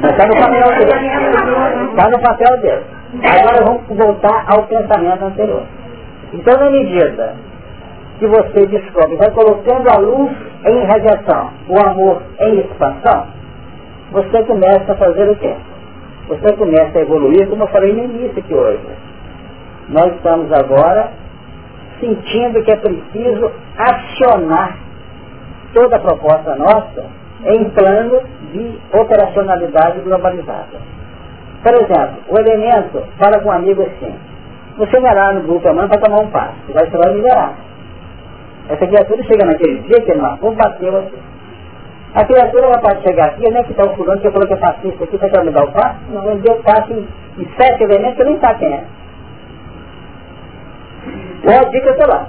Mas 0.00 0.10
está 0.12 0.26
no 0.26 0.34
papel 0.34 0.68
dele. 0.78 1.90
Está 1.90 2.10
no 2.10 2.20
papel 2.20 2.60
dele. 2.60 2.82
Agora 3.24 3.64
vamos 3.64 3.82
voltar 3.88 4.44
ao 4.48 4.62
pensamento 4.64 5.24
anterior. 5.24 5.62
Então, 6.32 6.58
na 6.58 6.70
medida 6.70 7.34
que 8.22 8.28
você 8.28 8.66
descobre, 8.66 9.16
vai 9.16 9.32
colocando 9.32 9.88
a 9.90 9.98
luz 9.98 10.30
em 10.64 10.84
radiação, 10.84 11.50
o 11.68 11.88
amor 11.88 12.22
em 12.38 12.60
expansão, 12.60 13.26
você 14.12 14.44
começa 14.44 14.92
a 14.92 14.94
fazer 14.94 15.28
o 15.28 15.34
quê? 15.34 15.56
Você 16.28 16.52
começa 16.52 16.96
a 16.96 17.02
evoluir, 17.02 17.48
como 17.48 17.64
eu 17.64 17.68
falei 17.68 17.92
no 17.92 18.04
início 18.04 18.38
aqui 18.38 18.54
hoje. 18.54 18.86
Nós 19.88 20.14
estamos 20.14 20.52
agora 20.52 21.10
sentindo 21.98 22.62
que 22.62 22.70
é 22.70 22.76
preciso 22.76 23.50
acionar 23.76 24.78
toda 25.74 25.96
a 25.96 25.98
proposta 25.98 26.54
nossa 26.54 27.04
em 27.44 27.70
plano 27.70 28.20
de 28.52 28.78
operacionalidade 28.92 29.98
globalizada. 30.00 30.78
Por 31.60 31.74
exemplo, 31.74 32.18
o 32.28 32.38
elemento 32.38 33.02
fala 33.18 33.40
com 33.40 33.48
um 33.48 33.52
amigo 33.52 33.82
assim, 33.82 34.14
você 34.78 35.00
vai 35.00 35.12
lá 35.12 35.32
no 35.32 35.42
grupo 35.42 35.68
amanhã 35.68 35.88
para 35.88 36.00
tomar 36.00 36.20
um 36.20 36.30
passo, 36.30 36.72
vai 36.72 36.88
ser 36.88 36.96
lá 36.98 37.10
liberar. 37.10 37.71
Essa 38.68 38.86
criatura 38.86 39.22
chega 39.24 39.44
naquele 39.44 39.78
dia 39.80 40.00
que 40.00 40.10
ele 40.10 40.20
marcou, 40.20 40.54
bateu 40.54 40.96
assim. 40.96 41.18
A 42.14 42.24
criatura 42.24 42.66
ela 42.66 42.78
pode 42.78 43.02
chegar 43.02 43.26
aqui, 43.26 43.50
né, 43.50 43.62
que 43.62 43.70
está 43.70 43.84
o 43.84 43.96
fulano 43.96 44.20
que 44.20 44.30
falou 44.30 44.46
que 44.46 44.52
é 44.52 44.56
fascista 44.56 45.04
aqui, 45.04 45.16
você 45.16 45.30
quer 45.30 45.44
me 45.44 45.50
dar 45.50 45.64
o 45.64 45.72
passo? 45.72 45.96
Não, 46.10 46.30
ele 46.30 46.40
deu 46.40 46.54
o 46.54 46.62
passo 46.62 46.92
em, 46.92 47.08
em 47.38 47.48
sete 47.58 47.82
elementos 47.84 48.16
que 48.16 48.22
eu 48.22 48.26
nem 48.26 48.38
sabe 48.38 48.58
quem 48.58 48.72
é. 48.72 48.84
Ou 51.44 51.58
a 51.58 51.70
dica 51.70 51.90
está 51.90 52.06
lá. 52.06 52.28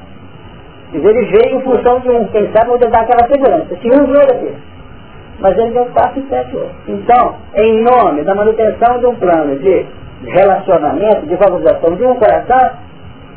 Mas 0.93 1.03
ele 1.03 1.25
veio 1.25 1.57
em 1.57 1.61
função 1.61 1.99
de 1.99 2.09
um, 2.09 2.25
quem 2.27 2.51
sabe 2.53 2.71
onde 2.71 2.87
dá 2.87 3.01
aquela 3.01 3.27
segurança. 3.27 3.75
Se 3.75 3.87
um 3.87 4.05
viu 4.05 4.21
aqui. 4.21 4.55
Mas 5.39 5.57
ele 5.57 5.71
deu 5.71 5.85
passo 5.87 6.19
em 6.19 6.27
sete 6.29 6.55
outros. 6.55 6.75
Então, 6.87 7.35
em 7.55 7.83
nome 7.83 8.23
da 8.23 8.35
manutenção 8.35 8.99
de 8.99 9.05
um 9.05 9.15
plano 9.15 9.59
de 9.59 9.85
relacionamento, 10.25 11.25
de 11.25 11.35
valorização 11.35 11.95
de 11.95 12.05
um 12.05 12.15
coração, 12.15 12.71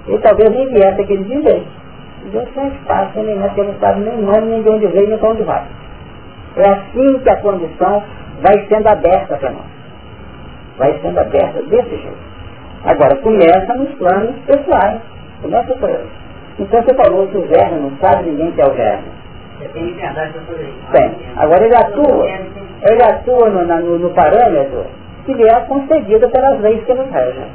ele 0.06 0.18
talvez 0.18 0.50
nem 0.50 0.68
viesse 0.68 1.00
aquele 1.00 1.24
de 1.24 1.42
jeito. 1.42 1.66
Deus 2.26 2.48
tem 2.54 2.68
espaço, 2.68 3.18
nem 3.20 3.38
porque 3.40 3.60
ele 3.60 3.72
não 3.72 3.78
sabe 3.78 4.00
nem 4.00 4.18
nome, 4.18 4.46
nem 4.46 4.62
de 4.62 4.68
onde 4.68 4.86
veio, 4.88 5.08
nem 5.08 5.18
para 5.18 5.30
onde 5.30 5.42
vai. 5.42 5.64
É 6.56 6.68
assim 6.70 7.18
que 7.18 7.30
a 7.30 7.36
condição 7.36 8.02
vai 8.40 8.66
sendo 8.68 8.88
aberta 8.88 9.36
para 9.36 9.50
nós. 9.50 9.64
Vai 10.78 10.98
sendo 11.00 11.18
aberta 11.18 11.62
desse 11.62 11.96
jeito. 11.96 12.26
Agora, 12.84 13.16
começa 13.16 13.74
nos 13.74 13.92
planos 13.94 14.36
pessoais. 14.46 15.00
Começa 15.42 15.74
por 15.74 15.88
aí. 15.88 16.06
Então 16.58 16.82
você 16.82 16.94
falou 16.94 17.26
que 17.26 17.36
o 17.36 17.46
verme 17.46 17.80
não 17.80 17.92
sabe 17.98 18.30
ninguém 18.30 18.52
que 18.52 18.60
é 18.60 18.66
o 18.66 18.72
verme. 18.72 19.08
Tem. 20.92 21.16
Agora 21.36 21.64
ele 21.64 21.76
atua, 21.76 22.26
ele 22.28 23.02
atua 23.02 23.50
no, 23.50 23.64
no, 23.64 23.98
no 23.98 24.10
parâmetro 24.10 24.86
que 25.24 25.34
lhe 25.34 25.44
é 25.44 25.60
concedido 25.60 26.28
pelas 26.30 26.60
leis 26.60 26.84
que 26.84 26.94
nos 26.94 27.10
regem. 27.10 27.48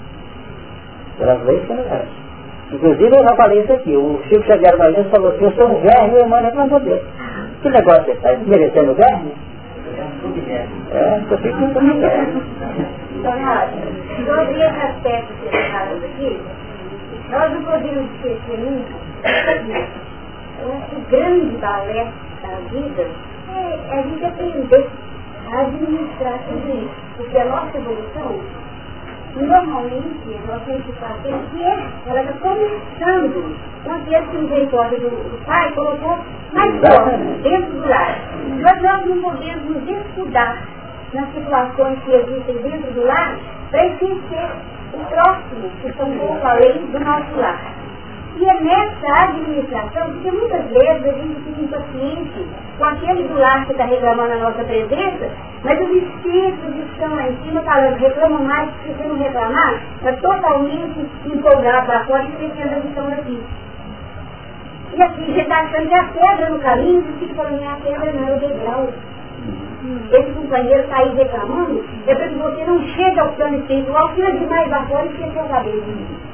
Pelas 1.18 1.44
leis 1.46 1.66
que 1.66 1.74
nos 1.74 1.88
regem. 1.88 2.21
Inclusive 2.72 3.16
eu 3.16 3.24
já 3.24 3.36
falei 3.36 3.62
isso 3.62 3.74
aqui, 3.74 3.96
o 3.96 4.22
Chico 4.24 4.44
Xavier 4.46 4.78
Valente 4.78 5.10
falou 5.10 5.32
assim, 5.32 5.44
eu 5.44 5.52
sou 5.52 5.68
um 5.68 5.82
verme 5.82 6.20
e 6.20 6.24
humano 6.24 6.48
é 6.48 6.52
para 6.52 6.68
poder. 6.68 7.04
Que 7.62 7.70
negócio 7.70 8.10
é 8.10 8.14
está 8.14 8.34
desmerecendo 8.34 8.92
o 8.92 8.96
verme? 8.96 9.34
É, 10.92 11.22
eu 11.30 11.38
fico 11.38 11.58
muito 11.58 12.00
verme. 12.00 12.42
Então, 13.16 13.34
dois 14.26 14.62
aspectos 14.62 15.36
que 15.38 15.50
você 15.50 16.06
aqui, 16.06 16.42
nós 17.30 17.52
não 17.52 17.62
podemos 17.64 18.12
esquecer 18.16 18.58
nunca 18.58 19.02
o 20.64 21.10
grande 21.10 21.58
balé 21.58 22.08
da 22.42 22.56
vida 22.70 23.08
é 23.50 24.00
a 24.00 24.02
gente 24.04 24.26
aprender 24.26 24.90
a 25.52 25.62
administrar 25.62 26.40
tudo 26.48 26.84
isso. 26.84 26.96
Porque 27.18 27.38
a 27.38 27.46
nossa 27.46 27.78
evolução 27.78 28.40
Normalmente, 29.36 30.40
nós 30.48 30.62
temos 30.66 30.86
que 30.86 30.92
fazer 30.94 31.34
que 31.52 31.64
ela 32.10 32.22
está 32.22 32.34
começando. 32.40 33.56
Uma 33.86 33.98
vez 34.00 34.28
que 34.30 34.38
misericórdia 34.38 35.00
do, 35.00 35.10
do 35.10 35.46
pai 35.46 35.72
colocou 35.74 36.20
mais 36.54 36.72
forte 36.80 37.18
dentro 37.42 37.72
do 37.72 37.88
lar. 37.88 38.20
Mas 38.62 38.82
nós 38.82 39.06
não 39.06 39.22
podemos 39.22 39.64
nos 39.64 39.90
estudar 39.90 40.62
nas 41.14 41.34
situações 41.34 42.00
que 42.04 42.12
existem 42.12 42.56
dentro 42.58 42.92
do 42.92 43.06
lar 43.06 43.38
para 43.70 43.86
esquecer 43.86 44.52
o 44.94 45.06
próximo, 45.06 45.70
que 45.82 45.94
são, 45.94 46.12
eu 46.12 46.40
falei, 46.42 46.74
do 46.74 47.00
nosso 47.00 47.36
lar. 47.40 47.81
E 48.38 48.46
é 48.46 48.62
nessa 48.62 49.24
administração, 49.24 50.12
porque 50.12 50.32
muitas 50.32 50.66
vezes 50.70 51.06
a 51.06 51.12
gente 51.12 51.42
fica 51.42 51.62
impaciente 51.62 52.48
com 52.78 52.86
aquele 52.86 53.28
lar 53.34 53.66
que 53.66 53.72
está 53.74 53.86
reclamando 53.86 54.34
a 54.34 54.38
nossa 54.38 54.64
presença, 54.64 55.30
mas 55.64 55.80
os 55.82 55.90
espíritos 55.90 56.76
estão 56.92 57.14
lá 57.14 57.28
em 57.28 57.38
cima 57.44 57.62
falando, 57.62 57.98
reclamam 57.98 58.44
mais, 58.44 58.70
porque 58.72 58.94
se 58.94 59.08
não 59.08 59.18
reclamar, 59.18 59.82
está 59.98 60.14
totalmente 60.14 61.06
empolgado 61.26 61.86
para 61.86 62.06
fora 62.06 62.24
e 62.24 62.30
esquecendo 62.30 62.76
a 62.76 62.80
missão 62.80 63.08
aqui. 63.10 63.44
E 64.94 65.04
assim, 65.04 65.26
você 65.26 65.42
está 65.42 65.60
achando 65.60 65.88
que 65.88 65.94
é 65.94 66.00
a 66.00 66.04
pedra 66.04 66.50
no 66.50 66.60
caminho, 66.60 67.02
você 67.02 67.26
fica 67.26 67.36
falando, 67.36 67.64
a 67.64 67.76
pedra 67.76 68.14
não 68.14 68.28
é 68.28 68.36
o 68.36 68.40
degrau. 68.40 68.90
Esse 70.12 70.32
companheiro 70.34 70.84
está 70.84 70.98
aí 70.98 71.16
reclamando, 71.16 71.84
é 72.08 72.16
para 72.16 72.28
que 72.28 72.36
você 72.36 72.64
não 72.66 72.80
chegue 72.82 73.20
ao 73.20 73.34
plano 73.34 73.58
espiritual, 73.58 74.14
tira 74.14 74.32
demais 74.32 74.70
da 74.70 74.84
fora 74.84 75.06
e 75.06 75.10
esqueça 75.10 75.42
a 75.42 75.50
cabeça. 75.50 76.31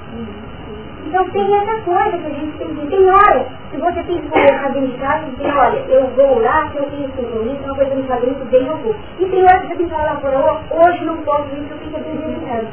Então 1.08 1.24
tem 1.30 1.56
essa 1.56 1.82
coisa 1.84 2.18
que 2.18 2.26
a 2.26 2.30
gente 2.30 2.58
tem 2.58 2.68
que 2.68 2.88
Tem 2.88 3.10
hora 3.10 3.48
que 3.72 3.78
você 3.78 4.04
tem 4.04 4.22
que 4.22 4.28
dentro 4.74 4.92
de 4.92 4.98
casa 4.98 5.26
e 5.26 5.32
dizer, 5.32 5.54
olha, 5.56 5.78
eu 5.88 6.08
vou 6.08 6.42
lá, 6.42 6.70
se 6.70 6.78
eu 6.78 6.84
tenho 6.90 7.10
compromisso, 7.12 7.64
uma 7.64 7.76
coisa 7.76 7.96
me 7.96 8.04
fazer 8.04 8.26
muito 8.26 8.52
bem, 8.52 8.68
eu 8.68 8.78
vou. 8.78 8.96
E 9.18 9.26
tem 9.26 9.44
hora 9.44 9.60
que 9.62 9.68
você 9.68 9.76
tem 9.76 9.86
que 9.88 9.96
falar 9.96 10.16
hoje 10.70 11.06
não 11.06 11.18
posso 11.18 11.48
ir, 11.56 11.66
eu 11.72 11.78
tenho 11.78 11.92
que 11.92 11.96
aprender 11.96 12.28
de. 12.28 12.68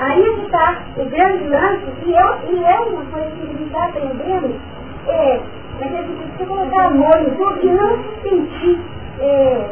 Aí 0.00 0.22
é 0.22 0.34
que 0.34 0.40
está 0.40 0.82
o 0.96 1.04
grande 1.04 1.44
lance, 1.44 1.84
e 2.04 2.14
é, 2.14 2.52
e 2.52 2.64
é 2.64 2.80
uma 2.80 3.04
coisa 3.04 3.30
que 3.30 3.42
a 3.42 3.46
gente 3.46 3.62
está 3.62 3.84
aprendendo, 3.84 4.60
é, 5.06 5.40
mas 5.78 5.94
é 5.94 6.02
que 6.02 6.36
você 6.36 6.46
colocar 6.46 6.86
amor 6.86 7.16
em 7.20 7.30
tudo 7.30 7.60
e 7.62 7.70
não 7.70 7.96
se 8.02 8.28
sentir 8.28 8.80
é, 9.20 9.68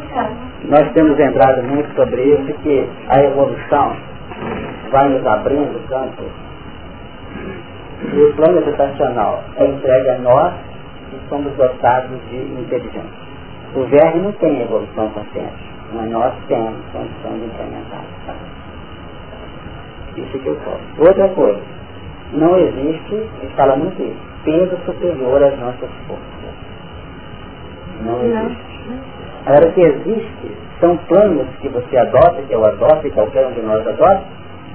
de 0.00 0.08
casa. 0.08 0.30
Nós 0.64 0.92
temos 0.92 1.16
lembrado 1.18 1.62
muito 1.64 1.94
sobre 1.94 2.22
isso, 2.22 2.52
que 2.62 2.88
a 3.08 3.22
evolução 3.22 3.96
vai 4.90 5.08
nos 5.08 5.26
abrindo 5.26 5.88
campo. 5.88 6.22
E 8.12 8.20
o 8.20 8.32
plano 8.34 8.58
educacional 8.58 9.42
é 9.56 9.66
entregue 9.66 10.10
a 10.10 10.18
nós 10.18 10.52
que 11.10 11.28
somos 11.28 11.52
dotados 11.54 12.18
de 12.30 12.36
inteligência. 12.36 13.24
O 13.74 13.84
verme 13.86 14.22
não 14.22 14.32
tem 14.32 14.62
evolução 14.62 15.08
consciente, 15.10 15.72
mas 15.92 16.10
nós 16.10 16.32
temos 16.48 16.76
condição 16.92 17.32
de 17.32 17.44
implementar. 17.44 18.04
Isso 20.16 20.38
que 20.38 20.46
eu 20.46 20.56
falo. 20.56 20.80
Outra 20.98 21.28
coisa, 21.30 21.60
não 22.32 22.56
existe, 22.56 23.14
ele 23.14 23.52
fala 23.56 23.76
muito 23.76 24.00
isso, 24.00 24.20
peso 24.44 24.76
superior 24.84 25.42
às 25.42 25.58
nossas 25.58 25.90
forças. 26.06 26.34
Não 28.04 28.22
existe. 28.22 28.74
Agora, 29.46 29.68
o 29.68 29.72
que 29.72 29.80
existe 29.80 30.56
são 30.80 30.96
planos 31.08 31.46
que 31.60 31.68
você 31.68 31.96
adota, 31.96 32.42
que 32.46 32.52
eu 32.52 32.64
adoto 32.64 33.06
e 33.06 33.10
qualquer 33.10 33.46
um 33.46 33.52
de 33.52 33.62
nós 33.62 33.86
adota, 33.86 34.22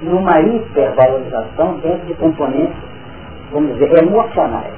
numa 0.02 0.40
hipervalorização 0.40 1.74
dentro 1.82 2.06
de 2.06 2.14
componentes, 2.14 2.76
vamos 3.52 3.74
dizer, 3.74 4.02
emocionais. 4.02 4.72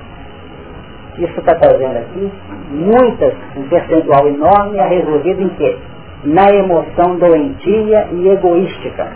Isso 1.19 1.39
está 1.39 1.55
trazendo 1.55 1.99
aqui 1.99 2.33
muitas, 2.71 3.35
um 3.57 3.69
percentual 3.69 4.27
enorme 4.27 4.81
a 4.81 4.87
resolvido 4.87 5.43
em 5.43 5.49
quê? 5.51 5.77
Na 6.25 6.49
emoção 6.51 7.17
doentia 7.17 8.09
e 8.13 8.29
egoística. 8.29 9.09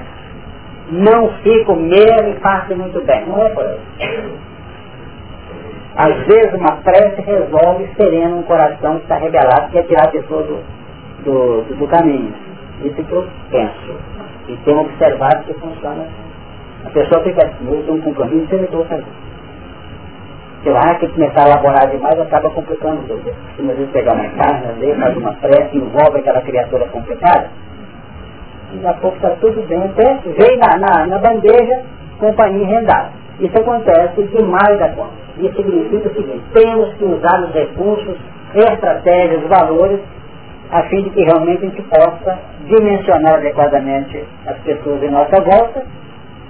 Não 0.90 1.30
fico 1.42 1.74
mesmo 1.74 2.28
e 2.28 2.34
faço 2.40 2.76
muito 2.76 3.00
bem. 3.04 3.26
Não 3.26 3.40
é 3.44 3.48
por 3.50 3.64
aí. 3.64 3.78
Às 5.96 6.14
vezes 6.26 6.52
uma 6.52 6.76
prece 6.82 7.22
resolve 7.22 7.88
sereno 7.96 8.38
um 8.38 8.42
coração 8.42 8.96
que 8.96 9.04
está 9.04 9.16
rebelado, 9.16 9.70
quer 9.72 9.82
tirar 9.84 10.04
a 10.04 10.10
pessoa 10.10 10.42
do, 10.42 10.62
do, 11.24 11.62
do, 11.62 11.74
do 11.74 11.88
caminho. 11.88 12.34
Isso 12.84 13.02
que 13.02 13.12
eu 13.12 13.26
penso. 13.50 13.94
E 14.46 14.56
tenho 14.58 14.80
observado 14.80 15.44
que 15.44 15.54
funciona 15.54 16.02
assim. 16.02 16.26
A 16.84 16.90
pessoa 16.90 17.22
fica 17.24 17.46
assim, 17.46 17.66
eu 17.66 17.82
tenho 17.82 17.96
um 17.96 18.02
compromisso 18.02 18.54
e 18.54 18.58
eu 18.58 18.64
estou 18.64 18.84
fazendo. 18.84 19.26
Se 20.62 20.68
lá 20.68 20.94
que 20.96 21.08
começar 21.08 21.44
a 21.44 21.48
elaborar 21.48 21.90
demais, 21.90 22.20
acaba 22.20 22.50
complicando 22.50 23.02
tudo. 23.08 23.22
Se 23.56 23.62
às 23.62 23.76
vezes 23.76 23.90
pegar 23.90 24.12
uma 24.12 24.28
carne, 24.30 24.78
ler, 24.78 24.98
faz 24.98 25.16
uma 25.16 25.32
prece, 25.32 25.78
envolve 25.78 26.18
aquela 26.18 26.42
criatura 26.42 26.86
complicada, 26.88 27.48
daqui 28.74 28.86
a 28.86 28.92
pouco 29.00 29.16
está 29.16 29.30
tudo 29.40 29.66
bem. 29.66 29.82
Até 29.82 30.14
vem 30.14 30.58
na, 30.58 30.76
na, 30.76 31.06
na 31.06 31.18
bandeja, 31.18 31.82
companhia 32.18 32.66
rendada. 32.66 33.10
Isso 33.40 33.56
acontece 33.58 34.22
demais 34.24 34.78
da 34.78 34.90
conta. 34.90 35.25
Isso 35.38 35.54
significa 35.54 36.08
o 36.08 36.14
seguinte, 36.14 36.42
temos 36.52 36.94
que 36.94 37.04
usar 37.04 37.44
os 37.44 37.52
recursos, 37.52 38.16
estratégias, 38.54 39.42
valores, 39.48 40.00
a 40.70 40.82
fim 40.84 41.02
de 41.02 41.10
que 41.10 41.22
realmente 41.22 41.64
a 41.64 41.68
gente 41.68 41.82
possa 41.82 42.38
dimensionar 42.64 43.34
adequadamente 43.34 44.24
as 44.46 44.56
pessoas 44.58 45.02
em 45.02 45.10
nossa 45.10 45.40
volta 45.42 45.84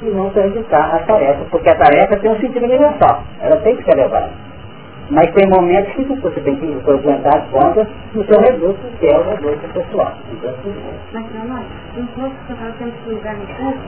e 0.02 0.06
não 0.06 0.30
prejudicar 0.30 0.94
a 0.94 0.98
tarefa, 1.00 1.44
porque 1.50 1.68
a 1.68 1.74
tarefa 1.74 2.16
tem 2.18 2.30
um 2.30 2.38
sentido 2.38 2.64
universal, 2.64 3.22
ela 3.40 3.56
tem 3.56 3.76
que 3.76 3.84
ser 3.84 3.96
levada. 3.96 4.30
Mas 5.08 5.30
tem 5.34 5.48
momentos 5.48 5.92
que 5.94 6.04
você 6.04 6.40
tem 6.40 6.56
que 6.56 6.90
aguentar 6.90 7.36
as 7.36 7.48
contas 7.50 7.86
no 8.12 8.24
seu 8.24 8.40
recurso, 8.40 8.80
que 8.98 9.06
é 9.06 9.16
o 9.16 9.22
recurso 9.22 9.68
pessoal. 9.72 10.12
Mas, 11.12 11.24
não, 11.34 11.46
não 11.46 12.06
posso 12.08 12.34
falar 12.48 12.72
temos 12.78 12.94
que 13.04 13.10
lugar 13.10 13.34
no 13.34 13.46
curso, 13.46 13.78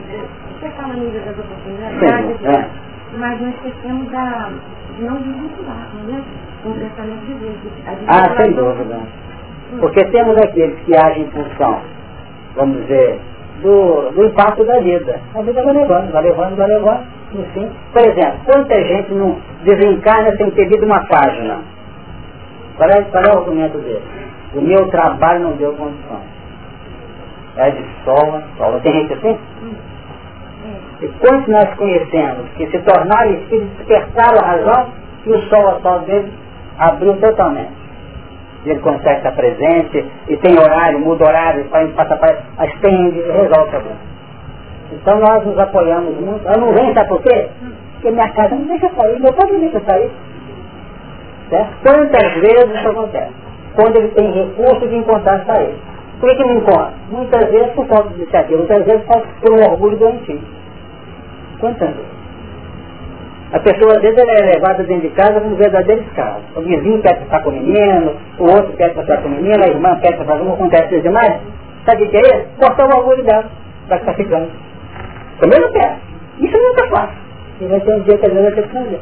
você 0.59 0.69
fala 0.69 0.93
nível 0.93 1.21
das 1.21 1.37
oportunidades, 1.37 2.45
é. 2.45 2.69
mas 3.17 3.41
nós 3.41 3.53
esquecemos 3.55 4.09
da 4.11 4.49
não 4.99 5.15
desvincular, 5.17 5.89
né? 6.07 6.23
Com 6.63 6.69
o 6.69 6.73
pensamento 6.73 7.25
de 7.25 7.33
Deus. 7.33 7.55
Ah, 8.07 8.35
sem 8.37 8.53
dúvida. 8.53 8.99
Porque 9.79 10.03
temos 10.05 10.37
aqueles 10.37 10.79
que 10.79 10.95
agem 10.95 11.23
em 11.23 11.31
função, 11.31 11.79
vamos 12.55 12.81
dizer, 12.81 13.19
do, 13.61 14.11
do 14.11 14.25
impacto 14.25 14.63
da 14.65 14.79
vida. 14.79 15.19
A 15.35 15.41
vida 15.41 15.63
vai 15.63 15.73
levando, 15.73 16.11
vai 16.11 16.23
levando, 16.23 16.55
vai 16.55 16.67
levando, 16.67 17.05
enfim. 17.33 17.69
Por 17.93 18.01
exemplo, 18.01 18.39
quanta 18.45 18.75
gente 18.75 19.13
não 19.13 19.37
desencarna 19.63 20.35
sem 20.37 20.49
ter 20.51 20.67
lido 20.69 20.85
uma 20.85 21.05
página? 21.05 21.59
Qual 22.77 22.89
é, 22.89 23.01
qual 23.03 23.23
é 23.23 23.29
o 23.29 23.39
argumento 23.39 23.77
dele? 23.79 24.01
O 24.55 24.61
meu 24.61 24.87
trabalho 24.87 25.41
não 25.41 25.51
deu 25.53 25.73
condição. 25.73 26.21
É 27.57 27.69
de 27.71 27.83
sol, 28.03 28.41
sol. 28.57 28.79
Tem 28.81 28.93
gente 28.93 29.13
assim? 29.13 29.37
E 31.01 31.07
quantos 31.07 31.47
nós 31.47 31.73
conhecemos 31.75 32.49
que 32.57 32.67
se 32.67 32.79
tornaram 32.79 33.31
espíritos, 33.31 33.77
despertaram 33.77 34.39
a 34.41 34.47
razão 34.47 34.87
e 35.25 35.31
o 35.31 35.41
sol 35.43 35.67
a 35.69 35.79
sol 35.79 35.99
dele 35.99 36.31
abriu 36.77 37.13
totalmente 37.17 37.79
ele 38.65 38.79
consegue 38.79 39.17
estar 39.17 39.31
presente, 39.31 40.05
e 40.27 40.37
tem 40.37 40.57
horário, 40.57 40.99
muda 40.99 41.25
horário, 41.25 41.65
faz, 41.69 41.91
passa 41.93 42.15
para 42.17 42.39
mas 42.57 42.73
tem, 42.81 43.11
resolve 43.11 43.61
o 43.61 43.69
problema. 43.69 43.97
Então 44.91 45.19
nós 45.19 45.45
nos 45.45 45.57
apoiamos 45.57 46.19
muito. 46.19 46.45
Eu 46.47 46.59
não 46.59 46.73
venho, 46.73 46.93
sabe 46.93 47.09
por 47.09 47.21
quê? 47.21 47.47
Porque 47.93 48.11
minha 48.11 48.29
casa 48.29 48.55
não 48.55 48.65
deixa 48.65 48.89
sair, 48.89 49.19
meu 49.19 49.33
pai 49.33 49.51
não 49.51 49.59
deixa 49.59 49.79
sair. 49.81 50.11
Certo? 51.49 51.69
Quantas 51.83 52.33
vezes 52.33 52.75
isso 52.75 52.89
acontece? 52.89 53.31
Quando 53.75 53.95
ele 53.97 54.07
tem 54.09 54.31
recurso 54.31 54.87
de 54.87 54.95
encontrar 54.95 55.45
sair. 55.45 55.75
Por 56.19 56.29
que, 56.29 56.35
que 56.35 56.43
não 56.43 56.57
encontra? 56.57 56.93
Muitas 57.09 57.49
vezes 57.49 57.71
por 57.73 57.87
falta 57.87 58.09
de 58.09 58.15
iniciativa, 58.15 58.57
muitas 58.57 58.85
vezes 58.85 59.03
por 59.05 59.53
um 59.53 59.71
orgulho 59.71 59.97
doentio. 59.97 60.41
Vezes? 61.61 61.95
A 63.51 63.59
pessoa, 63.59 63.95
às 63.95 64.01
vezes, 64.01 64.17
é 64.17 64.53
levada 64.53 64.83
dentro 64.83 65.09
de 65.09 65.15
casa 65.15 65.41
como 65.41 65.55
verdadeiro 65.55 66.01
escravo. 66.01 66.41
O 66.55 66.61
vizinho 66.61 67.01
quer 67.01 67.17
ficar 67.19 67.41
com 67.41 67.49
o 67.49 67.53
menino, 67.53 68.15
o 68.37 68.43
outro 68.43 68.73
quer 68.73 68.93
ficar 68.93 69.17
com 69.17 69.27
o 69.27 69.31
menino, 69.31 69.63
a 69.63 69.67
irmã 69.67 69.99
quer 69.99 70.17
ficar 70.17 70.37
com 70.37 70.45
o 70.45 70.53
acontece 70.53 70.93
isso 70.93 71.03
demais. 71.03 71.39
Sabe 71.85 72.03
o 72.03 72.09
que 72.09 72.17
é 72.17 72.21
isso? 72.21 72.45
Cortar 72.59 72.85
o 72.85 72.97
orgulho 72.97 73.23
dela, 73.23 73.45
para 73.87 73.99
ficar 73.99 74.13
ficando. 74.13 74.51
Também 75.39 75.59
não 75.59 75.71
quer. 75.71 75.97
Isso 76.39 76.57
nunca 76.57 76.87
faz. 76.89 77.09
E 77.59 77.65
vai 77.65 77.79
ter 77.79 77.95
um 77.95 77.99
dia 78.01 78.17
que 78.17 78.25
às 78.25 78.33
vezes 78.33 78.53
vai 78.53 78.53
ter 78.53 78.67
que 78.67 78.73
fazer. 78.73 78.99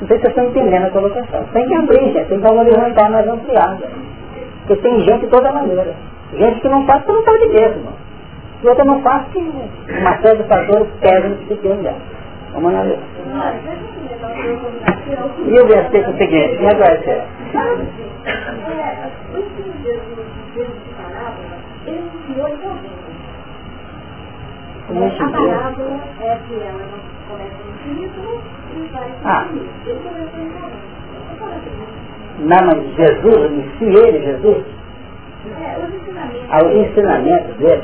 Não 0.00 0.06
sei 0.06 0.16
se 0.16 0.22
vocês 0.22 0.36
estão 0.36 0.44
entendendo 0.46 0.86
a 0.86 0.90
colocação. 0.90 1.44
Tem 1.52 1.66
que 1.66 1.74
abrir, 1.74 2.12
gente. 2.12 2.28
Tem 2.28 2.40
que 2.40 2.48
levantar 2.48 3.10
mais 3.10 3.28
ampliada. 3.28 3.86
Porque 4.66 4.82
tem 4.82 5.00
gente 5.00 5.20
de 5.20 5.26
toda 5.28 5.52
maneira. 5.52 5.94
Gente 6.34 6.60
que 6.60 6.68
não 6.68 6.84
faz 6.86 7.02
porque 7.02 7.12
não 7.12 7.20
está 7.20 7.32
de 7.32 7.48
mesmo. 7.48 8.07
E 8.62 8.66
outra 8.66 8.84
não 8.84 9.00
faz 9.02 9.26
que 9.28 9.38
uma 9.38 10.18
série 10.20 10.42
de 10.42 10.48
fatores 10.48 10.88
pesam 11.00 11.36
que 11.46 11.54
tem 11.56 11.76
dela. 11.76 11.98
Vamos 12.52 12.72
lá 12.72 12.82
ver. 12.82 12.98
E 15.46 15.60
o 15.60 15.66
versículo 15.66 16.16
seguinte, 16.18 16.56
como 16.56 16.68
é 16.68 16.70
que 16.70 16.76
vai 16.76 17.02
ser? 17.04 17.22
A 24.88 25.30
parábola 25.30 26.00
é 26.20 26.38
que 26.48 26.54
ela 26.54 26.84
começa 27.28 27.60
no 27.64 27.72
título 27.84 28.42
e 28.74 28.78
vai 28.92 29.10
ah. 29.24 29.46
Não, 32.40 32.66
mas 32.66 32.78
Jesus, 32.96 33.52
em 33.52 33.62
si 33.78 33.84
ele, 33.84 34.20
Jesus, 34.24 34.64
os 36.64 36.72
ensinamentos 36.74 37.56
dele, 37.56 37.82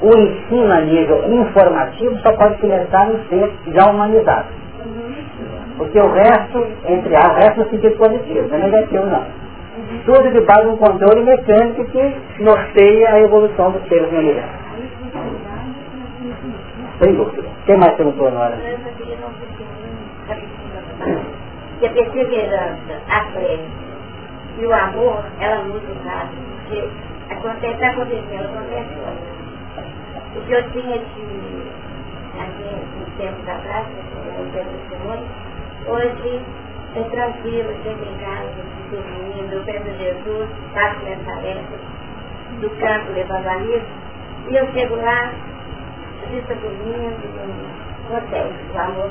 o 0.00 0.08
ensino 0.16 0.72
a 0.72 0.80
nível 0.80 1.30
informativo 1.30 2.18
só 2.20 2.32
pode 2.32 2.58
começar 2.58 3.06
no 3.08 3.22
ser 3.28 3.52
já 3.68 3.90
humanizado. 3.90 4.48
Porque 5.76 5.98
o 5.98 6.12
resto, 6.12 6.66
entre 6.86 7.16
a, 7.16 7.20
o 7.20 7.34
resto 7.34 7.60
é 7.62 7.64
sentido 7.64 7.96
positivo, 7.96 8.48
não 8.48 8.56
é 8.56 8.62
negativo 8.62 9.06
não. 9.06 9.24
Tudo 10.04 10.30
de 10.30 10.40
base 10.40 10.68
um 10.68 10.76
controle 10.76 11.22
mecânico 11.22 11.84
que 11.86 12.42
norteia 12.42 13.12
a 13.12 13.20
evolução 13.20 13.74
seres 13.88 14.12
no 14.12 14.18
universo. 14.18 14.60
Sem 17.02 17.14
dúvida. 17.14 17.48
Quem 17.66 17.76
mais 17.78 17.94
perguntou 17.94 18.30
na? 18.30 18.52
Que 21.78 21.86
a 21.86 21.90
perseverança, 21.90 23.00
a 23.08 23.24
fé 23.32 23.58
e 24.58 24.66
o 24.66 24.72
amor, 24.72 25.24
ela 25.40 25.64
muda 25.64 25.78
o 25.78 26.04
caso. 26.04 26.30
Porque 26.68 26.88
acontece, 27.30 27.74
está 27.74 27.88
acontecendo, 27.88 28.44
acontece 28.44 29.39
O 30.36 30.40
que 30.42 30.52
eu 30.52 30.70
tinha 30.70 30.98
de, 30.98 31.24
aqui, 32.38 32.70
uns 33.00 33.16
tempos 33.16 33.48
atrás, 33.48 33.86
no 33.88 34.52
tempo 34.52 34.70
de 34.70 34.88
semana, 34.88 35.22
hoje 35.86 36.40
é 36.94 37.02
tranquilo, 37.02 37.68
sempre 37.82 38.08
em 38.08 38.18
casa, 38.18 38.48
dormindo, 38.90 39.52
eu 39.52 39.64
peço 39.64 39.90
Jesus, 39.98 40.48
faço 40.72 41.00
minhas 41.04 41.24
tarefas, 41.24 41.80
do 42.60 42.70
campo 42.70 43.12
levando 43.12 43.46
a 43.46 43.58
missa, 43.58 43.86
e 44.48 44.56
eu 44.56 44.66
chego 44.72 44.96
lá, 44.96 45.32
vista 46.30 46.54
dormindo, 46.54 48.14
hotel, 48.14 48.46
o 48.74 48.78
amor 48.78 49.10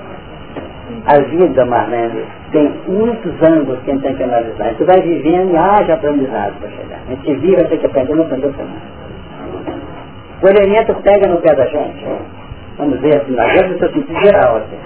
a 1.05 1.19
vida, 1.19 1.65
Marlene, 1.65 2.25
tem 2.51 2.73
muitos 2.88 3.32
ângulos 3.43 3.79
que 3.84 3.91
a 3.91 3.93
gente 3.93 4.03
tem 4.03 4.15
que 4.15 4.23
analisar. 4.23 4.65
A 4.65 4.69
gente 4.69 4.84
vai 4.86 5.01
vivendo 5.01 5.51
e 5.51 5.58
haja 5.58 5.93
aprendizado 5.93 6.60
para 6.60 6.69
chegar. 6.69 6.99
A 7.08 7.12
gente 7.12 7.36
vive, 7.36 7.63
tem 7.65 7.77
que 7.77 7.86
aprender, 7.86 8.15
não 8.15 8.23
aprendeu 8.23 8.51
nada. 8.51 9.09
O 10.41 10.47
elemento 10.47 10.93
pega 11.02 11.28
no 11.28 11.41
pé 11.41 11.54
da 11.54 11.65
gente, 11.65 12.06
vamos 12.78 12.99
dizer 13.02 13.21
assim, 13.21 13.36
na 13.36 13.45
vida 13.47 13.67
do 13.67 13.80
seu 13.80 13.91
sentido 13.91 14.19
geral, 14.21 14.58
assim. 14.58 14.80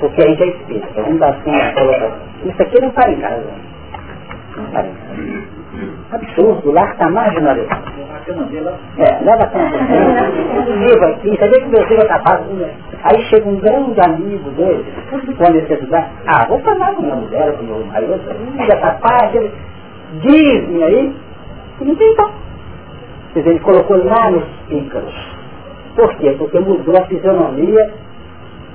Porque 0.00 0.22
a 0.22 0.28
gente 0.28 0.42
é 0.42 0.46
espírita, 0.46 1.02
vamos 1.02 1.20
dar 1.20 1.30
assim, 1.30 1.74
colocação. 1.74 2.18
Isso 2.44 2.62
aqui 2.62 2.80
não 2.80 2.90
para 2.90 3.12
em 3.12 3.20
casa. 3.20 3.44
Não 4.56 4.64
para 4.66 4.86
em 4.86 4.94
casa. 4.94 5.54
Absurdo, 6.12 6.70
lá 6.70 6.90
está 6.92 7.10
marginalizado. 7.10 7.82
É, 8.96 9.24
leva 9.24 9.42
a 9.42 9.46
cana. 9.48 9.70
Viva 10.78 11.06
aqui, 11.08 11.30
você 11.30 11.48
vê 11.48 11.60
que 11.60 11.68
meu 11.68 11.86
filho 11.86 12.00
é 12.00 12.06
capaz. 12.06 12.40
Aí 13.02 13.22
chega 13.24 13.48
um 13.48 13.56
grande 13.56 14.00
amigo 14.00 14.50
dele, 14.52 14.84
com 15.10 15.46
a 15.46 15.50
necessidade, 15.50 16.06
ah, 16.26 16.46
vou 16.46 16.58
falar 16.60 16.94
com 16.94 17.02
minha 17.02 17.16
mulher, 17.16 17.52
com 17.58 17.64
meu 17.64 17.84
marido, 17.84 18.18
já 18.56 18.74
está 18.76 18.94
fácil, 18.94 19.50
dizem 20.22 20.82
aí, 20.84 21.14
e 21.80 21.84
não 21.84 21.94
tem 21.96 22.14
tal. 22.14 22.43
Quer 23.34 23.40
dizer, 23.40 23.50
ele 23.50 23.60
colocou 23.60 24.02
lá 24.04 24.30
nos 24.30 24.44
píncaros. 24.68 25.14
Por 25.94 26.16
quê? 26.16 26.34
Porque 26.38 26.58
mudou 26.60 26.96
a 26.96 27.04
fisionomia 27.06 27.92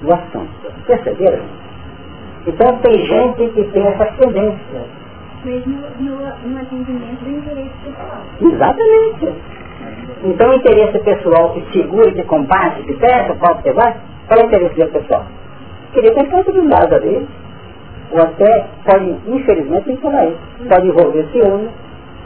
do 0.01 0.13
assunto. 0.13 0.71
Perceberam? 0.85 1.43
Então 2.45 2.77
tem 2.77 3.05
gente 3.05 3.49
que 3.49 3.63
tem 3.71 3.87
essa 3.87 4.05
tendência 4.17 4.99
mesmo 5.43 5.79
no, 5.99 6.15
no 6.49 6.59
atendimento 6.59 7.23
do 7.23 7.29
interesse 7.29 7.71
pessoal. 7.83 8.21
Exatamente. 8.41 9.33
Então 10.23 10.49
o 10.49 10.53
interesse 10.53 10.99
pessoal 10.99 11.53
que 11.53 11.71
segura, 11.71 12.11
que 12.11 12.23
combate, 12.23 12.83
que 12.83 12.93
pega, 12.93 13.35
qual 13.35 13.55
que 13.55 13.63
você 13.63 13.73
vai, 13.73 13.95
qual 14.27 14.39
é 14.39 14.43
o 14.43 14.45
interesse 14.47 14.85
pessoal? 14.87 15.25
Queria 15.93 16.13
ter 16.13 16.29
possibilidade 16.29 16.93
ali. 16.93 17.27
Ou 18.11 18.21
até 18.21 18.65
pode, 18.85 19.15
infelizmente, 19.27 19.85
tem 19.85 19.95
que 19.95 20.01
falar 20.01 20.25
isso. 20.25 20.39
Pode 20.67 20.87
envolver 20.87 21.27
ciúme, 21.31 21.69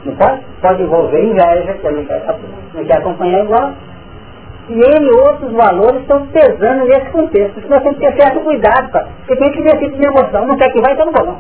não 0.06 0.16
pode? 0.16 0.42
Pode 0.62 0.84
envolver 0.84 1.24
inveja, 1.24 1.74
que 1.74 1.90
não 1.90 2.06
quer, 2.06 2.40
não 2.74 2.86
quer 2.86 2.98
acompanhar 2.98 3.44
igual. 3.44 3.72
E 4.70 4.74
ele 4.74 5.08
e 5.08 5.12
outros 5.12 5.52
valores 5.52 6.02
estão 6.02 6.26
pesando 6.28 6.86
nesse 6.86 7.10
contexto. 7.12 7.62
Nós 7.70 7.84
temos 7.84 8.00
que 8.00 8.08
ter 8.08 8.22
certo 8.22 8.40
cuidado, 8.42 8.92
cara. 8.92 9.08
Porque 9.20 9.36
tem 9.36 9.52
que 9.52 9.62
ver 9.62 9.78
tipo 9.78 9.98
de 9.98 10.06
emoção. 10.06 10.48
Não 10.48 10.58
quer 10.58 10.72
que 10.72 10.82
vai, 10.82 10.94
então 10.94 11.06
não 11.06 11.14
vou 11.14 11.26
não. 11.26 11.40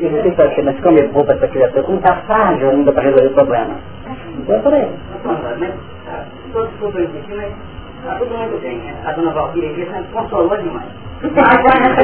E 0.00 0.08
você 0.08 0.28
está 0.28 0.44
achando, 0.44 0.64
mas 0.64 0.80
como 0.80 0.98
é 0.98 1.02
bom 1.08 1.24
para 1.24 1.34
essa 1.36 1.48
criatura, 1.48 1.82
como 1.82 1.98
está 1.98 2.14
frágil 2.26 2.70
ainda 2.70 2.92
para 2.92 3.02
resolver 3.02 3.26
o 3.26 3.34
problema. 3.34 3.74
Então 4.38 4.56
é 4.56 4.58
por 4.58 4.74
aí. 4.74 4.88
Todos 6.52 6.70
foram 6.80 7.04
aqui, 7.04 7.22
mas 7.28 7.52
está 7.98 8.14
tudo 8.18 8.36
muito 8.36 8.60
bem. 8.62 8.80
A 9.04 9.12
dona 9.12 9.30
Valquíria 9.32 9.70
aqui 9.70 9.86
consolou 10.12 10.56
demais. 10.56 10.88
Agora, 11.24 11.96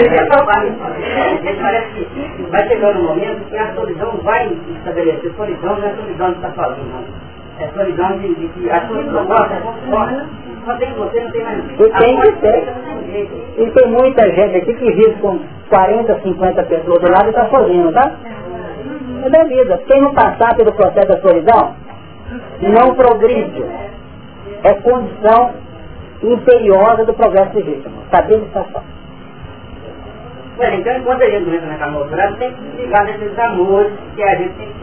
parece 1.61 2.05
que 2.05 2.43
vai 2.51 2.69
chegar 2.69 2.97
um 2.97 3.03
momento 3.03 3.45
que 3.51 3.59
a 3.59 3.75
solidão 3.75 4.13
vai 4.23 4.57
estabelecer. 4.79 5.33
Solidão 5.37 5.79
não 5.79 5.89
é 5.89 5.95
solidão 5.95 6.31
de 6.31 6.37
estar 6.37 6.53
sozinho, 6.55 6.89
não. 6.89 7.05
É 7.59 7.69
solidão 7.69 8.19
de, 8.19 8.35
de 8.35 8.49
que 8.49 8.71
a 8.71 8.89
solidão 8.89 9.27
gosta, 9.27 9.61
gosta. 9.91 10.27
Só 10.65 10.75
tem 10.77 10.95
você, 10.95 11.21
não 11.21 11.31
tem 11.31 11.45
mais 11.45 11.65
ninguém. 11.65 11.87
E 11.87 11.91
tem 11.91 12.21
que 12.21 12.33
ter. 12.33 12.69
E 13.59 13.71
tem 13.71 13.89
muita 13.89 14.31
gente 14.31 14.57
aqui 14.57 14.75
que 14.75 14.93
vive 14.93 15.15
com 15.21 15.39
40, 15.69 16.21
50 16.21 16.63
pessoas 16.65 17.01
do 17.01 17.11
lado 17.11 17.27
e 17.27 17.29
está 17.31 17.47
sozinho, 17.51 17.93
tá? 17.93 18.13
É 19.25 19.29
da 19.29 19.45
vida. 19.45 19.83
Quem 19.87 20.01
não 20.01 20.15
passar 20.15 20.55
pelo 20.57 20.73
processo 20.73 21.09
da 21.09 21.21
solidão, 21.21 21.75
não 22.63 22.95
progride. 22.95 23.65
É 24.63 24.75
condição 24.75 25.51
imperiosa 26.23 27.05
do 27.05 27.13
progresso 27.15 27.57
legítimo. 27.57 28.03
Saber 28.11 28.39
estar 28.39 28.65
só. 28.73 28.83
Então, 30.63 30.97
enquanto 30.97 31.23
a 31.23 31.31
gente 31.31 31.47
não 31.47 31.55
entra 31.55 31.69
na 31.69 31.79
camuflagem, 31.79 32.37
tem 32.37 32.53
que 32.53 32.83
ligar 32.83 33.05
nesses 33.05 33.39
amores 33.39 33.93
que 34.15 34.23
a 34.23 34.35
gente 34.35 34.55
tem 34.55 34.69
que 34.69 34.81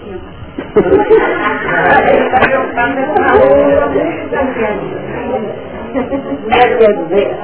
dizer, 7.06 7.36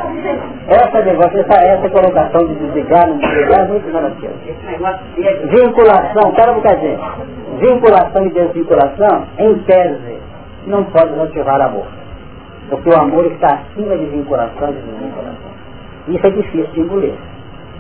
essa 0.68 1.02
negócio, 1.02 1.40
essa, 1.40 1.64
essa 1.64 1.90
colocação 1.90 2.48
de 2.48 2.56
desligar, 2.56 3.08
não 3.08 3.18
desligar 3.18 3.60
é 3.60 3.68
muito 3.68 3.94
maravilhosa. 3.94 4.36
Vinculação, 5.50 6.32
para 6.34 6.52
um 6.52 6.56
bocadinho. 6.56 7.00
Vinculação 7.60 8.26
e 8.26 8.30
desvinculação, 8.32 9.28
em 9.38 9.60
tese, 9.60 10.18
não 10.68 10.84
pode 10.86 11.14
motivar 11.14 11.62
amor. 11.62 11.86
Porque 12.70 12.90
o 12.90 12.98
amor 12.98 13.26
está 13.28 13.60
acima 13.60 13.96
de 13.96 14.06
vinculação 14.06 14.70
e 14.70 14.74
desvinculação. 14.74 15.54
Isso 16.08 16.28
é 16.28 16.30
difícil 16.32 16.74
de 16.74 16.82
engolir. 16.82 17.14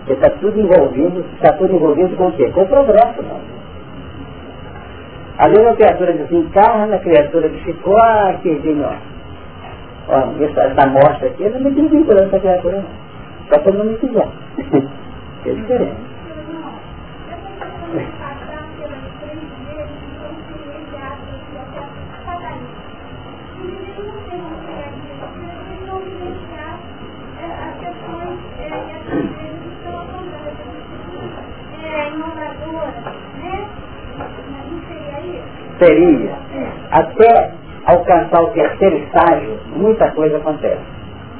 Porque 0.06 0.14
está 0.14 0.30
tudo 0.32 0.60
envolvido, 0.60 1.26
está 1.36 1.54
tudo 1.54 1.74
envolvido 1.74 2.16
com 2.18 2.28
o 2.28 2.32
quê? 2.34 2.50
Com 2.52 2.64
o 2.64 2.68
progresso, 2.68 3.24
não. 3.24 3.40
Às 5.38 5.50
vezes 5.52 5.66
a 5.66 5.76
criatura 5.76 6.14
desencarna, 6.14 6.96
a 6.96 7.00
criatura 7.00 7.50
que 7.50 7.64
ficou, 7.64 7.96
ah, 7.98 8.36
queridinho, 8.42 8.86
ó. 8.86 9.14
Ó, 10.10 10.44
essa, 10.44 10.62
essa 10.62 10.88
amostra 10.88 11.28
aqui, 11.28 11.48
não 11.50 11.62
me 11.62 11.72
desvinculando 11.72 12.28
essa 12.28 12.40
criatura 12.40 12.78
não. 12.78 13.04
Só 13.50 13.60
quando 13.62 13.78
não 13.78 13.86
me 13.86 13.98
quiser. 13.98 14.28
é 15.46 15.52
diferente. 15.54 16.13
Seria. 35.84 36.32
Até 36.92 37.52
alcançar 37.86 38.42
o 38.42 38.48
terceiro 38.48 38.98
estágio, 38.98 39.60
muita 39.76 40.10
coisa 40.12 40.38
acontece. 40.38 40.80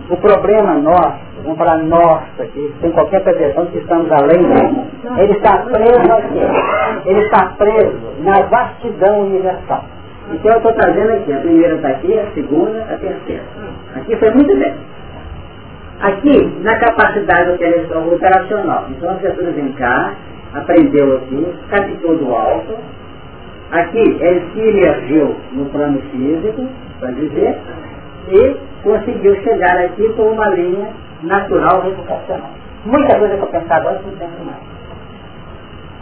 O 0.10 0.18
problema 0.18 0.74
nosso, 0.74 1.20
vamos 1.44 1.58
falar 1.58 1.78
nosso 1.78 2.42
aqui, 2.42 2.74
sem 2.82 2.92
qualquer 2.92 3.24
pretensão 3.24 3.66
que 3.68 3.78
estamos 3.78 4.12
além 4.12 4.44
dele, 4.44 4.84
ele 5.18 5.32
está 5.34 5.60
preso 5.60 6.12
aqui. 6.12 7.10
Ele 7.10 7.22
está 7.22 7.46
preso 7.58 8.00
na 8.20 8.42
vastidão 8.42 9.22
universal. 9.22 9.86
Então 10.32 10.52
eu 10.52 10.58
estou 10.58 10.74
trazendo 10.74 11.14
aqui, 11.14 11.34
a 11.34 11.38
primeira 11.38 11.76
está 11.76 11.88
aqui, 11.90 12.20
a 12.20 12.26
segunda, 12.34 12.82
a 12.82 12.98
terceira. 12.98 13.44
Aqui 13.96 14.16
foi 14.18 14.32
muito 14.32 14.58
bem. 14.58 14.74
Aqui, 16.02 16.58
na 16.64 16.78
capacidade 16.80 17.52
operacional. 17.52 18.86
Então 18.90 19.10
a 19.12 19.16
criatura 19.16 19.52
vem 19.52 19.72
cá, 19.74 20.14
aprendeu 20.54 21.18
aqui, 21.18 21.48
captou 21.70 22.18
do 22.18 22.36
alto, 22.36 22.76
Aqui 23.74 23.98
ele 23.98 24.52
se 24.54 24.60
emergiu 24.60 25.36
no 25.54 25.66
plano 25.66 26.00
físico, 26.12 26.68
para 27.00 27.10
dizer, 27.12 27.58
e 28.30 28.56
conseguiu 28.84 29.36
chegar 29.38 29.78
aqui 29.80 30.08
com 30.14 30.30
uma 30.30 30.48
linha 30.50 30.90
natural 31.24 31.84
educacional. 31.88 32.52
Muita 32.86 33.18
coisa 33.18 33.34
eu 33.34 33.48
pensava 33.48 33.90
antes 33.90 34.06
não 34.06 34.14
penso 34.14 34.44
mais. 34.46 34.60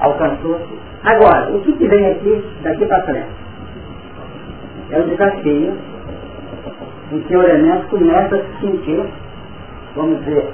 Alcançou 0.02 0.56
aqui. 0.56 0.78
Agora, 1.06 1.50
o 1.52 1.62
que, 1.62 1.72
que 1.72 1.88
vem 1.88 2.08
aqui 2.08 2.44
daqui 2.62 2.86
para 2.86 3.04
frente? 3.04 3.30
É 4.92 5.00
o 5.00 5.04
desafio 5.04 5.74
em 7.14 7.20
que 7.22 7.38
o 7.38 7.42
elemento 7.42 7.88
começa 7.88 8.36
a 8.36 8.40
se 8.40 8.60
sentir, 8.60 9.06
vamos 9.96 10.20
dizer, 10.26 10.52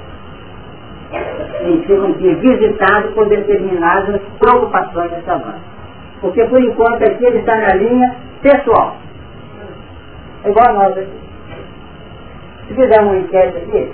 sentir 1.84 2.34
visitado 2.36 3.08
por 3.08 3.28
determinadas 3.28 4.20
preocupações 4.38 5.10
dessa 5.10 5.34
banda. 5.34 5.77
Porque 6.20 6.44
por 6.46 6.60
enquanto 6.60 7.02
aqui 7.02 7.24
ele 7.24 7.38
está 7.38 7.56
na 7.56 7.74
linha 7.74 8.16
pessoal. 8.42 8.96
É 10.44 10.50
igual 10.50 10.68
a 10.68 10.72
nós 10.72 10.98
aqui. 10.98 11.28
Se 12.66 12.74
fizermos 12.74 13.12
uma 13.12 13.18
enquete 13.18 13.56
aqui, 13.56 13.92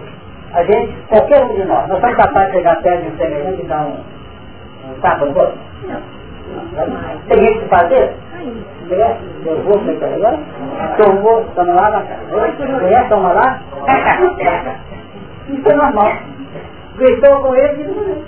a 0.53 0.65
gente, 0.65 0.93
qualquer 1.09 1.45
um 1.45 1.55
de 1.55 1.65
nós, 1.65 1.89
nós 1.89 2.01
somos 2.01 2.17
capazes 2.17 2.53
de 2.53 2.59
chegar 2.59 2.83
perto 2.83 3.03
de 3.03 3.09
um 3.09 3.17
semelhante 3.17 3.63
e 3.63 3.67
dar 3.67 3.87
um, 3.87 3.97
um 4.91 5.01
tapa 5.01 5.25
no 5.25 5.33
rosto? 5.33 5.59
Não. 5.87 6.25
Tem 7.29 7.43
gente 7.43 7.61
que 7.61 7.69
fazer? 7.69 8.13
Eu 9.47 9.63
vou 9.63 9.79
para? 9.79 10.39
Então 10.95 11.17
vou, 11.23 11.45
toma 11.55 11.75
lá 11.75 11.91
na 11.91 12.03
casa. 12.03 12.21
Conhece, 12.31 13.09
toma 13.09 13.33
lá? 13.33 13.61
Isso 15.49 15.69
é 15.69 15.75
normal. 15.75 16.13
Gritou 16.97 17.41
com 17.41 17.55
ele 17.57 17.83
e 17.83 17.87
disse, 17.87 18.25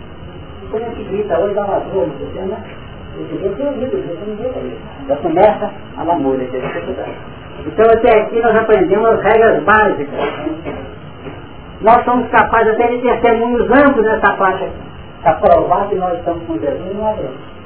como 0.70 0.84
é 0.84 0.88
que 0.88 1.05
grita 1.05 1.38
hoje 1.38 1.55
dá 1.55 1.64
uma 1.64 1.80
dor, 1.80 2.09
né? 2.09 2.57
Já 5.09 5.17
começa 5.17 5.71
a 5.97 6.03
lamúria, 6.03 6.47
Então 7.67 7.87
até 7.87 8.21
aqui 8.21 8.41
nós 8.41 8.57
aprendemos 8.57 9.09
as 9.09 9.23
regras 9.23 9.62
básicas. 9.64 10.09
Nós 11.81 12.05
somos 12.05 12.29
capazes 12.31 12.75
até 12.75 12.89
de 12.89 12.99
testemunhos 13.01 13.71
amplos 13.71 14.05
nessa 14.05 14.35
parte 14.35 14.69
para 15.23 15.35
provar 15.35 15.89
que 15.89 15.95
nós 15.95 16.19
estamos 16.19 16.45
com 16.47 16.59
Jesus 16.59 16.95
não 16.95 17.09
havemos. 17.09 17.57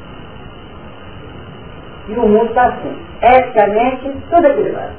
E 2.09 2.13
o 2.15 2.29
mundo 2.29 2.47
está 2.47 2.67
assim. 2.67 2.97
Eticamente, 3.23 4.13
tudo 4.31 4.47
é 4.47 4.51
equilibrado. 4.51 4.93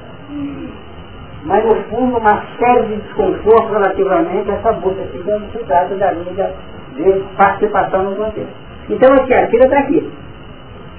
Mas 1.43 1.65
no 1.65 1.75
fundo 1.83 2.17
uma 2.17 2.43
série 2.59 2.87
de 2.87 2.95
desconfortos 2.97 3.71
relativamente 3.71 4.51
a 4.51 4.53
essa 4.55 4.73
busca 4.73 5.01
que 5.03 5.17
se 5.17 5.65
trata 5.65 5.95
da 5.95 6.11
linha 6.11 6.53
de 6.95 7.23
participação 7.37 8.03
no 8.03 8.15
contexto. 8.15 8.53
Então 8.89 9.13
aqui, 9.15 9.33
a 9.33 9.47
tira 9.47 9.65
está 9.65 9.79
aqui 9.79 10.11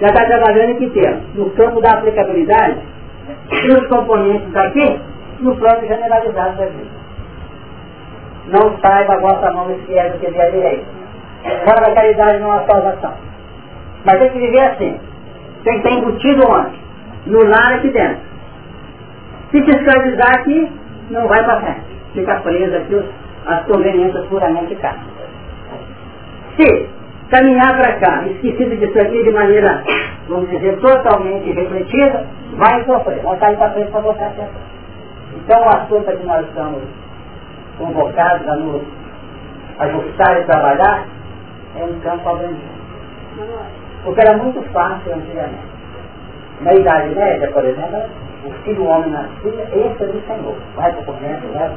já 0.01 0.07
está 0.09 0.25
trabalhando 0.25 0.71
em 0.71 0.77
que 0.77 0.91
termo? 0.91 1.23
No 1.35 1.51
campo 1.51 1.81
da 1.81 1.91
aplicabilidade 1.91 2.81
os 3.51 3.87
componentes 3.89 4.51
daqui 4.53 5.01
no 5.41 5.57
plano 5.57 5.87
generalizado 5.87 6.57
da 6.57 6.67
vida. 6.67 7.03
Não 8.49 8.79
saiba 8.81 9.15
a 9.15 9.21
vossa 9.21 9.53
mão 9.53 9.71
esquerda 9.71 10.19
que 10.19 10.27
é 10.27 10.47
a 10.47 10.51
direita. 10.51 10.85
Fora 11.65 11.87
da 11.87 11.95
caridade 11.95 12.39
não 12.41 12.53
há 12.53 12.65
salvação. 12.65 13.15
Mas 14.05 14.19
tem 14.19 14.31
que 14.31 14.39
viver 14.39 14.61
assim. 14.61 15.01
Tem 15.65 15.81
que 15.81 15.89
estar 15.89 16.01
embutido 16.01 16.43
onde? 16.49 16.81
No 17.27 17.45
lar 17.45 17.75
aqui 17.75 17.89
dentro. 17.91 18.21
Se 19.51 19.63
te 19.63 19.71
escravizar 19.71 20.41
aqui, 20.41 20.73
não 21.11 21.29
vai 21.29 21.45
para 21.45 21.61
frente. 21.61 21.83
Fica 22.15 22.41
preso 22.41 22.77
aqui 22.77 23.05
as 23.47 23.65
conveniências 23.67 24.27
puramente 24.27 24.75
carnes. 24.77 25.07
Se 26.57 26.89
caminhar 27.33 27.75
para 27.79 27.99
cá, 27.99 28.27
esquecido 28.27 28.77
disso 28.77 28.99
aqui 29.01 29.25
de 29.25 29.31
maneira, 29.31 29.83
vamos 30.29 30.51
dizer, 30.51 30.79
totalmente 30.81 31.51
refletida, 31.51 32.27
vai 32.59 32.85
sofrer, 32.85 33.21
vai 33.23 33.39
cair 33.39 33.57
para 33.57 33.71
frente 33.71 33.91
para 33.91 34.01
voltar 34.01 34.27
até 34.27 34.47
Então 35.37 35.63
o 35.63 35.69
assunto 35.69 36.17
que 36.17 36.27
nós 36.27 36.47
estamos 36.47 36.83
convocados 37.79 38.47
a 38.47 38.57
nos 38.57 38.83
ajustar 39.79 40.41
e 40.41 40.45
trabalhar 40.45 41.07
é 41.81 41.85
um 41.85 41.99
campo 42.01 42.29
abrangente. 42.29 42.83
Porque 44.05 44.21
era 44.21 44.37
muito 44.37 44.61
fácil 44.73 45.15
antigamente. 45.15 45.73
Na 46.61 46.75
Idade 46.75 47.15
Média, 47.15 47.51
por 47.51 47.65
exemplo, 47.65 48.03
o 48.45 48.51
filho 48.63 48.85
homem 48.85 49.11
nascia, 49.11 49.69
esse 49.73 50.03
é 50.03 50.07
do 50.07 50.27
Senhor. 50.27 50.55
Vai 50.77 50.93
para 50.93 51.01
o 51.01 51.05
convento, 51.07 51.47
vai 51.55 51.73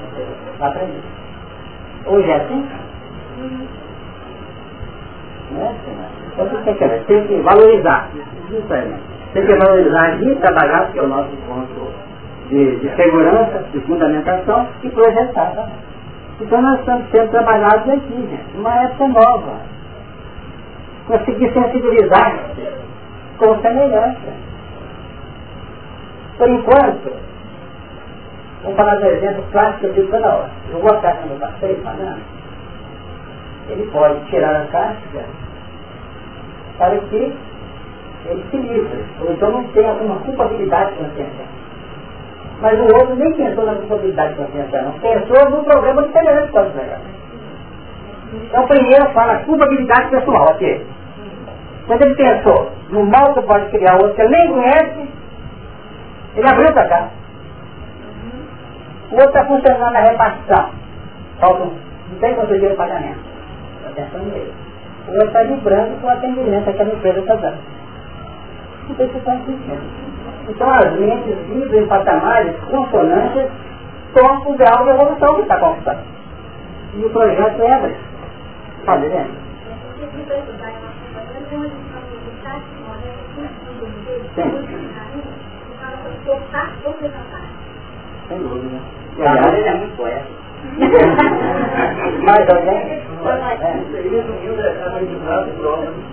para 0.58 0.68
aprender. 0.68 1.02
Hoje 2.08 2.30
é 2.30 2.36
assim? 2.36 2.68
Né? 5.56 5.76
Então 6.34 6.46
você 6.48 6.58
tem 6.64 6.76
que, 6.76 7.06
tem 7.06 7.28
que 7.28 7.42
valorizar. 7.42 8.10
Tem 9.34 9.46
que 9.46 9.56
valorizar 9.56 10.22
e 10.22 10.36
trabalhar, 10.36 10.92
que 10.92 11.00
é 11.00 11.02
o 11.02 11.08
nosso 11.08 11.32
ponto 11.48 11.92
de, 12.50 12.76
de 12.78 12.96
segurança, 12.96 13.64
de 13.72 13.80
fundamentação, 13.82 14.68
e 14.84 14.90
projetar 14.90 15.52
também. 15.56 15.76
Então 16.42 16.62
nós 16.62 16.80
estamos 16.80 17.10
sendo 17.12 17.32
trabalhados 17.32 17.90
aqui, 17.90 18.28
gente, 18.30 18.56
numa 18.56 18.76
época 18.84 19.08
nova. 19.08 19.60
Conseguir 21.08 21.54
sensibilizar 21.54 22.40
com 23.38 23.62
semelhança. 23.62 24.46
Por 26.38 26.50
enquanto, 26.50 27.14
vamos 28.64 28.76
falar 28.76 28.96
do 28.96 29.06
exemplo 29.06 29.44
clássico 29.52 29.80
que 29.80 29.86
eu 29.86 29.94
digo 29.94 30.12
toda 30.12 30.28
hora. 30.28 30.50
Eu 30.72 30.80
vou 30.80 30.92
atrás 30.92 31.18
quando 31.20 31.32
eu 31.32 31.40
passei, 31.40 31.76
falando 31.84 32.36
ele 33.70 33.90
pode 33.92 34.20
tirar 34.26 34.62
a 34.62 34.68
casca 34.68 35.26
para 36.78 36.98
que 36.98 37.34
ele 38.26 38.44
se 38.50 38.58
livre, 38.58 39.06
ou 39.22 39.32
então 39.32 39.52
não 39.52 39.64
tenha 39.66 39.92
alguma 39.92 40.18
culpabilidade 40.20 40.94
consciencial. 40.96 41.48
Mas 42.62 42.80
o 42.80 42.84
outro 42.84 43.16
nem 43.16 43.32
pensou 43.34 43.66
na 43.66 43.76
culpabilidade 43.76 44.36
consciencial, 44.36 44.84
não 44.84 44.92
pensou 44.94 45.50
no 45.50 45.64
problema 45.64 46.04
de 46.04 46.12
semelhante 46.14 46.52
pode 46.52 46.72
pegar. 46.72 47.00
Então 48.34 48.68
primeiro 48.68 49.10
fala 49.14 49.40
culpabilidade 49.40 50.10
pessoal, 50.10 50.46
ok? 50.52 50.86
Quando 51.88 52.02
ele 52.02 52.16
pensou 52.16 52.72
no 52.90 53.06
mal 53.06 53.34
que 53.34 53.42
pode 53.44 53.70
criar 53.70 53.94
outro 53.96 54.16
que 54.16 54.22
ele 54.22 54.32
nem 54.32 54.48
conhece, 54.54 55.10
ele 56.36 56.50
abriu 56.50 56.74
para 56.74 56.88
cá. 56.88 57.10
O 59.12 59.16
outro 59.16 59.28
está 59.30 59.46
funcionando 59.46 59.94
na 59.94 60.00
repartição. 60.00 60.70
Falta, 61.40 61.60
não 61.60 62.20
tem 62.20 62.34
dinheiro 62.34 62.76
pagamento 62.76 63.36
atenção 63.96 64.22
nele. 64.26 64.65
O 65.08 65.12
outro 65.12 65.28
está 65.28 65.44
vibrando 65.44 66.02
com 66.02 66.08
o 66.08 66.10
atendimento 66.10 66.74
que 66.74 66.82
a 66.82 66.86
empresa 66.86 67.20
está 67.20 67.36
dando. 67.36 67.58
Não 68.88 68.96
tem 68.96 69.08
que 69.08 69.18
estar 69.18 69.40
Então 70.50 70.70
as 70.70 71.00
mentes 71.00 71.38
vibram 71.48 71.82
em 71.82 71.88
patamares 71.88 72.56
consonantes 72.70 73.52
com 74.14 74.52
o 74.52 74.58
grau 74.58 74.84
de 74.84 74.90
evolução 74.92 75.36
que 75.36 75.42
está 75.42 75.58
conquistando. 75.58 76.00
E 76.96 77.06
o 77.06 77.10
projeto 77.10 77.62
é 77.62 77.74
abrir. 77.74 77.98
Está 78.80 78.96
vendo? 78.96 79.46
Sim. 84.36 84.66
Sem 88.28 88.38
dúvida. 88.40 88.78
E 89.18 89.22
aliás, 89.22 89.54
ele 89.54 89.68
é 89.68 89.76
muito 89.76 89.98
poeta. 89.98 90.26
Mais 92.26 92.50
alguém? 92.50 93.04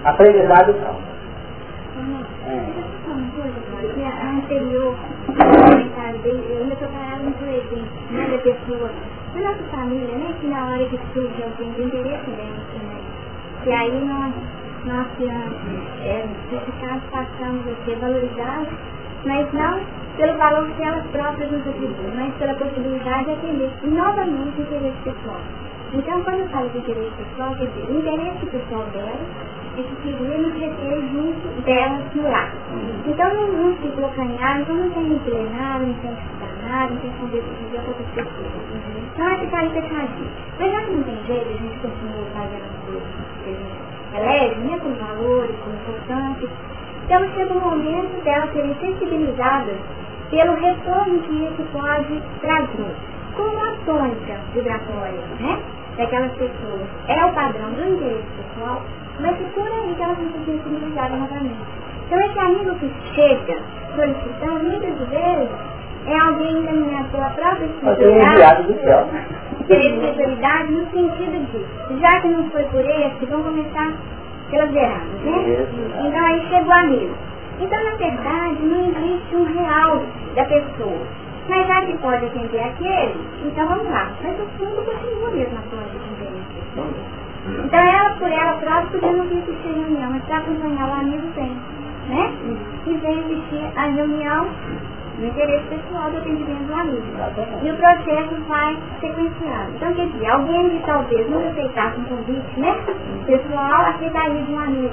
Aprendizado 0.05 0.75
não. 0.81 1.13
A 4.03 4.31
anterior 4.31 4.95
comentário 5.27 6.19
dele, 6.21 6.47
eu 6.51 6.63
ainda 6.63 6.75
estou 6.75 6.89
parado 6.89 7.23
no 7.23 7.31
exemplo, 7.31 7.87
né, 8.11 8.29
da 8.31 8.39
pessoa, 8.39 8.91
da 9.35 9.41
nossa 9.41 9.63
família, 9.71 10.17
né, 10.17 10.35
que 10.41 10.47
na 10.47 10.67
hora 10.67 10.85
que 10.87 10.99
surge 11.13 11.43
alguém 11.43 11.71
de 11.73 11.83
interesse 11.83 12.31
dentro, 12.31 12.79
né, 12.83 13.01
que 13.63 13.73
aí 13.73 14.05
nós, 14.05 14.33
nós 14.87 15.07
é, 16.05 16.27
ficados 16.65 17.03
passamos 17.11 17.65
a 17.69 17.85
ser 17.85 17.97
valorizados, 17.97 18.69
mas 19.25 19.53
não 19.53 19.81
pelo 20.17 20.39
valor 20.39 20.69
que 20.77 20.83
elas 20.83 21.07
próprias 21.07 21.51
nos 21.51 21.67
atribuem, 21.67 22.13
mas 22.15 22.35
pela 22.35 22.55
possibilidade 22.55 23.25
de 23.25 23.31
atender 23.33 23.71
novamente 23.85 24.59
o 24.59 24.63
interesse 24.63 24.99
pessoal. 25.05 25.41
Então, 25.95 26.24
quando 26.24 26.40
eu 26.40 26.49
falo 26.49 26.70
de 26.70 26.78
interesse 26.78 27.11
pessoal, 27.16 27.55
quer 27.55 27.66
dizer, 27.66 27.93
o 27.93 27.99
interesse 27.99 28.47
pessoal 28.47 28.84
delas 28.95 29.20
é 29.76 29.82
que 29.82 29.97
queria 29.97 30.38
nos 30.38 30.55
reter 30.55 31.03
junto 31.12 31.62
delas 31.66 32.14
no 32.14 32.22
lar. 32.22 32.51
Então, 33.07 33.34
não, 33.34 33.53
não 33.53 33.76
se 33.76 33.88
colocar 33.88 34.24
então 34.24 34.74
não 34.74 35.18
tem 35.18 35.51
nada, 35.53 35.84
não 35.84 35.95
tem 35.95 36.12
estudar 36.12 36.55
nada, 36.66 36.95
não 36.95 37.01
tem 37.01 37.12
fazer 37.12 37.43
com 37.43 37.88
outras 37.88 38.09
pessoas. 38.09 38.53
Então, 39.12 39.28
é 39.28 39.38
ficar 39.38 39.59
aí 39.59 39.68
fechadinho. 39.68 40.30
Mas 40.59 40.72
já 40.72 40.80
que 40.80 40.90
não 40.93 41.03
tem 41.03 41.24
jeito, 41.26 41.49
a 41.49 41.59
gente 41.61 41.78
continua 41.80 42.24
fazendo 42.32 42.64
as 42.64 42.84
coisas 42.86 43.09
que 43.45 43.51
a 43.51 43.53
gente 43.53 44.59
né, 44.64 44.78
com 44.78 44.93
valores, 44.95 45.57
com 45.61 45.70
importância. 45.70 46.49
Então, 47.05 47.28
chega 47.34 47.53
um 47.53 47.61
momento 47.61 48.24
delas 48.24 48.51
serem 48.55 48.74
sensibilizadas 48.80 49.76
pelo 50.30 50.55
retorno 50.55 51.18
que 51.18 51.34
isso 51.45 51.62
pode 51.70 52.22
trazer. 52.40 53.12
Como 53.37 53.59
a 53.59 53.72
tônica 53.87 54.35
vibratória, 54.55 55.20
né? 55.41 55.59
Daquelas 55.97 56.33
pessoas 56.33 56.80
é 57.09 57.24
o 57.24 57.33
padrão 57.33 57.70
do 57.72 57.95
interesse 57.95 58.24
pessoal, 58.37 58.83
mas 59.20 59.33
é 59.41 59.45
por 59.55 59.66
aí 59.66 59.95
que 59.95 60.03
elas 60.03 60.16
vão 60.18 60.30
ser 60.33 60.45
sensibilizadas 60.53 61.18
novamente. 61.18 61.57
Então 62.07 62.20
esse 62.20 62.39
amigo 62.39 62.74
que 62.76 62.91
chega 63.14 63.59
solicitando, 63.95 64.64
muitas 64.64 65.09
vezes, 65.09 65.49
é 66.07 66.18
alguém 66.18 66.62
da 66.64 66.72
minha 66.72 67.05
sua 67.11 67.30
própria 67.30 67.66
espiritualidade, 67.66 68.62
espiritualidade 69.68 70.72
no 70.72 70.87
sentido 70.91 71.47
de, 71.53 72.01
já 72.01 72.20
que 72.20 72.28
não 72.28 72.51
foi 72.51 72.64
por 72.64 72.80
esse, 72.80 73.26
vão 73.26 73.43
começar 73.43 73.93
pelas 74.51 74.74
erradas, 74.74 75.20
né? 75.24 75.66
Então 76.05 76.26
aí 76.26 76.47
chegou 76.49 76.68
o 76.68 76.72
amigo. 76.78 77.14
Então, 77.61 77.85
na 77.85 77.95
verdade, 77.97 78.62
não 78.62 78.87
existe 78.87 79.37
um 79.37 79.45
real 79.45 80.03
da 80.35 80.45
pessoa. 80.45 81.07
Mas 81.49 81.66
já 81.66 81.80
que 81.82 81.99
pode 81.99 82.24
atender 82.26 82.61
aquele, 82.61 83.14
então 83.45 83.66
vamos 83.66 83.90
lá. 83.90 84.11
Mas 84.22 84.40
o 84.40 84.47
fundo 84.59 84.82
continua 84.84 85.30
mesmo 85.30 85.59
a 85.59 85.62
sua 85.70 85.82
de 85.90 85.97
interesse. 85.97 86.53
Então 87.64 87.80
ela, 87.80 88.11
por 88.11 88.30
ela 88.30 88.53
própria, 88.55 89.01
podia 89.01 89.12
não 89.12 89.24
vir 89.26 89.38
assistir 89.43 89.68
a 89.68 89.72
reunião, 89.72 90.11
mas 90.11 90.24
para 90.24 90.36
acompanhar 90.38 90.88
o 90.88 90.93
amigo 90.93 91.28
vem. 91.34 91.57
Né? 92.09 92.32
E 92.86 92.97
vem 92.97 93.18
assistir 93.20 93.72
a 93.76 93.86
reunião 93.86 94.49
no 95.18 95.26
interesse 95.26 95.64
pessoal 95.68 96.11
do 96.11 96.18
atendimento 96.18 96.66
do 96.66 96.74
amigo. 96.74 97.03
E 97.62 97.70
o 97.70 97.76
processo 97.76 98.34
vai 98.49 98.76
sequenciado. 99.01 99.72
Então, 99.76 99.95
quer 99.95 100.07
dizer, 100.07 100.30
alguém 100.30 100.70
que 100.70 100.86
talvez 100.86 101.30
não 101.30 101.49
aceitasse 101.49 102.01
um 102.01 102.05
convite, 102.05 102.61
né? 102.61 102.76
Pessoal 103.26 103.86
aceitaria 103.86 104.43
de 104.43 104.53
um 104.53 104.59
amigo 104.59 104.93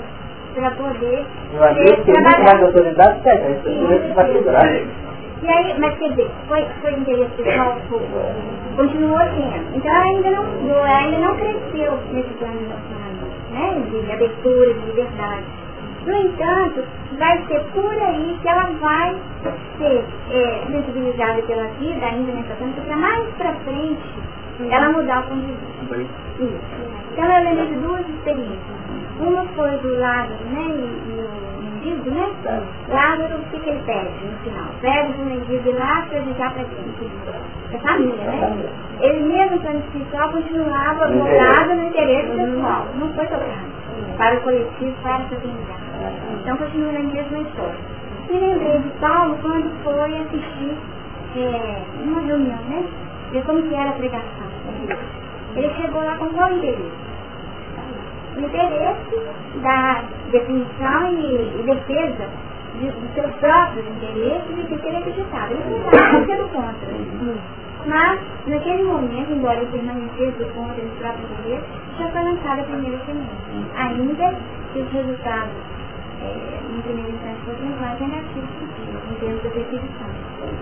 para 0.53 0.71
poder 0.71 1.25
tem 2.05 2.21
mais 2.23 2.63
autoridade 2.63 3.21
que 3.21 3.29
a 3.29 3.35
gente, 3.35 4.13
vai 4.13 4.31
segurar. 4.33 4.65
E 5.41 5.47
aí, 5.47 5.79
mas 5.79 5.97
quer 5.97 6.09
dizer, 6.09 6.29
foi, 6.47 6.65
foi 6.81 6.93
interesse 6.93 7.31
pessoal, 7.41 7.77
continuou 8.75 9.19
sendo. 9.19 9.75
Então 9.75 9.91
ela 9.91 10.03
ainda 10.03 10.31
não, 10.31 10.75
ela 10.75 10.97
ainda 10.97 11.17
não 11.19 11.35
cresceu 11.37 11.97
nesse 12.11 12.33
plano 12.35 12.59
relacionamento, 12.59 13.25
né? 13.51 13.83
De 13.89 14.11
abertura, 14.11 14.73
de 14.73 14.85
liberdade. 14.87 15.45
No 16.05 16.13
entanto, 16.13 16.83
vai 17.17 17.45
ser 17.47 17.59
por 17.73 17.91
aí 17.91 18.37
que 18.41 18.47
ela 18.47 18.71
vai 18.81 19.15
ser 19.77 20.03
é, 20.31 20.63
sensibilizada 20.71 21.41
pela 21.43 21.67
vida, 21.79 22.05
ainda 22.05 22.31
nessa 22.33 22.55
planta, 22.55 22.81
para 22.81 22.95
mais 22.97 23.27
para 23.35 23.53
frente 23.65 24.01
ela 24.69 24.89
mudar 24.89 25.21
o 25.21 25.23
ponto 25.23 25.41
de 25.41 25.53
vista. 25.53 26.09
Isso. 26.39 26.59
Então 27.13 27.25
eu 27.25 27.43
lembrei 27.43 27.67
de 27.67 27.75
duas 27.75 28.09
experiências. 28.09 28.79
Uma 29.19 29.45
foi 29.55 29.77
do 29.77 29.99
Lázaro, 29.99 30.43
né? 30.51 30.65
E, 30.67 31.09
e 31.09 31.68
Tá. 32.43 32.61
Lázaro, 32.89 33.35
o 33.39 33.43
que, 33.51 33.59
que 33.59 33.69
ele 33.69 33.81
pede 33.85 34.09
no 34.25 34.37
final? 34.39 34.65
Pede 34.81 35.21
o 35.21 35.25
mendigo 35.25 35.69
ir 35.69 35.73
lá 35.75 36.05
para 36.09 36.19
dedicar 36.19 36.53
para 36.53 36.63
quem? 36.63 37.09
Para 37.69 37.77
a 37.77 37.81
família, 37.93 38.15
né? 38.25 38.69
Ele 39.01 39.19
mesmo, 39.21 39.59
plano 39.59 39.79
espiritual, 39.79 40.29
continuava 40.31 41.07
voltado 41.07 41.75
no 41.75 41.83
interesse 41.87 42.27
pessoal. 42.55 42.85
Não 42.99 43.13
foi 43.13 43.25
tocado. 43.25 43.69
Para 44.17 44.35
o 44.37 44.41
coletivo, 44.41 44.93
para 45.01 45.15
a 45.15 45.19
comunidade. 45.19 45.79
Então 46.41 46.57
continua 46.57 46.91
na 46.91 46.99
mesma 46.99 47.39
história. 47.39 47.75
E 48.29 48.33
lembrei 48.33 48.77
de 48.79 48.89
Paulo 48.99 49.37
quando 49.41 49.83
foi 49.83 50.17
assistir 50.17 50.77
é, 51.37 51.81
uma 52.03 52.21
reunião, 52.21 52.57
né? 52.69 52.83
Ver 53.31 53.43
como 53.43 53.61
que 53.63 53.75
era 53.75 53.89
a 53.89 53.93
pregação. 53.93 54.49
Ele 55.55 55.69
chegou 55.81 56.03
lá 56.03 56.15
com 56.17 56.29
qual 56.29 56.51
interesse? 56.51 57.08
Interesse 58.37 59.21
da 59.61 60.03
definição 60.31 61.13
e, 61.13 61.63
defesa 61.63 62.29
de, 62.79 62.91
dos 62.91 63.13
seus 63.13 63.31
próprios 63.35 63.85
interesses 63.87 64.57
e 64.57 64.63
de 64.63 64.77
ter 64.77 64.95
acreditado. 64.95 65.51
Ele 65.51 65.69
não 65.69 65.77
estava 65.77 66.25
sendo 66.25 66.49
contra. 66.51 67.35
Mas, 67.85 68.19
naquele 68.47 68.83
momento, 68.83 69.31
embora 69.31 69.57
ele 69.57 69.71
permanecesse 69.71 70.43
contra 70.53 70.81
dos 70.81 70.99
próprios 70.99 71.31
interesses, 71.31 71.69
já 71.97 72.09
foi 72.09 72.23
lançada 72.23 72.61
a 72.61 72.65
primeira 72.65 72.99
semente. 73.05 73.31
Ainda 73.75 74.35
que 74.73 74.79
os 74.79 74.91
resultados, 74.91 75.53
é, 76.21 76.59
em 76.77 76.81
primeira 76.81 77.09
instância, 77.09 77.39
fossem 77.45 77.69
mais 77.79 77.99
negativos 77.99 78.49
em 79.09 79.13
termos 79.15 79.43
da 79.43 79.49
perseguição. 79.49 80.07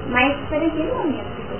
Mas 0.09 0.37
foi 0.47 0.59
naquele 0.59 0.91
momento 0.93 1.35
que 1.35 1.41
foi 1.47 1.57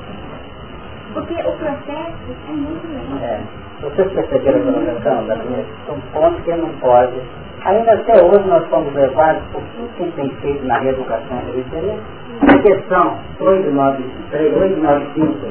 porque 1.13 1.33
o 1.33 1.51
processo 1.57 2.35
é 2.47 2.51
muito 2.51 2.87
lento. 2.87 3.66
É. 3.77 3.81
Vocês 3.81 4.11
perceberam 4.11 4.69
a 4.69 4.73
colocação 4.73 5.27
da 5.27 5.37
São 5.85 5.99
pontos 6.13 6.43
que 6.43 6.51
não 6.53 6.69
pode. 6.79 7.21
Ainda 7.65 7.93
até 7.93 8.23
hoje 8.23 8.47
nós 8.47 8.65
fomos 8.67 8.93
levados 8.93 9.41
por 9.51 9.61
tudo 9.61 9.89
que 9.97 10.11
tem 10.11 10.29
feito 10.41 10.63
na 10.65 10.77
reeducação 10.79 11.37
religiosa. 11.47 11.99
A 12.41 12.57
questão 12.59 13.17
895, 13.39 15.47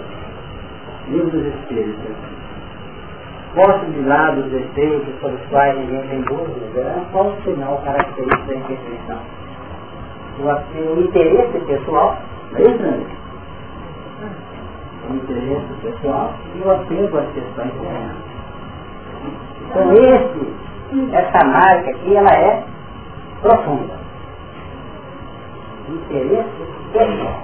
livro 1.09 1.31
dos 1.31 1.47
Espíritos. 1.47 2.15
Posto 3.55 3.87
de 3.87 4.01
lado 4.07 4.41
os 4.41 4.51
defeitos 4.51 5.15
sobre 5.21 5.37
os 5.37 5.47
quais 5.49 5.79
ninguém 5.79 6.03
tem 6.09 6.21
dúvida, 6.23 6.81
é 6.81 7.01
qual 7.11 7.29
o 7.29 7.37
sinal 7.43 7.81
característico 7.85 8.47
da 8.47 8.55
imperfeição? 8.55 9.19
O, 10.39 10.51
interesse 11.01 11.59
pessoal, 11.61 12.19
é 12.55 12.63
isso, 12.63 12.83
o 12.83 13.26
interesse 15.15 15.67
pessoal 15.83 16.33
e 16.55 16.67
o 16.67 16.71
apego 16.71 17.19
às 17.19 17.29
questões 17.33 17.73
terrenas. 17.73 18.17
Então 19.69 19.93
esse, 19.93 21.15
essa 21.15 21.47
marca 21.47 21.91
aqui, 21.91 22.17
ela 22.17 22.31
é 22.31 22.65
profunda. 23.43 23.95
Interesse 25.89 26.51
pessoal. 26.93 27.43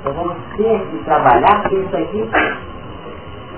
Então 0.00 0.12
vamos 0.12 0.36
ter 0.56 0.80
que 0.90 1.04
trabalhar 1.04 1.62
porque 1.62 1.76
isso 1.76 1.96
aqui 1.96 2.30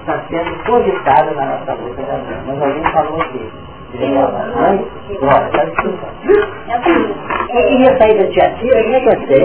está 0.00 0.18
sendo 0.28 0.64
cogitado 0.64 1.34
na 1.34 1.44
nossa 1.44 1.74
boca 1.76 2.02
da 2.02 2.16
vida. 2.16 2.42
Mas 2.46 2.62
alguém 2.62 2.92
falou 2.92 3.20
aqui. 3.20 3.50
Bora, 3.90 5.48
tá 5.50 5.64
E 7.54 7.88
a 7.88 7.98
saída 7.98 8.24
de 8.26 8.40
atira, 8.40 8.82
como 8.82 8.94
é 8.94 9.00
que 9.00 9.08
eu 9.08 9.26
sei? 9.26 9.44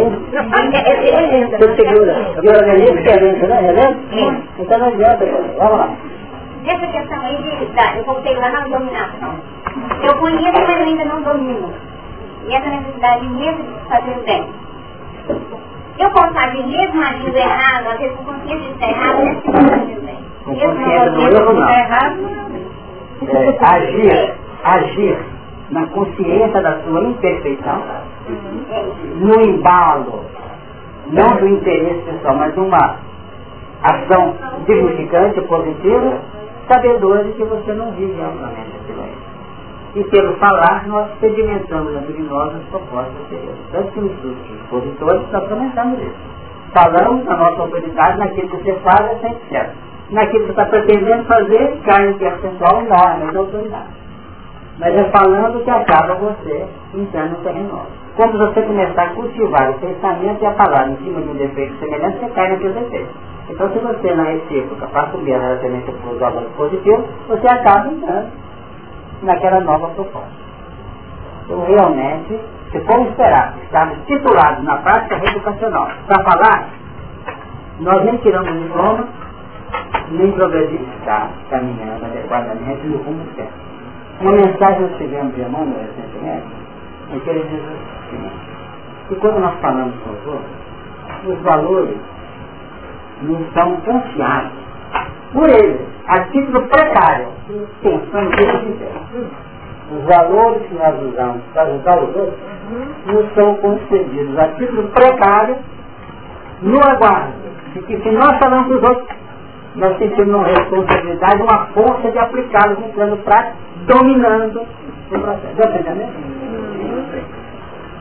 Segura. 1.77 2.13
E 2.41 2.47
o 2.47 2.51
organismo 2.51 3.03
querendo, 3.03 3.47
né? 3.47 3.59
Relento? 3.61 3.99
Então 4.59 4.79
não 4.79 4.87
adianta. 4.87 5.25
Vamos 5.57 5.79
lá. 5.79 5.89
Essa 6.65 6.87
questão 6.87 7.21
aí 7.21 7.37
de, 7.37 7.97
eu 7.97 8.03
voltei 8.03 8.35
lá 8.35 8.49
na 8.49 8.61
dominação. 8.61 9.35
Eu 10.01 10.17
conheço, 10.17 10.53
mas 10.53 10.79
eu 10.79 10.85
ainda 10.87 11.05
não 11.05 11.21
domino. 11.21 11.73
E 12.47 12.53
essa 12.55 12.69
necessidade 12.69 13.27
mesmo 13.29 13.63
de 13.63 13.89
fazer 13.89 14.11
o 14.11 14.23
bem. 14.25 14.45
Eu 15.99 16.09
posso 16.11 16.33
fazer 16.33 16.65
mesmo 16.67 17.01
agindo 17.01 17.37
errado, 17.37 17.87
às 17.87 17.99
vezes 17.99 18.17
com 18.17 18.25
consciência 18.25 18.59
de 18.59 18.73
estar 18.73 18.89
errado, 18.89 19.23
mas 19.23 19.41
se 19.41 19.47
não 19.47 19.69
fazer 19.69 19.97
o 19.97 20.01
bem. 20.01 20.17
Mesmo 20.47 21.53
não 21.53 21.69
errado, 21.69 22.17
é, 23.21 23.57
agir, 23.61 24.33
agir 24.63 25.17
na 25.69 25.87
consciência 25.87 26.61
da 26.61 26.79
sua 26.81 27.03
imperfeição, 27.03 27.81
no 29.15 29.41
embalo, 29.41 30.25
não 31.07 31.37
do 31.37 31.47
interesse 31.47 32.01
pessoal, 32.01 32.35
mas 32.35 32.55
uma 32.57 32.97
ação 33.83 34.33
dignificante, 34.65 35.41
positiva, 35.41 36.19
sabedor 36.67 37.23
de 37.23 37.33
que 37.33 37.43
você 37.43 37.73
não 37.73 37.91
vive 37.91 38.21
amplamente 38.21 38.71
aquilo 38.81 39.01
aí. 39.01 39.17
E 39.95 40.03
pelo 40.05 40.35
falar, 40.37 40.87
nós 40.87 41.07
sedimentamos 41.19 41.95
entre 41.95 42.23
nós 42.23 42.55
as 42.55 42.63
propostas 42.69 43.29
de. 43.29 43.37
Tanto 43.71 43.91
que 43.91 43.99
nos 43.99 44.11
expositores 44.61 45.31
nós 45.31 45.47
comentamos 45.47 45.99
isso. 45.99 46.33
Falamos 46.73 47.27
a 47.27 47.37
nossa 47.37 47.61
autoridade 47.61 48.17
naquilo 48.17 48.49
que 48.49 48.63
você 48.63 48.73
faz 48.79 49.11
é 49.11 49.15
sempre 49.19 49.41
certo 49.49 49.92
naquilo 50.13 50.45
que 50.45 50.51
está 50.51 50.65
pretendendo 50.65 51.23
fazer, 51.25 51.79
cai 51.85 52.07
no 52.07 52.17
percentual 52.17 52.81
enorme 52.81 53.31
de 53.31 53.37
autoridade. 53.37 54.03
Mas 54.79 54.95
é 54.95 55.03
falando 55.11 55.63
que 55.63 55.69
acaba 55.69 56.15
você 56.15 56.65
entrando 56.93 57.31
no 57.31 57.43
terreno 57.43 57.81
Quando 58.15 58.37
você 58.37 58.61
começar 58.61 59.03
a 59.03 59.09
cultivar 59.09 59.71
o 59.71 59.79
pensamento 59.79 60.41
e 60.41 60.45
a 60.45 60.51
palavra 60.51 60.91
em 60.91 60.97
cima 60.97 61.21
de 61.21 61.29
um 61.29 61.35
defeito 61.35 61.77
semelhante, 61.79 62.19
você 62.19 62.29
cai 62.29 62.49
naquele 62.49 62.73
defeito. 62.73 63.09
Então, 63.49 63.69
se 63.71 63.79
você 63.79 64.13
na 64.13 64.23
recíproca 64.23 64.87
passa 64.87 65.17
o 65.17 65.19
bem 65.19 65.33
relativamente 65.33 65.91
para 65.91 66.11
os 66.11 66.19
valores 66.19 66.49
positivos, 66.55 67.05
você 67.27 67.47
acaba 67.47 67.87
entrando 67.87 68.31
naquela 69.23 69.59
nova 69.59 69.87
proposta. 69.89 70.43
Então, 71.45 71.65
realmente, 71.65 72.39
se 72.71 72.79
for 72.81 73.01
esperar 73.01 73.53
estarmos 73.63 73.97
titulados 74.05 74.63
na 74.63 74.77
prática 74.77 75.17
reeducacional 75.17 75.87
para 76.07 76.23
falar, 76.23 76.69
nós 77.79 78.05
nem 78.05 78.17
tiramos 78.17 78.49
o 78.49 78.59
diploma, 78.59 79.07
nem 80.11 80.31
progredir 80.31 80.81
está 80.99 81.29
caminhando 81.49 82.05
adequadamente 82.05 82.87
no 82.87 82.97
rumo 82.97 83.25
certo. 83.35 83.53
Uma 84.21 84.31
mensagem 84.33 84.81
nós 84.81 84.97
tivemos 84.97 85.35
de 85.35 85.41
Emmanuel 85.41 85.79
recentemente, 85.79 86.47
em 87.11 87.19
que 87.19 87.29
ele 87.29 87.43
diz 87.49 87.61
seguinte, 88.09 88.35
que 89.07 89.15
quando 89.15 89.39
nós 89.39 89.59
falamos 89.59 89.95
com 90.03 90.11
os 90.11 90.27
outros, 90.27 90.63
os 91.25 91.39
valores 91.41 91.97
não 93.23 93.45
são 93.53 93.75
confiados 93.77 94.51
por 95.31 95.49
eles, 95.49 95.81
a 96.07 96.19
título 96.25 96.67
precário, 96.67 97.27
pensando 97.81 98.29
que 98.31 98.43
eles 98.43 99.31
Os 99.91 100.03
valores 100.05 100.61
que 100.67 100.75
nós 100.75 101.01
usamos 101.01 101.41
para 101.53 101.63
ajudar 101.63 102.03
os 102.03 102.15
outros 102.15 102.39
não 103.07 103.29
são 103.33 103.55
concedidos 103.55 104.37
a 104.37 104.47
título 104.49 104.87
precário 104.89 105.57
no 106.61 106.79
aguardo 106.79 107.43
de 107.73 107.81
que 107.81 108.01
se 108.01 108.11
nós 108.11 108.37
falamos 108.37 108.67
com 108.67 108.73
os 108.75 108.83
outros, 108.83 109.22
nós 109.75 109.97
sentimos 109.97 110.35
uma 110.35 110.47
responsabilidade, 110.47 111.41
uma 111.41 111.65
força 111.67 112.11
de 112.11 112.19
aplicá-los 112.19 112.77
no 112.77 112.89
plano 112.89 113.17
prático, 113.17 113.57
dominando 113.87 114.61
o 114.61 115.19
processo. 115.19 115.55
Já 115.57 115.69
entendendo? 115.69 116.13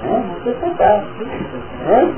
É, 0.04 0.22
você 0.44 0.50
precário. 0.50 1.04
É? 1.88 2.08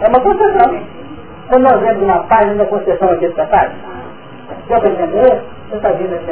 É 0.00 0.08
uma 0.08 0.20
concessão. 0.20 0.80
Quando 1.48 1.62
nós 1.62 1.80
vemos 1.80 2.02
uma 2.02 2.18
página 2.24 2.54
da 2.54 2.66
concessão 2.66 3.10
aqui 3.10 3.28
dessa 3.28 3.46
página, 3.46 3.74
já 4.68 4.80
para 4.80 4.90
entender? 4.90 5.42
Você 5.68 5.76
está 5.76 5.90
vindo 5.90 6.14
aqui, 6.14 6.30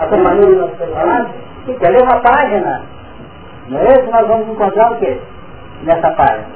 a 0.00 0.06
companhia 0.06 0.46
do 0.46 0.56
nosso 0.56 0.76
falando, 0.76 1.30
que 1.64 1.72
ler 1.72 2.02
uma 2.02 2.20
página. 2.20 2.82
Não 3.68 3.78
é 3.78 3.92
isso? 3.92 4.10
Nós 4.10 4.26
vamos 4.26 4.48
encontrar 4.48 4.92
o 4.92 4.96
quê? 4.96 5.18
Nessa 5.84 6.10
página 6.12 6.55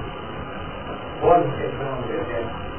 Pode 1.21 1.43
ser 1.55 1.71
não, 1.79 2.01
deserto. 2.07 2.71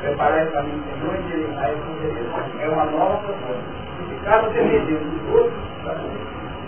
Preparar 0.00 0.42
esse 0.42 0.52
caminho 0.52 0.82
Senhor 1.00 1.14
e 1.14 1.56
aí 1.58 1.76
com 1.76 2.62
É 2.62 2.68
uma 2.68 2.84
nova 2.86 3.18
proposta. 3.18 3.62
Caso 4.24 4.50
depender 4.50 4.80
dos 4.80 5.34
outros, 5.34 5.52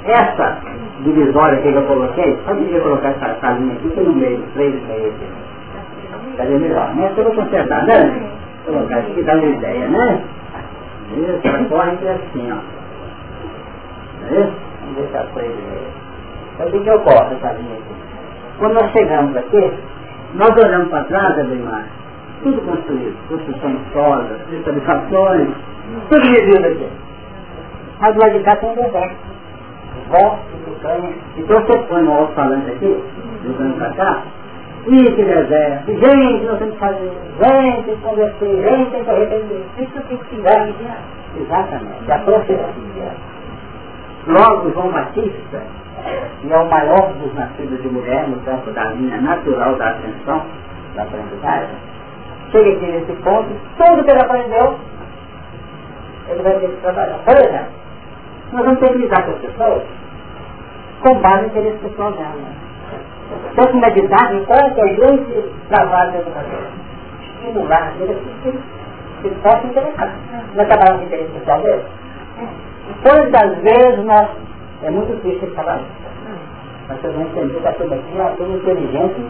essa 0.05 0.59
divisória 1.05 1.63
que 1.63 1.69
eu 1.69 1.83
coloquei, 1.87 2.39
só 2.45 2.53
devia 2.55 2.81
colocar 2.81 3.09
essa, 3.09 3.27
essa 3.29 3.53
linha 3.53 3.75
aqui, 3.75 3.89
que 3.91 4.01
no 4.01 4.13
meio, 4.13 4.43
três 4.55 4.75
e 4.75 4.87
meio 4.87 5.09
aqui. 5.09 6.49
Melhor? 6.59 6.95
Essa 6.99 7.21
eu 7.21 7.25
vou 7.25 7.35
consertar, 7.35 7.87
né? 7.87 8.31
Colocar 8.67 8.97
aqui 8.97 9.15
que 9.15 9.23
dá 9.23 9.35
uma 9.35 9.47
ideia, 9.47 9.89
né? 9.89 10.25
Isso, 11.17 11.69
corre 11.69 11.93
aqui 11.93 12.09
assim, 12.09 12.53
ó. 12.53 12.57
Vamos 14.31 14.97
ver 14.97 15.09
se 15.11 15.17
a 15.17 15.23
três 15.35 15.51
e 15.51 15.63
meio. 15.63 15.91
Então 16.55 16.67
o 16.67 16.71
que, 16.71 16.81
que 16.81 16.91
ocorre 16.91 17.35
essa 17.35 17.53
linha 17.53 17.75
aqui? 17.75 17.95
Quando 18.59 18.75
nós 18.75 18.93
chegamos 18.93 19.37
aqui, 19.37 19.73
nós 20.35 20.51
olhamos 20.57 20.89
para 20.89 21.05
trás, 21.05 21.39
Ademar, 21.39 21.85
tudo 22.43 22.61
construído, 22.63 23.17
construção 23.29 23.77
sólida, 23.93 24.37
habitações, 24.67 25.49
tudo 26.09 26.31
medido 26.31 26.67
aqui. 26.67 26.89
Mas 28.01 28.17
lado 28.17 28.39
de 28.39 28.45
cá 28.45 28.57
tem 28.57 28.71
um 28.71 28.75
deserto 28.75 29.31
voz 30.11 30.39
do 30.67 31.41
Então 31.41 31.61
você 31.61 31.79
põe 31.89 32.03
no 32.03 32.13
alto-falante 32.13 32.71
aqui, 32.71 33.05
jogando 33.45 33.79
para 33.79 33.91
cá, 33.91 34.23
e 34.87 35.05
que 35.13 35.23
deserto, 35.23 35.87
gente, 35.87 36.45
nós 36.45 36.59
temos 36.59 36.75
que 36.75 36.81
fazer, 36.81 37.13
gente, 37.43 37.85
tem 37.85 37.97
que 37.97 38.03
converter, 38.03 38.63
gente, 38.63 38.91
tem 38.91 39.05
que 39.05 39.11
arrepender. 39.11 39.65
Isso 39.79 40.01
tem 40.09 40.17
que 40.17 40.37
ser 40.37 40.81
Exatamente, 41.37 42.11
a 42.11 42.19
profecia. 42.19 43.13
Logo, 44.27 44.71
João 44.73 44.91
Batista, 44.91 45.63
que 46.41 46.53
é 46.53 46.57
o 46.57 46.71
maior 46.71 47.13
dos 47.15 47.35
nascidos 47.35 47.83
de 47.83 47.89
mulher 47.89 48.29
no 48.29 48.41
campo 48.41 48.71
da 48.71 48.85
linha 48.93 49.21
natural 49.21 49.77
da 49.77 49.91
atenção, 49.91 50.43
da 50.95 51.03
aprendizagem, 51.03 51.77
chega 52.51 52.71
aqui 52.71 52.87
nesse 52.87 53.13
ponto, 53.23 53.49
tudo 53.77 54.05
que 54.05 54.11
ele 54.11 54.21
aprendeu, 54.23 54.79
ele 56.29 56.43
vai 56.43 56.59
ter 56.59 56.69
que 56.69 56.81
trabalhar. 56.81 57.19
Por 57.25 57.37
exemplo, 57.37 57.73
nós 58.53 58.65
vamos 58.65 58.81
ter 58.81 58.93
que 58.93 58.99
lidar 58.99 59.25
com 59.25 59.31
as 59.33 59.39
pessoas 59.39 59.83
com 61.01 61.15
base 61.21 61.43
no 61.43 61.47
interesse 61.49 61.79
pessoal 61.79 62.13
dela. 62.13 62.35
Então, 63.53 63.67
que 63.67 63.77
meditar 63.77 64.35
então, 64.35 64.75
que 64.75 64.81
a 64.81 64.87
gente 64.87 65.53
trabalha 65.69 66.11
dentro 66.11 66.31
da 66.31 66.43
estimular 67.23 67.93
ele 68.01 68.15
que 68.43 69.29
se 69.29 69.35
possa 69.37 69.67
interessar. 69.67 70.13
Não 70.55 70.63
é 70.63 70.67
trabalhar 70.67 70.95
com 70.95 71.03
o 71.03 71.07
interesse 71.07 71.33
pessoal 71.33 71.63
dele? 71.63 71.85
Todas 73.03 73.35
as 73.35 73.59
vezes 73.59 74.05
nós, 74.05 74.29
é 74.83 74.91
muito 74.91 75.15
difícil 75.23 75.55
falar 75.55 75.77
isso. 75.77 76.11
Mas 76.89 77.01
vocês 77.01 77.15
vão 77.15 77.23
entender 77.23 77.61
que 77.61 77.69
a 77.69 77.73
turma 77.73 77.97
aqui 77.97 78.19
é 78.19 78.21
uma 78.21 78.31
turma 78.31 78.57
inteligente 78.57 79.27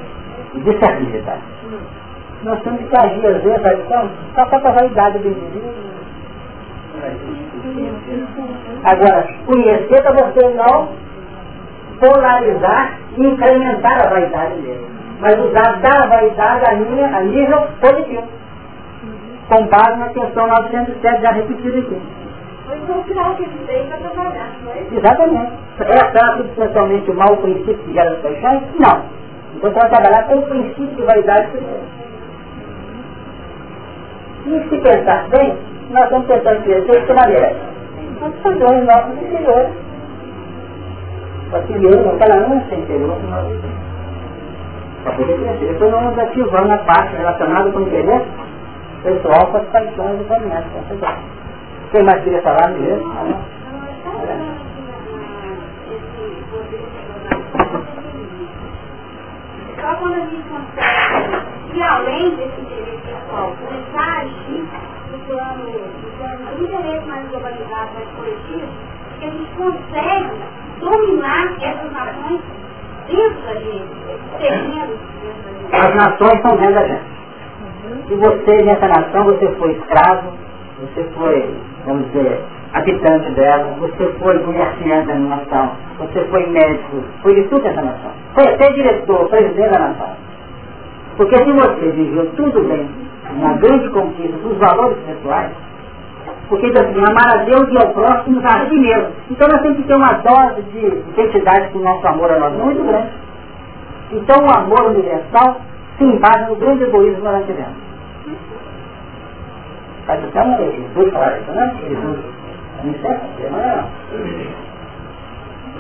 e 0.55 0.61
discernida. 0.61 1.38
Nós 2.42 2.62
temos 2.62 2.88
que 2.88 2.96
agir 2.96 3.26
às 3.26 3.42
vezes, 3.42 3.62
sabe 3.62 3.82
como? 3.82 4.11
Só 4.34 4.46
para 4.46 4.68
a 4.68 4.72
vaidade 4.72 5.18
do 5.18 5.28
indivíduo. 5.28 5.74
Agora, 8.84 9.28
conhecer 9.46 10.03
para 10.03 10.12
você 10.12 10.48
não 10.55 10.88
polarizar 11.98 12.98
e 13.16 13.26
incrementar 13.26 14.07
a 14.07 14.11
vaidade 14.11 14.55
dele. 14.62 14.86
Mas 15.20 15.38
usar 15.38 15.80
da 15.80 16.07
vaidade 16.09 16.64
a, 16.70 16.74
minha, 16.76 17.07
a 17.14 17.20
nível 17.22 17.68
positivo. 17.80 18.28
Com 19.48 19.66
base 19.66 19.98
na 19.98 20.09
questão 20.09 20.46
907 20.46 21.22
já 21.22 21.32
repetida 21.32 21.78
aqui. 21.78 22.01
Exatamente. 24.92 25.52
É 25.80 25.84
trato 25.84 26.38
substancialmente 26.38 27.10
o 27.10 27.14
mau 27.14 27.36
princípio 27.38 27.78
que 27.78 27.92
gera 27.92 28.10
as 28.10 28.18
paixões? 28.18 28.62
Não. 28.78 29.02
Então 29.56 29.70
você 29.70 29.80
vai 29.80 29.88
trabalhar 29.90 30.22
com 30.24 30.36
o 30.36 30.42
princípio 30.42 30.86
de 30.86 31.02
vaidade 31.02 31.48
primeiro. 31.48 31.80
E 34.46 34.68
se 34.68 34.78
pensar 34.78 35.28
bem, 35.28 35.56
nós 35.90 36.04
estamos 36.04 36.26
tentando 36.26 36.62
crescer 36.62 37.00
de 37.00 37.06
que 37.06 37.12
maneira? 37.12 37.56
Nós 38.20 38.34
padrões 38.42 38.86
nossos 38.86 39.22
interiores 39.22 39.70
auxiliando 41.52 42.08
aquela 42.10 42.36
ânsia 42.46 42.74
interior 42.76 43.16
para 45.02 45.12
poder 45.12 45.38
crescer. 45.38 45.72
Depois 45.72 45.90
nós 45.90 46.18
ativando 46.18 46.72
a 46.72 46.78
parte 46.78 47.16
relacionada 47.16 47.70
com 47.70 47.78
o 47.78 47.82
interesse 47.82 48.26
pessoal 49.02 49.46
com 49.46 49.56
as 49.56 49.64
paixões 49.68 50.18
do 50.18 50.24
comércio. 50.24 51.39
Quem 51.91 52.05
mais 52.05 52.22
queria 52.22 52.41
falar 52.43 52.68
mesmo? 52.68 53.12
Só 59.80 59.95
quando 59.97 60.14
a 60.14 60.20
gente 60.20 60.43
consegue 60.49 61.74
ir 61.74 61.82
além 61.82 62.36
desse 62.36 62.61
interesse 62.61 63.03
pessoal, 63.03 63.53
começar 63.59 64.09
a 64.09 64.20
agir 64.20 64.68
no 65.11 65.18
plano, 65.26 65.64
no 66.57 66.64
interesse 66.64 67.07
mais 67.09 67.28
globalizado, 67.28 67.91
mais 67.95 68.09
coletivo, 68.16 68.68
que 69.18 69.24
a 69.24 69.30
gente 69.30 69.51
consegue 69.57 70.30
dominar 70.78 71.57
essas 71.61 71.93
nações 71.93 72.41
dentro 73.09 73.43
da 73.43 73.55
gente, 73.55 73.88
servindo 74.38 74.99
As 75.72 75.95
nações 75.97 76.41
são 76.43 76.57
dentro 76.57 76.74
da 76.74 76.86
gente. 76.86 77.11
E 78.11 78.14
você, 78.14 78.62
nessa 78.62 78.86
nação, 78.86 79.24
você 79.24 79.49
foi 79.57 79.72
escravo, 79.72 80.32
você 80.81 81.05
foi, 81.14 81.55
vamos 81.85 82.07
dizer, 82.07 82.41
habitante 82.72 83.31
dela, 83.33 83.74
você 83.78 84.12
foi 84.18 84.39
comerciante 84.41 85.07
da 85.07 85.14
nação, 85.14 85.70
você 85.99 86.24
foi 86.24 86.47
médico, 86.47 87.03
foi 87.22 87.35
de 87.35 87.43
tudo 87.49 87.66
essa 87.66 87.83
nação. 87.83 88.11
Foi 88.35 88.45
até 88.45 88.72
diretor, 88.72 89.28
presidente 89.28 89.70
da 89.70 89.78
nação. 89.78 90.11
Porque 91.16 91.37
se 91.37 91.53
você 91.53 91.91
viveu 91.91 92.31
tudo 92.37 92.62
bem, 92.68 92.89
uma 93.37 93.55
grande 93.55 93.91
conquista 93.91 94.37
dos 94.39 94.57
valores 94.59 94.97
pessoais, 95.07 95.51
porque 96.49 96.70
diz 96.70 96.81
assim, 96.81 96.99
amar 96.99 97.41
a 97.41 97.45
Deus 97.45 97.68
e 97.70 97.76
ao 97.76 97.93
próximo 97.93 98.41
a 98.45 98.68
si 98.68 98.78
mesmo. 98.78 99.09
Então 99.31 99.49
nós 99.53 99.61
temos 99.62 99.76
que 99.76 99.85
ter 99.85 99.95
uma 99.95 100.14
dose 100.14 100.62
de 100.72 100.87
identidade 100.87 101.68
com 101.68 101.78
o 101.78 101.83
nosso 101.83 102.07
amor 102.09 102.31
a 102.33 102.39
nós 102.39 102.53
muito 102.55 102.83
grande. 102.83 103.11
Então 104.12 104.45
o 104.45 104.59
amor 104.59 104.91
universal 104.91 105.61
se 105.97 106.05
embasa 106.05 106.49
no 106.49 106.57
grande 106.57 106.85
egoísmo 106.85 107.16
que 107.16 107.22
nós 107.22 107.47
tivemos. 107.47 107.89
Até 110.11 110.42
um 110.42 110.56
Jesus 110.56 111.12
falar 111.12 111.38
isso, 111.38 111.50
né? 111.52 111.74
Jesus. 111.88 112.18
Não 112.82 112.94
sei, 112.94 113.50
não 113.50 113.61
é. 113.61 113.84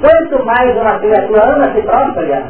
Quanto 0.00 0.44
mais 0.46 0.76
uma 0.76 0.98
criatura 0.98 1.54
ama 1.54 1.72
si 1.74 1.82
própria, 1.82 2.44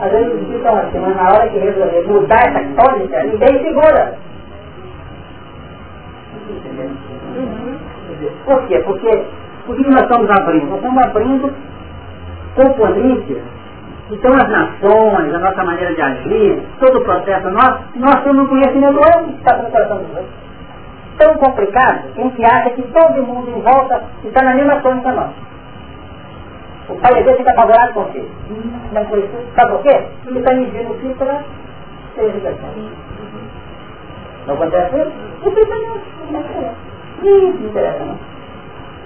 às 0.00 0.10
vezes 0.10 0.48
ficam 0.48 0.76
assim, 0.78 0.98
mas 0.98 1.16
na 1.16 1.24
hora 1.24 1.48
que 1.48 1.58
resolver 1.58 2.06
mudar 2.06 2.40
essa 2.40 2.82
tônica, 2.82 3.22
ninguém 3.24 3.62
segura. 3.62 4.14
Por 8.44 8.66
quê? 8.66 8.78
Porque 8.84 9.24
o 9.68 9.74
que 9.74 9.90
nós 9.90 10.02
estamos 10.02 10.30
abrindo? 10.30 10.70
Nós 10.70 10.76
estamos 10.76 11.02
abrindo 11.02 11.54
componentes. 12.54 13.38
Então 14.10 14.32
as 14.32 14.48
nações, 14.48 15.34
a 15.34 15.38
nossa 15.38 15.64
maneira 15.64 15.94
de 15.94 16.02
agir, 16.02 16.62
todo 16.80 16.98
o 16.98 17.04
processo 17.04 17.48
nosso, 17.50 17.80
nós 17.96 18.22
temos 18.24 18.44
um 18.44 18.48
conhecimento 18.48 18.96
outro 18.96 19.24
que 19.24 19.38
está 19.38 19.56
no 19.56 19.70
coração 19.70 19.98
dos 19.98 20.16
outros. 20.16 20.49
Tão 21.20 21.34
complicado 21.34 22.14
que 22.14 22.20
a 22.20 22.24
gente 22.24 22.44
acha 22.46 22.70
que 22.70 22.82
todo 22.82 23.22
mundo 23.22 23.50
em 23.50 23.60
volta 23.60 24.02
está 24.24 24.42
na 24.42 24.54
mesma 24.54 24.80
tônica 24.80 25.12
nossa. 25.12 25.34
O 26.88 26.94
pai 26.96 27.12
dele 27.22 27.36
fica 27.36 27.50
apavorado 27.50 27.92
com 27.92 28.06
filho. 28.06 28.30
Não 28.90 29.02
isso. 29.02 29.52
Sabe 29.54 29.72
por 29.72 29.82
quê? 29.82 30.02
Ele 30.26 30.38
está 30.38 30.54
medindo 30.54 30.92
o 30.92 30.94
educação. 32.24 32.70
Não 34.46 34.54
acontece 34.54 34.96
isso? 34.96 35.12
Não 37.22 37.48
interessa 37.66 38.04
não. 38.04 38.18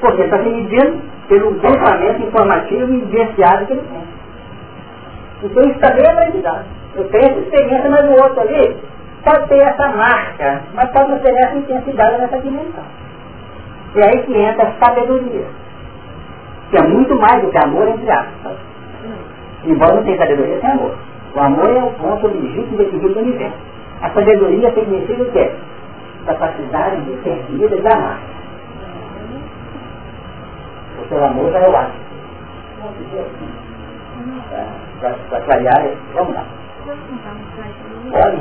Porque 0.00 0.22
está 0.22 0.38
se 0.38 0.48
medindo 0.48 1.02
pelo 1.28 1.54
pensamento 1.56 2.22
informativo 2.22 2.94
e 2.94 3.00
vivenciado 3.00 3.66
que 3.66 3.72
ele 3.72 3.82
tem. 3.82 4.04
Então 5.42 5.62
isso 5.68 5.80
também 5.80 6.06
é 6.06 6.10
aprendizado. 6.12 6.64
Eu 6.94 7.08
tenho 7.08 7.24
essa 7.24 7.40
experiência, 7.40 7.90
mas 7.90 8.04
o 8.08 8.22
outro 8.22 8.40
ali 8.40 8.76
pode 9.24 9.48
ter 9.48 9.58
essa 9.58 9.88
marca, 9.88 10.62
mas 10.74 10.90
pode 10.90 11.10
não 11.10 11.18
ter 11.18 11.34
essa 11.34 11.56
intensidade 11.56 12.18
nessa 12.18 12.38
dimensão. 12.40 12.84
E 13.94 14.02
aí 14.02 14.22
que 14.22 14.36
entra 14.36 14.68
a 14.68 14.84
sabedoria. 14.84 15.46
Que 16.70 16.78
é 16.78 16.82
muito 16.82 17.14
mais 17.16 17.42
do 17.42 17.50
que 17.50 17.58
amor, 17.58 17.88
entre 17.88 18.10
aspas. 18.10 18.56
Embora 19.64 19.94
não 19.94 20.04
tenha 20.04 20.18
sabedoria 20.18 20.60
sem 20.60 20.70
amor. 20.70 20.94
O 21.34 21.40
amor 21.40 21.70
é 21.70 21.82
o 21.82 21.90
ponto 21.92 22.26
legítimo 22.26 22.76
de 22.76 22.82
equilíbrio 22.82 23.14
do 23.14 23.20
universo. 23.20 23.56
A 24.02 24.10
sabedoria 24.10 24.70
significa 24.72 25.22
o 25.22 25.32
quê? 25.32 25.50
capacidade 26.24 27.00
de 27.02 27.22
servir 27.22 27.72
e 27.72 27.80
de 27.80 27.88
amar. 27.88 28.18
O 30.98 31.08
seu 31.08 31.24
amor 31.24 31.52
já 31.52 31.58
é 31.58 31.68
o 31.68 31.76
ato. 31.76 31.92
Para 35.00 35.40
clarear, 35.40 35.90
vamos 36.14 36.34
lá. 36.34 36.44
Pode, 36.84 38.36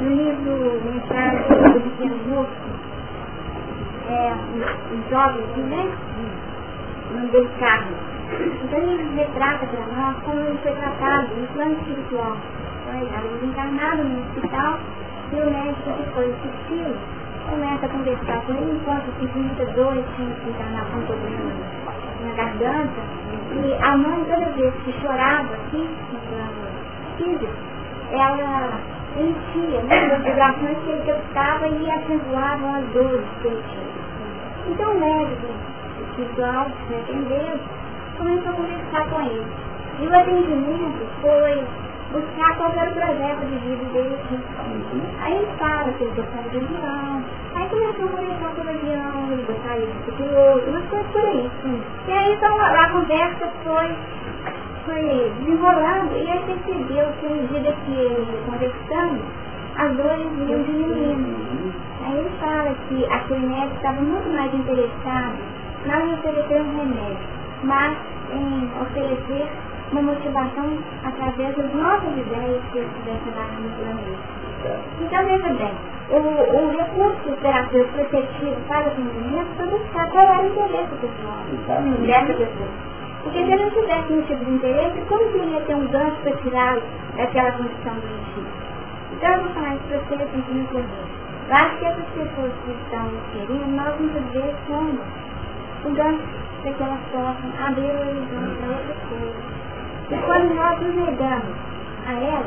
livro 0.00 0.80
Mensagem 0.84 1.72
do 1.72 1.80
Pequeno 1.80 2.16
Moço, 2.28 2.48
é, 4.08 4.32
os 4.94 5.10
jovens, 5.10 5.46
né? 5.68 5.84
não 7.14 7.26
deu 7.26 7.46
carne. 7.60 7.94
Então 8.64 8.78
ele 8.78 9.16
retrata 9.16 9.66
para 9.66 9.86
nós 9.86 10.16
como 10.24 10.40
ele 10.40 10.58
foi 10.62 10.72
tratado 10.72 11.28
no 11.36 11.46
plano 11.48 11.72
espiritual. 11.72 12.36
Foi 12.84 13.48
encarnado 13.48 14.04
no 14.04 14.20
hospital 14.20 14.78
e 15.32 15.36
o 15.36 15.50
médico 15.50 15.92
que 15.92 16.14
foi 16.14 16.32
assisti-lo 16.32 16.96
começa 17.50 17.86
a 17.86 17.88
conversar 17.88 18.40
com 18.46 18.52
ele 18.54 18.80
enquanto 18.80 19.12
sentia 19.20 19.42
muita 19.42 19.66
dor 19.66 19.96
e 19.96 20.02
tinha 20.16 20.34
que 20.36 20.50
encarnar 20.50 20.86
com 20.86 21.00
problema 21.02 21.52
na 22.24 22.32
garganta. 22.34 23.00
E 23.52 23.84
a 23.84 23.96
mãe, 23.96 24.24
toda 24.24 24.52
vez 24.52 24.74
que 24.84 24.92
chorava 25.00 25.54
aqui, 25.54 25.88
no 26.12 26.18
plano 26.28 26.75
ela 28.12 28.80
enchia 29.16 29.82
né, 29.82 30.14
as 30.14 30.22
vibrações 30.22 30.78
que 30.78 30.90
ele 30.90 31.02
captava 31.06 31.68
e 31.68 31.90
acentuavam 31.90 32.74
as 32.74 32.84
dores 32.92 33.24
que 33.40 33.48
ele 33.48 33.62
tinha. 33.62 33.96
Então 34.68 34.92
o 34.92 35.00
médico 35.00 35.46
espiritual, 36.10 36.66
se 36.88 36.94
atendeu, 36.94 37.58
começou 38.18 38.50
a 38.50 38.54
conversar 38.54 39.10
com 39.10 39.20
ele. 39.22 39.46
E 39.98 40.06
o 40.06 40.14
atendimento 40.14 41.06
foi 41.22 41.64
buscar 42.12 42.56
qual 42.56 42.72
era 42.72 42.90
o 42.90 42.94
projeto 42.94 43.46
de 43.46 43.58
vida 43.58 43.84
dele 43.92 44.14
aqui. 44.14 44.38
Aí 45.22 45.36
ele 45.36 45.48
fala 45.58 45.92
que 45.92 46.04
ele 46.04 46.14
gostava 46.14 46.48
de 46.50 46.56
avião, 46.58 47.24
aí 47.54 47.68
começou 47.68 48.04
a 48.04 48.08
conversar 48.08 48.54
sobre 48.54 48.70
avião, 48.70 49.32
ele 49.32 49.42
gostaria 49.46 49.86
de 49.86 50.04
ser 50.04 50.12
piloto, 50.12 50.70
umas 50.70 50.84
coisas 50.88 51.10
por 51.12 51.24
aí. 51.24 51.50
E 52.08 52.12
aí 52.12 52.32
então 52.34 52.60
a, 52.60 52.84
a 52.84 52.90
conversa 52.90 53.48
foi, 53.64 53.96
foi 54.86 55.32
desenrolando 55.40 56.14
e 56.14 56.30
ele 56.30 56.40
percebeu 56.46 57.06
que 57.20 57.26
à 57.26 57.30
medida 57.30 57.72
que 57.84 57.92
ele 57.92 58.38
conversando, 58.46 59.20
as 59.76 59.96
dores 59.96 60.26
iam 60.48 60.62
diminuindo. 60.62 61.74
Aí 62.04 62.18
ele 62.18 62.30
fala 62.40 62.74
que 62.88 63.04
aquele 63.04 63.46
médico 63.46 63.76
estava 63.76 64.00
muito 64.00 64.28
mais 64.30 64.54
interessado 64.54 65.34
não 65.86 66.06
em 66.06 66.14
oferecer 66.14 66.62
um 66.62 66.78
remédio, 66.78 67.28
mas 67.64 67.96
em 68.32 68.70
oferecer 68.80 69.46
uma 69.92 70.02
motivação 70.02 70.78
através 71.04 71.56
das 71.56 71.74
nossas 71.74 72.12
ideias 72.16 72.62
que 72.72 72.78
eles 72.78 72.90
tivessem 72.96 73.32
lá 73.36 73.46
no 73.60 73.70
planeta. 73.76 74.36
Então, 75.00 75.24
veja 75.24 75.54
bem, 75.54 75.74
o, 76.10 76.16
o 76.16 76.70
recurso 76.76 77.36
terapêutico 77.40 77.94
protegido 77.94 78.56
para 78.66 78.84
o 78.84 78.86
atendimento 78.88 79.48
foi 79.56 79.66
buscar 79.66 80.10
qual 80.10 80.24
era 80.24 80.42
o 80.42 80.46
interesse 80.46 80.94
pessoal 81.00 81.38
dessa 82.06 82.34
pessoa. 82.34 82.95
Porque 83.26 83.44
se 83.44 83.52
ele 83.52 83.64
não 83.64 83.70
tivesse 83.70 84.12
tipo 84.22 84.44
de 84.44 84.50
interesse, 84.52 85.00
como 85.08 85.32
que 85.32 85.38
ia 85.38 85.60
ter 85.62 85.74
um 85.74 85.88
gancho 85.88 86.16
para 86.22 86.36
tirá-lo 86.36 86.82
daquela 87.16 87.50
condição 87.52 87.94
doentia? 87.94 88.52
Então, 89.12 89.34
eu 89.34 89.42
vou 89.42 89.52
falar 89.52 89.74
isso 89.74 89.84
para 89.88 89.98
vocês 89.98 90.20
assim, 90.20 90.54
me 90.54 90.60
entender. 90.60 90.86
Eu 91.48 91.78
que 91.78 91.84
essas 91.86 92.04
pessoas 92.14 92.52
que 92.64 92.70
estão 92.70 93.10
querendo, 93.32 93.66
nós 93.74 93.98
muitas 93.98 94.22
vezes 94.30 94.54
somos 94.68 95.00
o 95.84 95.90
gancho 95.90 96.22
para 96.62 96.72
que 96.72 96.82
elas 96.84 97.00
possam 97.10 97.66
abrir 97.66 97.90
o 97.90 97.98
horizonte 97.98 98.56
para 98.60 98.76
outras 98.78 98.98
coisas. 99.10 99.42
E 100.08 100.16
quando 100.24 100.54
nós 100.54 100.80
nos 100.80 100.94
negamos 100.94 101.56
a 102.06 102.12
ela, 102.12 102.46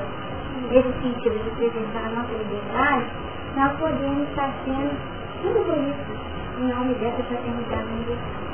nesse 0.72 0.94
sentido 1.02 1.44
de 1.44 1.50
preservar 1.58 2.08
a 2.08 2.10
nossa 2.10 2.32
liberdade, 2.32 3.06
nós 3.58 3.74
podemos 3.80 4.30
estar 4.30 4.50
sendo 4.64 4.96
tudo 5.42 5.60
bonito 5.60 6.30
em 6.58 6.68
nome 6.74 6.94
dessa 6.94 7.22
fraternidade 7.24 7.84
universal. 7.84 8.49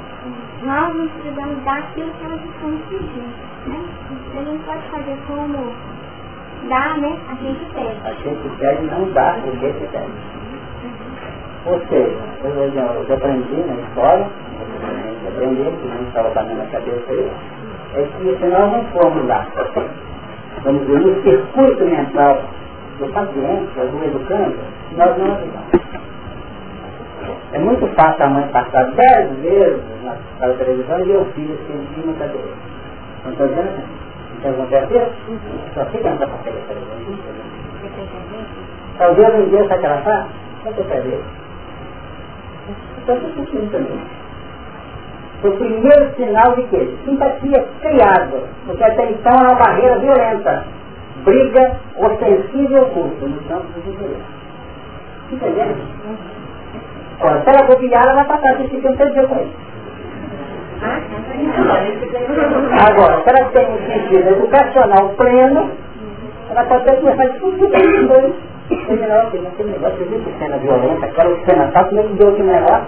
Nós 0.64 0.96
não 0.96 1.08
precisamos 1.08 1.64
dar 1.64 1.80
aquilo 1.80 2.12
que 2.12 2.26
elas 2.26 2.42
estão 2.44 2.78
pedindo. 2.90 3.46
Né? 3.68 3.86
A 4.38 4.44
gente 4.44 4.64
pode 4.66 4.90
fazer 4.90 5.18
como 5.28 5.74
dá, 6.70 6.98
né? 6.98 7.18
A 7.30 7.36
gente 7.36 7.66
pede. 7.74 7.98
A 8.04 8.14
gente 8.14 8.58
pede 8.58 8.84
não 8.84 9.12
dá 9.12 9.38
o 9.38 9.52
que 9.52 9.74
se 9.74 9.88
pede. 9.92 10.12
Ou 11.66 11.80
seja, 11.88 12.18
eu, 12.44 13.06
eu 13.08 13.16
aprendi 13.16 13.56
na 13.56 13.74
escola, 13.74 14.30
eu 15.24 15.30
aprendi, 15.30 15.64
que 15.64 15.88
não 15.88 16.08
estava 16.08 16.30
batendo 16.30 16.58
na 16.58 16.66
cabeça 16.66 17.12
aí, 17.12 17.32
é 17.96 18.04
que 18.04 18.38
se 18.38 18.46
nós 18.46 18.72
não 18.72 18.84
formos 18.86 19.26
lá, 19.28 19.48
vamos 20.64 20.86
dizer, 20.86 21.00
no 21.00 21.24
circuito 21.24 21.86
mental 21.86 22.42
do 23.00 23.08
paciente, 23.14 23.74
do 23.74 24.06
educando, 24.06 24.58
nós 24.96 25.18
não 25.18 25.26
ajudamos. 25.26 26.05
É 27.54 27.60
muito 27.60 27.88
fácil 27.96 28.26
a 28.26 28.30
mãe 28.30 28.48
passar 28.50 28.92
dez 28.92 29.32
vezes 29.40 29.82
na, 30.04 30.16
na 30.40 30.54
televisão 30.54 31.00
e 31.06 31.18
o 31.18 31.26
filho 31.34 31.58
sentindo 31.68 32.08
na 32.08 32.14
cadeira. 32.20 32.48
Não 33.24 33.32
estou 33.32 33.48
dizendo 33.48 33.70
assim? 33.70 33.84
Então 34.38 34.52
acontece 34.52 34.94
isso? 34.94 35.74
Só 35.74 35.86
fica 35.86 36.10
nessa 36.10 36.28
passeia 36.28 36.56
da 36.56 36.62
televisão. 36.68 37.16
Talvez 38.98 39.36
um 39.36 39.50
dia 39.50 39.60
ela 39.60 40.02
faz? 40.02 40.26
Só 40.64 40.72
que 40.72 40.80
eu 40.80 40.86
quero 40.86 41.24
Então 43.04 43.16
eu 43.16 43.28
estou 43.28 43.46
sentindo 43.46 43.72
também 43.72 44.00
foi 45.46 45.52
o 45.52 45.58
primeiro 45.58 46.16
sinal 46.16 46.56
de 46.56 46.64
que 46.64 46.98
simpatia 47.06 47.66
criada, 47.82 48.44
porque 48.66 48.84
até 48.84 49.12
então 49.12 49.34
era 49.38 49.50
uma 49.50 49.60
barreira 49.60 50.00
violenta, 50.00 50.66
briga 51.24 51.80
ofensiva 51.98 52.74
e 52.74 52.80
oculta 52.80 53.26
no 53.28 53.40
campo 53.44 53.68
dos 53.76 53.86
interesses. 55.32 56.35
Ora, 57.22 57.42
se 57.42 57.50
ela 57.50 57.68
copiar, 57.68 58.04
ela 58.04 58.14
vai 58.16 58.26
passar 58.26 58.62
esse 58.62 58.70
tempo 58.70 58.92
inteiro 58.92 59.28
com 59.28 59.36
isso. 59.36 59.76
Agora, 62.88 63.22
se 63.24 63.30
ela 63.30 63.50
tem 63.52 63.68
um 63.72 63.78
sentido 63.88 64.30
educacional 64.30 65.10
pleno, 65.18 65.72
ela 66.50 66.64
pode 66.66 66.82
até 66.90 66.96
começar 66.98 67.24
a 67.24 67.28
discutir 67.28 67.70
com 67.72 67.78
os 67.78 68.08
dois. 68.08 68.34
Aquele 68.66 69.02
negócio 69.72 70.06
de 70.06 70.40
cena 70.40 70.58
violenta, 70.58 71.06
aquela 71.06 71.46
cena 71.46 71.72
tal, 71.72 71.86
que 71.86 71.96
deu 71.96 72.30
aquele 72.30 72.52
negócio? 72.52 72.88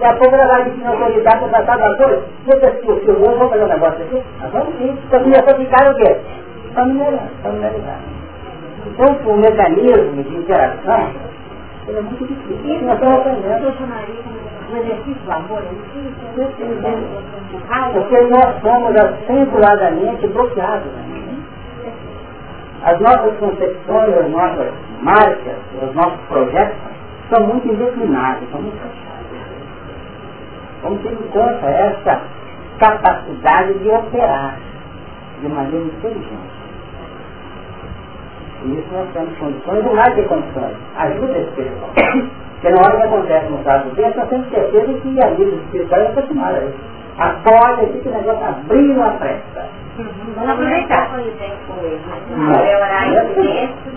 E 0.00 0.04
a 0.04 0.14
pouco 0.14 0.34
ela 0.34 0.46
vai 0.46 0.64
pedir 0.64 0.86
autoridade 0.86 1.48
para 1.48 1.62
tratar 1.62 1.76
da 1.78 1.96
coisa. 1.96 2.22
Deixa 2.46 2.70
que 2.70 2.90
o 2.90 3.00
filho, 3.00 3.20
vamos 3.20 3.50
fazer 3.50 3.64
um 3.64 3.68
negócio 3.68 4.04
aqui? 4.04 4.22
Nós 4.40 4.52
vamos 4.52 4.74
sim. 4.78 4.98
Então 5.06 5.22
começou 5.22 5.54
a 5.54 5.58
ficar 5.58 5.90
o 5.90 5.94
quê? 5.96 6.16
Familiarizar. 6.74 8.00
Então 8.86 9.32
o 9.32 9.36
mecanismo 9.36 10.22
de 10.22 10.36
interação 10.36 11.27
ele 11.88 11.98
é 11.98 12.02
muito 12.02 12.26
difícil. 12.26 12.86
Nós 12.86 12.94
estamos 12.94 13.20
aprendendo. 13.20 13.64
O 14.70 14.76
exercício 14.76 15.22
do 15.24 15.32
amor 15.32 15.62
é. 15.62 15.68
Porque 17.92 18.20
nós 18.24 18.60
somos 18.60 18.94
acentuadamente 18.96 20.26
bloqueados. 20.26 20.92
As 22.84 23.00
nossas 23.00 23.36
concepções, 23.38 24.18
as 24.18 24.30
nossas 24.30 24.72
marcas, 25.02 25.56
os 25.82 25.94
nossos 25.94 26.20
projetos 26.28 26.76
são 27.30 27.46
muito 27.46 27.66
indeclináveis, 27.68 28.50
são 28.50 28.60
muito 28.60 28.76
fechados. 28.76 29.08
Vamos 30.82 31.02
ter 31.02 31.12
em 31.12 31.28
conta 31.30 31.66
essa 31.66 32.20
capacidade 32.78 33.78
de 33.78 33.88
operar 33.88 34.58
de 35.40 35.48
maneira 35.48 35.86
inteligente. 35.86 36.57
E 38.64 38.74
isso 38.74 38.88
nós 38.92 39.08
temos 39.12 39.38
condições, 39.38 39.86
e 39.86 39.94
mais 39.94 40.14
que 40.14 40.22
condições, 40.22 40.76
ajuda 40.96 41.38
espiritual. 41.38 41.90
Porque 41.94 42.70
na 42.70 42.80
hora 42.80 42.96
que 42.96 43.02
acontece 43.02 43.50
no 43.50 43.58
caso 43.58 43.88
dele, 43.90 44.14
nós 44.16 44.28
temos 44.28 44.48
certeza 44.50 44.92
que 45.00 45.22
a 45.22 45.26
ajuda 45.26 45.56
espiritual 45.56 46.00
é 46.00 46.06
aproximada. 46.08 46.74
A 47.18 47.28
porta, 47.44 47.82
esse 47.82 48.08
negócio 48.08 48.44
abriu 48.44 49.02
a 49.02 49.10
pressa. 49.10 49.68
Vamos 50.36 50.50
aproveitar. 50.50 51.10
É 52.64 52.76
horário 52.76 53.34
silêncio 53.34 53.92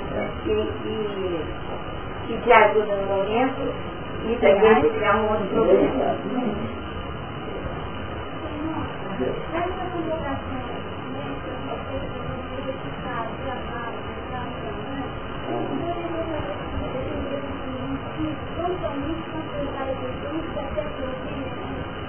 e 0.45 0.67
que 2.27 2.37
te 2.43 2.51
ajuda 2.51 2.95
no 2.95 3.05
momento 3.07 3.73
e 4.25 4.35
também 4.37 4.89
criar 4.89 5.17
um 5.17 5.29
outro 5.29 5.45
problema. 5.47 6.15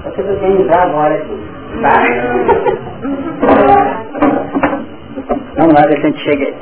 Você 0.04 0.22
tem 0.22 0.60
entrar 0.60 0.82
agora 0.82 1.14
aqui. 1.14 1.38
Tá? 1.80 2.02
Vamos 5.56 5.74
lá, 5.74 5.86
ver 5.86 6.00
se 6.00 6.06
a 6.06 6.10
gente 6.10 6.24
chega. 6.24 6.54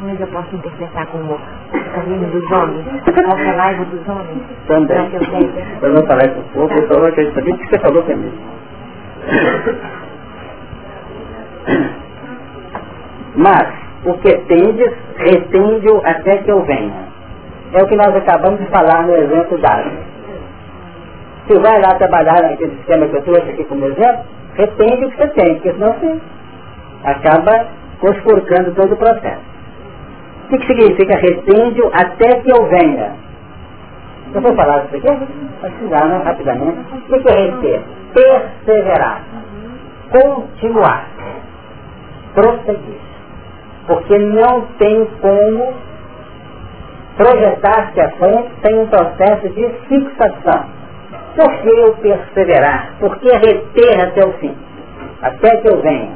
Mas 0.00 0.20
eu 0.20 0.26
posso 0.28 0.54
interpretar 0.54 1.06
como 1.06 1.40
carinho 1.94 2.30
dos 2.30 2.50
homens, 2.52 2.86
raiva 3.56 3.84
dos 3.86 4.08
homens. 4.08 4.42
Também. 4.66 5.10
Eu 5.82 5.92
não 5.92 6.06
falei 6.06 6.28
com 6.28 6.40
o 6.40 6.44
povo, 6.44 6.72
eu 6.74 6.88
falou 6.88 7.10
que 7.12 7.24
você 7.24 7.78
falou 7.80 8.02
também. 8.02 8.32
Mas, 13.36 13.68
o 14.04 14.12
que 14.18 14.36
tendes, 14.46 14.92
retende-o 15.16 16.00
até 16.04 16.38
que 16.38 16.50
eu 16.50 16.62
venha. 16.62 16.94
É 17.72 17.82
o 17.82 17.86
que 17.88 17.96
nós 17.96 18.14
acabamos 18.14 18.60
de 18.60 18.66
falar 18.66 19.02
no 19.04 19.16
exemplo 19.16 19.58
dado. 19.58 20.13
Se 21.46 21.58
vai 21.58 21.80
lá 21.80 21.94
trabalhar 21.96 22.42
naquele 22.42 22.76
sistema 22.76 23.06
que 23.06 23.16
eu 23.16 23.22
trouxe 23.22 23.50
aqui 23.50 23.64
como 23.64 23.84
exemplo, 23.84 24.24
retende 24.54 25.04
o 25.04 25.10
que 25.10 25.16
você 25.16 25.28
tem, 25.28 25.54
porque 25.54 25.72
senão 25.72 25.92
você 25.92 26.20
acaba 27.04 27.66
conspurcando 28.00 28.74
todo 28.74 28.92
o 28.92 28.96
processo. 28.96 29.42
O 30.44 30.48
que, 30.48 30.58
que 30.58 30.66
significa 30.66 31.18
retende-o 31.18 31.90
até 31.92 32.40
que 32.40 32.50
eu 32.50 32.66
venha? 32.66 33.12
Eu 34.34 34.40
vou 34.40 34.54
falar 34.54 34.84
isso 34.84 34.96
aqui, 34.96 35.26
precisar, 35.60 36.06
né, 36.06 36.22
rapidamente. 36.24 36.78
O 37.08 37.22
que 37.22 37.28
é 37.28 37.46
reter? 37.46 37.82
Perseverar. 38.12 39.22
Continuar. 40.10 41.06
Prosseguir. 42.34 43.00
Porque 43.86 44.18
não 44.18 44.62
tem 44.78 45.06
como 45.20 45.74
projetar-se 47.16 48.00
a 48.00 48.10
frente 48.10 48.50
sem 48.62 48.78
um 48.78 48.86
processo 48.86 49.48
de 49.50 49.68
fixação. 49.88 50.83
Por 51.36 51.52
que 51.60 51.68
eu 51.68 51.94
perseverar? 51.96 52.94
Por 53.00 53.18
que 53.18 53.28
reter 53.28 54.00
até 54.00 54.24
o 54.26 54.32
fim? 54.34 54.54
Até 55.22 55.56
que 55.56 55.68
eu 55.68 55.80
venha. 55.80 56.12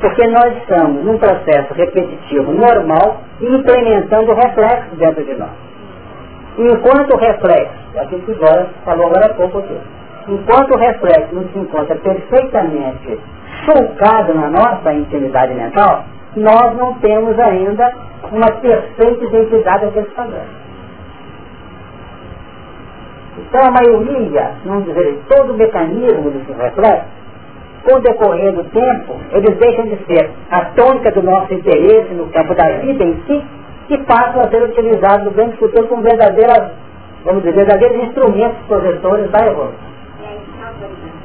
Porque 0.00 0.26
nós 0.28 0.56
estamos 0.58 1.04
num 1.04 1.18
processo 1.18 1.74
repetitivo 1.74 2.52
normal 2.52 3.20
implementando 3.40 4.30
o 4.30 4.34
reflexo 4.34 4.94
dentro 4.96 5.24
de 5.24 5.34
nós. 5.34 5.50
Enquanto 6.56 7.14
o 7.14 7.18
reflexo, 7.18 7.74
é 7.94 8.00
aquilo 8.00 8.22
que 8.22 8.32
agora 8.32 8.68
falou 8.84 9.06
agora 9.06 9.26
há 9.26 9.34
pouco 9.34 9.58
aqui, 9.58 9.78
enquanto 10.28 10.74
o 10.74 10.78
reflexo 10.78 11.34
não 11.34 11.48
se 11.48 11.58
encontra 11.58 11.96
perfeitamente 11.96 13.20
sulcado 13.64 14.34
na 14.34 14.50
nossa 14.50 14.92
intimidade 14.92 15.54
mental, 15.54 16.04
nós 16.36 16.76
não 16.76 16.94
temos 16.94 17.38
ainda 17.38 17.92
uma 18.30 18.50
perfeita 18.60 19.24
identidade 19.24 19.86
daqueles 19.86 20.12
padrões. 20.12 20.67
Então 23.38 23.60
a 23.62 23.70
maioria, 23.70 24.52
não 24.64 24.80
dizer 24.82 25.20
todo 25.28 25.52
o 25.52 25.56
mecanismo 25.56 26.30
desse 26.30 26.52
reflexo, 26.52 27.06
com 27.84 27.96
o 27.96 28.00
decorrer 28.00 28.52
do 28.52 28.64
tempo, 28.64 29.16
eles 29.32 29.56
deixam 29.56 29.86
de 29.86 29.96
ser 30.04 30.30
a 30.50 30.64
tônica 30.66 31.10
do 31.12 31.22
nosso 31.22 31.54
interesse 31.54 32.12
no 32.14 32.26
campo 32.26 32.54
da 32.54 32.68
vida 32.78 33.04
em 33.04 33.22
si, 33.26 33.44
e 33.90 33.98
passam 33.98 34.42
a 34.42 34.48
ser 34.48 34.62
utilizados 34.62 35.24
no 35.24 35.30
grande 35.30 35.56
futuro 35.56 35.88
como 35.88 36.02
verdadeiras, 36.02 36.72
vamos 37.24 37.42
dizer, 37.42 37.54
verdadeiros 37.54 38.04
instrumentos 38.04 38.58
projetores 38.66 39.30
da 39.30 39.46
evolução. 39.46 39.88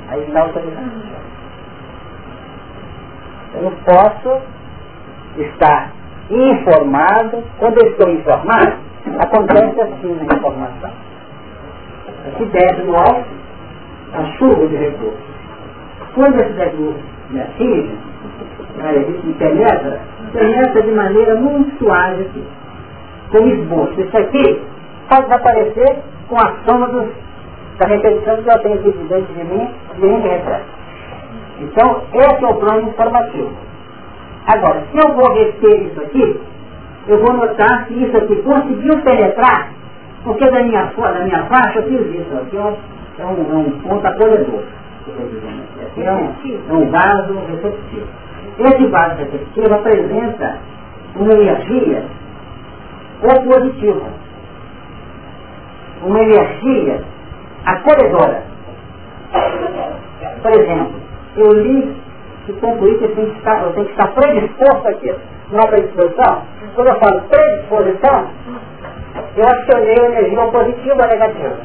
A 0.09 0.39
autoridade. 0.39 0.91
Eu 3.55 3.63
não 3.63 3.71
posso 3.71 4.41
estar 5.37 5.91
informado, 6.29 7.43
quando 7.59 7.83
eu 7.83 7.91
estou 7.91 8.09
informado, 8.09 8.77
acontece 9.19 9.81
assim 9.81 10.15
na 10.15 10.35
informação. 10.35 10.91
Aqui 12.27 12.45
desce 12.45 12.81
no 12.83 12.95
alto 12.95 13.25
a 14.13 14.23
chuva 14.37 14.67
de 14.67 14.75
recursos. 14.75 15.19
Quando 16.15 16.39
esse 16.39 16.53
recurso 16.53 16.99
me 17.29 17.41
atinge, 17.41 17.97
me 19.23 19.33
penetra, 19.33 19.99
penetra 20.31 20.81
de 20.81 20.91
maneira 20.91 21.35
muito 21.35 21.77
suave 21.77 22.21
aqui, 22.21 22.43
com 23.31 23.47
esboço. 23.47 23.99
Isso 23.99 24.17
aqui 24.17 24.61
pode 25.09 25.23
desaparecer 25.23 25.97
com 26.29 26.37
a 26.37 26.53
soma 26.65 26.87
dos, 26.87 27.09
da 27.77 27.87
repetição 27.87 28.37
que 28.43 28.49
eu 28.49 28.59
tenho 28.59 28.75
aqui 28.75 28.91
dentro 29.09 29.33
de 29.33 29.43
mim, 29.43 29.69
de 29.95 30.01
mim 30.01 30.21
reflexo. 30.21 30.83
Então, 31.59 32.01
esse 32.13 32.43
é 32.43 32.47
o 32.47 32.55
plano 32.55 32.89
informativo. 32.89 33.51
Agora, 34.47 34.83
se 34.91 34.97
eu 34.97 35.13
vou 35.13 35.33
reter 35.33 35.83
isso 35.83 36.01
aqui, 36.01 36.41
eu 37.07 37.17
vou 37.19 37.33
notar 37.33 37.85
que 37.85 37.93
isso 37.93 38.17
aqui 38.17 38.35
conseguiu 38.43 39.01
penetrar, 39.01 39.71
porque 40.23 40.49
da 40.49 40.63
minha, 40.63 40.85
da 40.85 41.19
minha 41.25 41.45
faixa 41.45 41.79
eu 41.79 41.83
fiz 41.83 42.21
isso. 42.21 42.37
Aqui 42.37 42.57
é 42.57 42.61
um, 42.61 42.75
é 43.19 43.55
um 43.55 43.79
ponto 43.81 44.05
acolhedor. 44.07 44.63
Aqui 45.85 46.03
é 46.03 46.11
um, 46.11 46.33
é 46.69 46.73
um 46.73 46.89
vaso 46.89 47.33
receptivo. 47.51 48.07
Esse 48.59 48.87
vaso 48.87 49.15
receptivo 49.17 49.73
apresenta 49.73 50.57
uma 51.15 51.33
energia 51.33 52.05
opositiva. 53.21 54.05
Uma 56.03 56.19
energia 56.19 57.01
acolhedora. 57.65 58.43
Por 60.41 60.51
exemplo, 60.51 60.93
eu 61.37 61.51
li 61.53 61.95
que 62.45 62.53
concluir 62.53 62.97
que 62.97 63.05
eu 63.05 63.15
tenho 63.15 63.31
que 63.31 63.37
estar, 63.37 63.63
eu 63.63 63.73
tenho 63.73 63.85
que 63.85 63.91
estar 63.91 64.07
predisposto 64.13 64.87
aqui. 64.87 65.15
Não 65.51 65.59
é 65.59 65.67
predisposição? 65.67 66.41
Quando 66.75 66.87
eu 66.87 66.99
falo 66.99 67.21
predisposição, 67.21 68.27
eu 69.15 69.47
acionei 69.47 69.99
a 69.99 70.09
energia 70.09 70.47
positiva 70.47 71.03
ou 71.03 71.07
negativa. 71.07 71.57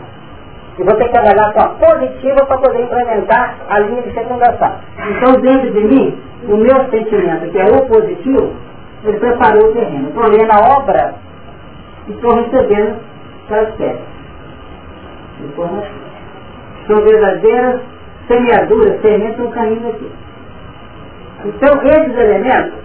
E 0.78 0.84
vou 0.84 0.94
ter 0.96 1.04
que 1.04 1.12
trabalhar 1.12 1.52
com 1.52 1.60
a 1.60 1.68
positiva 1.70 2.46
para 2.46 2.58
poder 2.58 2.82
implementar 2.82 3.56
a 3.68 3.80
linha 3.80 4.02
de 4.02 4.10
fecundação. 4.12 4.72
Então, 5.10 5.40
dentro 5.40 5.72
de 5.72 5.80
mim, 5.80 6.18
o 6.48 6.56
meu 6.56 6.90
sentimento, 6.90 7.50
que 7.50 7.58
é 7.58 7.64
o 7.64 7.86
positivo, 7.86 8.54
ele 9.04 9.18
preparou 9.18 9.70
o 9.70 9.72
terreno. 9.72 10.08
Estou 10.08 10.28
lendo 10.28 10.52
a 10.52 10.78
obra 10.78 11.14
e 12.06 12.12
estou 12.12 12.34
recebendo 12.34 12.96
aquelas 13.46 13.74
pedras. 13.74 14.18
São 16.86 16.96
verdadeiras 17.04 17.80
semeaduras, 18.28 19.00
sementes 19.00 19.38
no 19.38 19.50
caminho 19.50 19.88
aqui. 19.88 20.10
Então, 21.44 21.82
esses 21.82 22.16
elementos, 22.16 22.78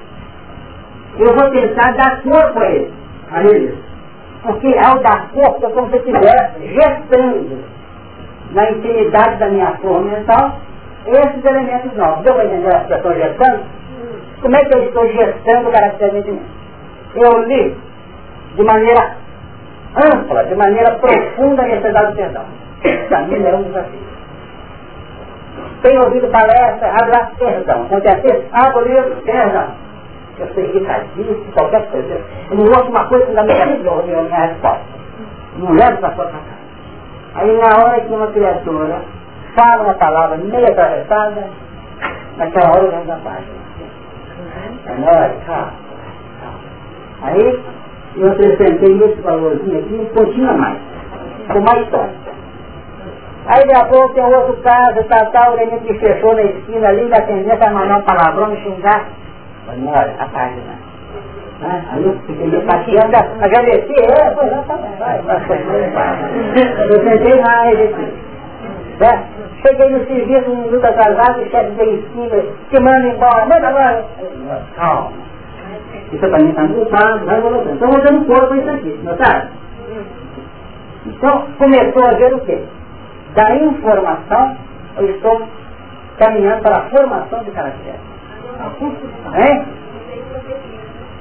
eu 1.19 1.27
vou 1.35 1.49
tentar 1.51 1.91
dar 1.93 2.21
corpo 2.21 2.59
a 2.59 2.71
eles, 2.71 2.93
a 3.31 3.43
eles. 3.43 3.92
Porque 4.43 4.67
ao 4.77 4.99
dar 4.99 5.29
corpo 5.31 5.65
é 5.65 5.69
como 5.69 5.89
se 5.89 5.95
eu 5.95 5.99
estivesse 5.99 6.67
gestando 6.67 7.63
na 8.51 8.71
intimidade 8.71 9.37
da 9.37 9.47
minha 9.47 9.71
forma 9.77 10.11
mental 10.11 10.57
esses 11.07 11.45
elementos 11.45 11.93
novos. 11.95 12.23
Deu 12.23 12.33
para 12.33 12.45
entender 12.45 12.75
a 12.75 12.95
estou 12.95 13.13
gestando? 13.13 13.63
Como 14.41 14.55
é 14.55 14.59
que 14.59 14.77
eu 14.77 14.83
estou 14.83 15.07
gestando 15.07 15.69
o 15.69 15.71
caractere 15.71 16.21
de 16.21 16.31
mim? 16.31 16.45
Eu 17.15 17.43
li 17.43 17.77
de 18.55 18.63
maneira 18.63 19.15
ampla, 19.95 20.43
de 20.45 20.55
maneira 20.55 20.91
profunda 20.95 21.63
a 21.63 21.67
necessidade 21.67 22.11
do 22.11 22.15
perdão. 22.15 22.43
Para 23.07 23.21
mim 23.21 23.45
é 23.45 23.55
um 23.55 23.63
desafio 23.63 24.13
tem 25.83 25.99
ouvido 25.99 26.27
palestra, 26.29 26.93
abra 27.01 27.31
perdão. 27.37 27.85
Quando 27.89 28.05
é 28.07 28.11
abra 28.53 28.81
livro, 28.81 29.21
perdão. 29.23 29.82
Eu 30.43 30.53
sou 30.53 30.63
irritadíssimo, 30.63 31.51
qualquer 31.53 31.89
coisa. 31.89 32.21
Eu 32.51 32.57
não 32.57 32.65
ouço 32.65 32.89
uma 32.89 33.07
coisa 33.07 33.25
que 33.25 33.31
ainda 33.31 33.43
me 33.43 33.53
a 33.53 34.21
minha 34.21 34.45
resposta. 34.45 34.83
Não 35.57 35.71
levo 35.71 35.97
para 35.97 36.15
sua 36.15 36.25
casa. 36.25 36.53
Aí 37.35 37.57
na 37.57 37.83
hora 37.83 38.01
que 38.01 38.13
uma 38.13 38.27
criatura 38.27 39.01
fala 39.55 39.83
uma 39.83 39.93
palavra 39.93 40.37
meio 40.37 40.67
atravessada, 40.67 41.47
naquela 42.37 42.69
hora 42.71 42.83
eu 42.83 42.91
venho 42.91 43.05
da 43.05 43.15
página. 43.17 43.63
É 44.85 44.93
na 44.99 45.07
hora, 45.07 45.35
calma. 45.45 45.73
Aí 47.21 47.63
eu 48.17 48.31
acrescentei 48.31 48.97
esse 48.97 49.21
valorzinho 49.21 49.79
aqui 49.79 49.95
um 49.95 50.05
pouquinho 50.13 50.49
a 50.49 50.53
mais. 50.53 50.79
Com 51.47 51.61
mais 51.61 51.89
tom. 51.89 52.09
Aí 53.45 53.67
daqui 53.67 53.75
a 53.75 53.85
pouco 53.85 54.13
tem 54.13 54.23
outro 54.23 54.55
caso, 54.57 55.03
tal, 55.09 55.31
tal, 55.31 55.53
o 55.53 55.57
neném 55.57 55.79
que 55.79 55.93
fechou 55.99 56.33
na 56.33 56.43
esquina 56.43 56.87
ali, 56.87 57.09
da 57.09 57.21
tendência 57.21 57.67
a 57.67 57.71
mandar 57.71 57.99
um 57.99 58.01
palavrão, 58.03 58.47
me 58.47 58.57
xingar. 58.57 59.05
Olha, 59.67 60.15
a 60.19 60.25
página. 60.25 60.75
Né? 61.59 61.85
Aí 61.91 62.03
eu 62.03 62.61
passeando, 62.65 63.15
agradeci, 63.41 63.93
é, 63.93 64.29
pois 64.31 64.51
não, 64.51 64.63
tá 64.63 64.77
vai, 64.99 65.21
Eu 66.89 67.03
sentei 67.03 67.35
lá, 67.39 67.61
agradeci. 67.61 68.13
Né? 68.99 69.23
Cheguei 69.65 69.89
no 69.89 70.05
serviço, 70.05 70.51
um 70.51 70.63
minuto 70.63 70.85
atrasado, 70.85 71.41
o 71.41 71.49
chefe 71.49 71.71
veio 71.71 71.99
em 71.99 72.03
cima, 72.09 72.43
te 72.69 72.79
manda 72.81 73.07
embora, 73.07 73.45
manda 73.45 73.67
agora. 73.67 74.05
Calma. 74.75 75.11
Isso 76.11 76.19
para 76.19 76.39
mim 76.39 76.49
está 76.49 76.63
multado, 76.63 77.25
vai 77.25 77.41
voltando. 77.41 77.75
Então, 77.75 77.89
eu 77.89 78.03
dando 78.03 78.25
corpo 78.25 78.55
isso 78.55 78.69
aqui, 78.69 78.99
notaram? 79.03 79.47
Então, 81.05 81.47
começou 81.57 82.05
a 82.05 82.13
ver 82.13 82.33
o 82.33 82.39
quê? 82.41 82.61
da 83.35 83.55
informação, 83.55 84.57
eu 84.97 85.15
estou 85.15 85.47
caminhando 86.17 86.61
para 86.61 86.77
a 86.77 86.89
formação 86.89 87.43
de 87.43 87.51
caractere. 87.51 88.12
Hein? 89.35 89.65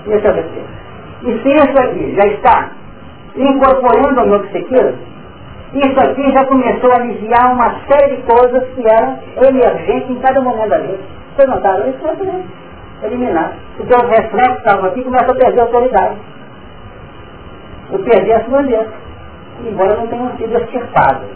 Deixa 0.06 0.28
eu 0.28 0.34
ver. 0.34 0.46
E 1.22 1.38
se 1.42 1.48
isso 1.48 1.78
aqui 1.78 2.16
já 2.16 2.26
está 2.28 2.70
incorporando 3.36 4.26
meu 4.26 4.40
psiquismo, 4.40 4.98
isso 5.74 6.00
aqui 6.00 6.32
já 6.32 6.44
começou 6.44 6.92
a 6.92 6.96
aliviar 6.96 7.54
uma 7.54 7.74
série 7.86 8.16
de 8.16 8.22
coisas 8.22 8.68
que 8.74 8.86
eram 8.86 9.18
emergentes 9.48 10.10
em 10.10 10.18
cada 10.20 10.40
momento 10.42 10.68
da 10.68 10.78
vida. 10.78 10.98
Vocês 11.34 11.48
notaram 11.48 11.88
isso? 11.88 12.06
É 13.02 13.06
eliminar. 13.06 13.54
Porque 13.76 13.94
os 13.94 14.02
reflexos 14.02 14.58
estavam 14.58 14.86
aqui 14.86 15.02
começam 15.02 15.30
a 15.30 15.34
perder 15.34 15.60
a 15.60 15.64
autoridade. 15.64 16.16
Eu 17.90 17.98
perdi 18.00 18.32
a 18.32 18.44
sua. 18.44 18.62
Embora 19.64 19.96
não 19.96 20.06
tenham 20.08 20.36
sido 20.36 20.58
extirpados. 20.58 21.28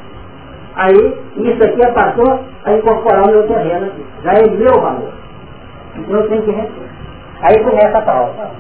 Aí, 0.75 1.19
isso 1.37 1.65
aqui 1.65 1.93
passou 1.95 2.41
a 2.65 2.73
incorporar 2.73 3.25
o 3.25 3.31
meu 3.31 3.49
terreno 3.49 3.87
aqui. 3.87 4.07
Já 4.23 4.33
é 4.33 4.51
meu 4.51 4.81
valor. 4.81 5.13
Então 5.99 6.21
eu 6.21 6.29
tenho 6.29 6.43
que 6.43 6.51
reter. 6.51 6.83
Aí 7.43 7.63
começa 7.63 7.99
a 7.99 8.03
prova. 8.03 8.51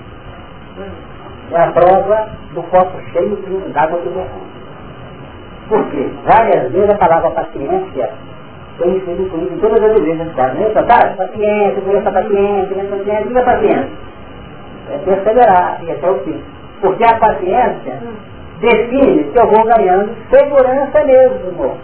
É 1.53 1.61
a 1.61 1.73
prova 1.73 2.29
do 2.53 2.63
copo 2.65 3.01
cheio 3.13 3.37
de 3.37 3.79
água 3.79 3.99
que 4.01 4.09
derrama. 4.09 4.57
Por 5.69 5.85
quê? 5.91 6.09
Várias 6.25 6.73
vezes 6.73 6.91
a 6.91 6.95
palavra 6.95 7.31
paciência 7.31 8.11
tem 8.79 9.01
sido 9.01 9.23
incluída 9.23 9.55
em 9.55 9.59
todas 9.59 9.83
as 9.83 9.97
igrejas 9.97 10.35
da 10.35 10.49
né? 10.49 10.71
Tá? 10.75 11.15
Paciência, 11.17 11.83
criança 11.83 12.13
paciência, 12.13 12.67
criança 12.67 12.97
paciência, 12.97 13.27
diga 13.27 13.43
paciência. 13.43 13.89
É 14.91 14.99
perseverar 14.99 15.79
e 15.83 15.91
até 15.91 16.11
o 16.11 16.19
fim. 16.21 16.41
Porque 16.81 17.05
a 17.05 17.19
paciência 17.19 17.99
define 18.61 19.25
que 19.25 19.39
eu 19.39 19.47
vou 19.49 19.65
ganhando 19.65 20.15
segurança 20.31 21.05
mesmo. 21.05 21.77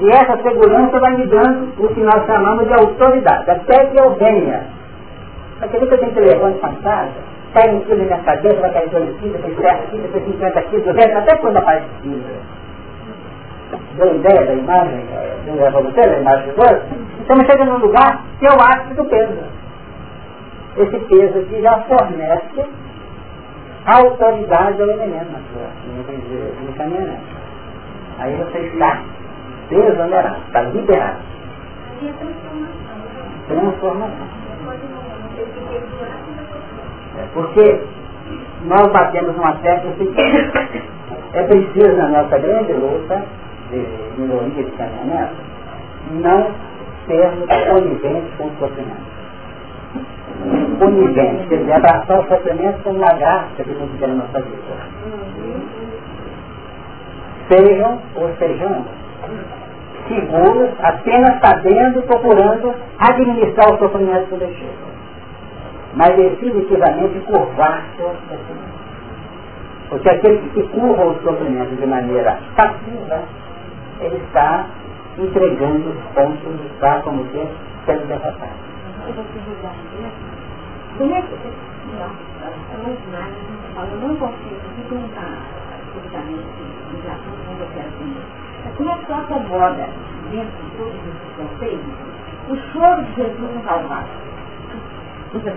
E 0.00 0.08
essa 0.10 0.36
segurança 0.42 1.00
vai 1.00 1.16
me 1.16 1.26
dando 1.26 1.74
o 1.76 1.88
que 1.88 2.00
nós 2.00 2.24
chamamos 2.26 2.66
de 2.68 2.72
autoridade, 2.74 3.50
até 3.50 3.86
que 3.86 3.96
eu 3.98 4.14
venha. 4.14 4.62
Aquele 5.60 5.86
que 5.88 5.94
eu 5.94 5.98
tenho 5.98 6.20
levar 6.20 6.52
de 6.52 6.58
passada, 6.58 7.10
cai 7.52 7.68
um 7.74 7.80
quilo 7.80 7.98
na 7.98 8.04
minha 8.04 8.18
cabeça, 8.18 8.60
vai 8.60 8.72
cair 8.72 8.88
dois 8.90 9.16
quilos, 9.18 9.40
depois 9.42 9.58
sete 9.58 9.90
quilos, 9.90 10.06
depois 10.06 10.24
50 10.24 10.62
quilos, 10.62 10.84
200, 10.84 11.16
até 11.16 11.36
quando 11.38 11.56
aparece 11.56 11.86
quilos. 12.02 12.22
Deu 13.96 14.14
ideia 14.14 14.46
da 14.46 14.52
imagem, 14.54 15.04
deu 15.44 15.54
ideia 15.54 15.72
para 15.72 15.80
você, 15.80 16.00
da 16.00 16.18
imagem 16.20 16.44
de 16.46 16.52
Deus? 16.52 16.82
Então 17.20 17.36
chega 17.44 17.64
num 17.64 17.78
lugar 17.78 18.24
que 18.38 18.46
eu 18.46 18.54
acho 18.54 18.94
do 18.94 19.04
peso. 19.06 19.36
Esse 20.76 20.98
peso 21.00 21.38
aqui 21.40 21.60
já 21.60 21.76
fornece 21.80 22.64
autoridade 23.84 24.80
ao 24.80 24.88
elemento 24.90 25.32
na 25.32 25.40
sua, 25.50 25.68
no 26.64 26.72
caminhonete. 26.74 27.36
Aí 28.20 28.36
você 28.36 28.58
está 28.58 29.02
desonerado, 29.68 30.36
está 30.46 30.62
liberado. 30.62 31.18
Transformação. 33.48 34.28
É 37.18 37.26
porque 37.32 37.80
nós 38.64 38.92
batemos 38.92 39.36
uma 39.36 39.54
tecla 39.56 39.92
seguinte. 39.98 40.18
É 41.34 41.42
preciso, 41.42 41.96
na 41.96 42.08
nossa 42.08 42.38
grande 42.38 42.72
luta 42.72 43.22
de 43.70 43.86
melhoria 44.18 44.64
de 44.64 44.70
caminhonete, 44.72 45.34
não 46.22 46.46
sermos 47.06 47.46
coniventes 47.70 48.34
com 48.36 48.44
o 48.44 48.52
sofrimento. 48.58 49.18
Coniventes, 50.78 51.48
quer 51.48 51.58
dizer, 51.58 51.72
abraçar 51.72 52.20
o 52.20 52.28
sofrimento 52.28 52.82
como 52.82 52.98
uma 52.98 53.12
graça 53.14 53.62
que 53.62 53.70
nos 53.70 53.90
quer 53.98 54.08
na 54.08 54.14
nossa 54.14 54.40
vida. 54.40 54.58
Sejam 57.48 58.00
ou 58.14 58.30
sejamos 58.38 58.86
seguros, 60.08 60.70
apenas 60.80 61.40
sabendo, 61.40 62.02
procurando 62.02 62.74
administrar 62.98 63.74
o 63.74 63.78
sofrimento 63.78 64.28
coletivo. 64.30 64.88
Mas 65.94 66.16
definitivamente 66.16 67.18
curvar-se 67.20 67.96
sofrimento. 67.96 68.78
Porque 69.88 70.08
aquele 70.10 70.38
que 70.50 70.62
curva 70.68 71.04
o 71.06 71.22
sofrimento 71.22 71.74
de 71.76 71.86
maneira 71.86 72.38
passiva, 72.56 73.22
ele 74.00 74.16
está 74.16 74.66
entregando 75.18 75.90
os 75.90 76.14
pontos, 76.14 76.60
está 76.72 77.00
como 77.00 77.24
que 77.26 77.48
sendo 77.86 78.06
derrotado. 78.06 78.52
Como 80.98 81.14
é 81.14 81.22
que 81.22 81.34
nós 81.98 82.12
falamos 82.70 82.98
mais, 83.12 83.92
eu 83.92 84.08
não 84.08 84.16
consigo 84.16 84.68
assuntos 84.88 85.10
que 85.92 85.96
eu 85.96 86.02
quero 86.10 86.57
que 88.78 89.06
tu 89.06 89.12
acomoda 89.12 89.88
dentro 90.30 90.56
de 90.62 90.70
todos 90.76 90.94
esses 90.94 91.36
conceitos 91.36 92.08
o 92.48 92.56
choro 92.72 93.02
de 93.02 93.14
Jesus 93.14 93.54
no 93.54 93.62
Calvário? 93.62 94.08
Ele 95.34 95.50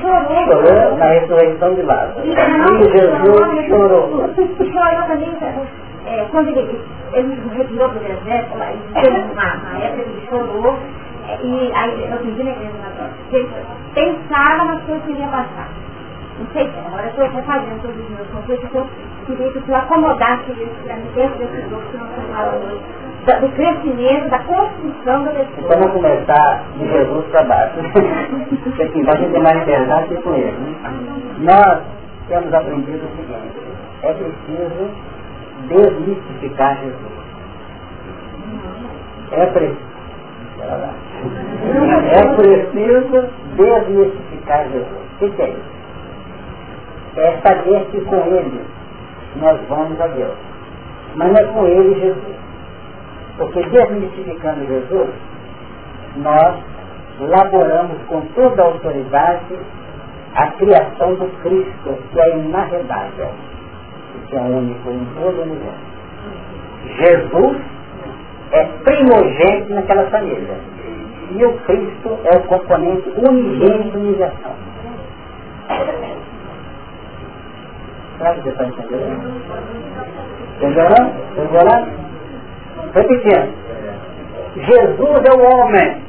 chorou. 0.00 0.96
Na 0.96 1.06
ressurreição 1.06 1.74
de 1.74 1.82
Lázaro. 1.82 2.20
E 2.24 2.32
Jesus 2.32 3.66
chorou. 3.66 4.08
Chorou 4.08 5.02
também, 5.08 5.36
é, 6.06 6.24
quando 6.30 6.48
ele, 6.48 6.80
ele 7.14 7.50
retirou 7.56 7.88
para 7.88 7.98
o 7.98 8.02
deserto, 8.04 8.56
na, 8.56 9.56
na 9.56 9.78
época 9.78 10.02
ele 10.02 10.26
chorou, 10.28 10.78
e 11.42 11.72
aí 11.74 12.10
eu 12.10 12.18
pedi 12.18 12.42
na 12.44 12.50
igreja 12.50 12.72
ele 13.32 13.50
pensava 13.94 14.64
nas 14.64 14.82
coisas 14.84 15.04
que 15.04 15.12
ele 15.12 15.20
ia 15.20 15.28
passar. 15.28 15.68
Não 16.38 16.46
sei 16.52 16.68
se 16.68 16.78
agora 16.78 17.04
eu 17.04 17.10
estou 17.10 17.28
refazendo 17.28 17.80
todos 17.82 17.96
os 17.96 18.10
meus 18.10 18.28
conceitos, 18.28 18.74
eu 18.74 18.86
queria 19.26 19.52
que 19.52 19.68
eu 19.68 19.76
acomodasse 19.76 20.50
isso 20.50 20.84
para 20.84 20.96
mim 20.96 21.08
dentro 21.14 21.38
desse 21.38 21.68
grupo 21.68 21.86
que 21.90 21.96
nós 21.96 22.08
estamos 22.08 22.34
falando 22.34 22.64
hoje. 22.64 23.04
Do 23.24 23.48
crescimento, 23.54 24.28
da 24.28 24.38
construção 24.40 25.24
da 25.24 25.30
pessoa. 25.30 25.56
Então 25.58 25.78
vamos 25.78 25.92
começar 25.92 26.62
de 26.76 26.86
Jesus 26.86 27.24
para 27.30 27.44
baixo. 27.44 27.74
Porque 28.64 28.82
aqui 28.82 28.98
embaixo 28.98 29.30
tem 29.30 29.42
mais 29.42 29.64
verdade 29.64 30.08
que 30.08 30.22
com 30.22 30.34
ele. 30.34 30.52
Né? 30.52 30.74
Nós 31.38 31.82
temos 32.28 32.52
aprendido 32.52 33.04
o 33.04 33.16
seguinte, 33.16 33.62
é 34.02 34.12
preciso 34.12 34.90
desmistificar 35.68 36.76
Jesus. 36.80 37.14
É 39.32 39.46
preciso. 39.46 39.94
É 42.10 42.22
preciso 42.36 43.28
desmistificar 43.56 44.64
Jesus. 44.64 45.04
O 45.20 45.30
que 45.30 45.42
é 45.42 45.48
isso? 45.48 45.73
É 47.16 47.38
saber 47.42 47.86
que 47.90 48.00
com 48.02 48.16
ele 48.16 48.60
nós 49.36 49.60
vamos 49.68 50.00
a 50.00 50.06
Deus. 50.08 50.34
Mas 51.16 51.32
não 51.32 51.38
é 51.38 51.44
com 51.44 51.66
ele 51.66 52.00
Jesus. 52.00 52.36
Porque 53.36 53.62
desmistificando 53.64 54.66
Jesus, 54.66 55.10
nós 56.16 56.56
laboramos 57.20 57.98
com 58.08 58.20
toda 58.34 58.62
a 58.62 58.66
autoridade 58.66 59.58
a 60.34 60.48
criação 60.52 61.14
do 61.14 61.28
Cristo, 61.42 61.96
que 62.10 62.20
é 62.20 62.36
inarredável, 62.36 63.28
que 64.28 64.36
é 64.36 64.40
único 64.40 64.90
em 64.90 65.06
todo 65.14 65.38
o 65.38 65.42
universo. 65.42 65.94
Jesus 66.98 67.56
é 68.50 68.64
primogênito 68.84 69.74
naquela 69.74 70.10
família. 70.10 70.56
E 71.30 71.44
o 71.44 71.52
Cristo 71.60 72.18
é 72.24 72.36
o 72.36 72.42
componente 72.42 73.08
unigênito 73.16 73.98
universal. 73.98 74.54
Será 78.24 78.36
que 78.36 78.40
você 78.40 78.48
está 78.48 78.64
entendendo? 78.64 79.32
Entendeu? 80.56 80.86
Entendeu? 81.36 81.68
Repetindo. 82.94 83.52
Jesus 84.56 85.22
é 85.26 85.32
o 85.34 85.42
homem. 85.44 86.02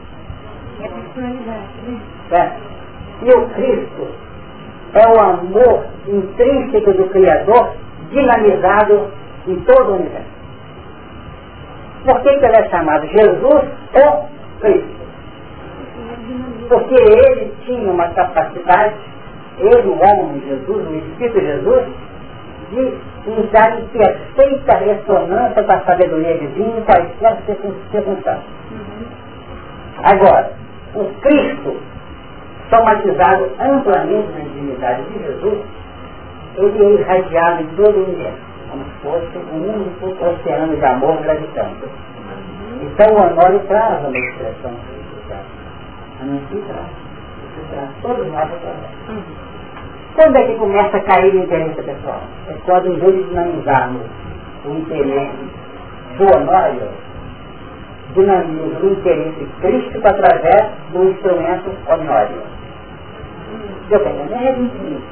É. 2.31 2.51
E 3.21 3.33
o 3.33 3.49
Cristo 3.49 4.07
é 4.93 5.07
o 5.09 5.19
amor 5.19 5.87
intrínseco 6.07 6.93
do 6.93 7.09
Criador 7.09 7.75
dinamizado 8.09 9.11
em 9.45 9.59
todo 9.61 9.91
o 9.91 9.95
universo. 9.95 10.35
Por 12.05 12.21
que, 12.21 12.29
que 12.29 12.45
ele 12.45 12.55
é 12.55 12.69
chamado 12.69 13.07
Jesus 13.07 13.65
ou 13.93 14.29
Cristo? 14.61 14.95
Porque 16.69 16.95
ele 16.95 17.53
tinha 17.65 17.91
uma 17.91 18.07
capacidade, 18.09 18.95
ele, 19.59 19.89
o 19.89 19.99
homem 19.99 20.41
Jesus, 20.47 20.87
o 20.87 20.95
Espírito 20.95 21.41
Jesus, 21.41 22.04
de 22.69 23.31
entrar 23.31 23.79
em 23.79 23.87
perfeita 23.87 24.77
ressonância 24.77 25.63
com 25.63 25.71
a 25.71 25.79
sabedoria 25.81 26.37
divina 26.37 26.77
em 26.77 26.83
quaisquer 26.83 27.37
circunstâncias. 27.91 28.43
Agora, 30.03 30.51
o 30.95 31.05
Cristo, 31.21 31.77
somatizado 32.69 33.49
amplamente 33.59 34.31
na 34.33 34.39
intimidade 34.39 35.03
de 35.03 35.19
Jesus, 35.25 35.59
ele 36.57 36.83
é 36.83 37.01
irradiado 37.01 37.63
em 37.63 37.67
todo 37.75 37.97
o 37.97 38.03
universo 38.03 38.55
como 38.69 38.83
se 38.83 38.91
fosse 39.01 39.37
um 39.37 39.73
único 39.73 40.25
oceano 40.25 40.75
de 40.75 40.85
amor 40.85 41.17
gravitando. 41.21 41.89
Então 42.81 43.13
o 43.13 43.21
Honório 43.21 43.59
traz 43.67 43.99
uma 44.03 44.17
expressão 44.17 44.71
a 46.19 46.25
não 46.25 46.39
se 46.47 46.55
traz. 46.67 48.01
Todos 48.01 48.27
nós 48.27 48.43
através. 48.43 49.44
Quando 50.15 50.37
é 50.37 50.43
que 50.45 50.55
começa 50.55 50.95
a 50.95 51.01
cair 51.01 51.35
o 51.35 51.39
interesse 51.39 51.81
pessoal? 51.81 52.21
É 52.47 52.53
quando 52.65 52.87
em 52.87 52.99
vez 52.99 53.15
de 53.15 53.23
dinamizarmos 53.25 54.01
o 54.65 54.69
interesse 54.69 55.65
Honório, 56.17 56.87
dinamizamos 58.13 58.81
o 58.81 58.87
interesse 58.87 59.45
crístico 59.59 60.07
através 60.07 60.71
do 60.93 61.03
instrumento 61.09 61.69
Honório. 61.89 62.41
Eu 63.91 63.99
tenho, 63.99 64.33
é 64.33 64.51
infinito. 64.51 65.03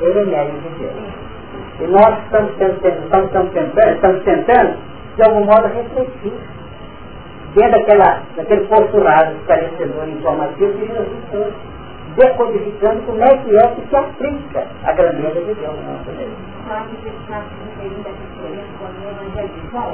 Ele 0.00 0.34
é 0.34 0.44
de 0.44 0.68
Deus. 0.78 1.18
E 1.80 1.86
nós 1.86 2.18
estamos, 2.24 2.52
tentando, 2.56 3.04
estamos, 3.04 3.52
tentando, 3.52 3.94
estamos 3.94 4.24
tentando, 4.24 4.76
de 5.16 5.22
algum 5.22 5.44
modo, 5.44 5.68
refletir 5.68 6.32
dentro 7.54 7.70
daquela, 7.72 8.22
daquele 8.34 8.66
postulado 8.66 9.36
esclarecedor 9.36 10.08
informativo 10.08 10.72
que 10.72 10.86
Jesus 10.86 11.08
foi 11.30 11.52
decodificando 12.16 13.02
como 13.02 13.22
é 13.22 13.36
que 13.36 13.56
é 13.56 13.66
que 13.68 13.88
se 13.88 13.96
aplica 13.96 14.66
a 14.84 14.92
grandeza 14.92 15.40
de 15.40 15.54
Deus 15.54 15.76
na 15.84 15.92
nossa 15.92 16.10
vida. 16.12 16.30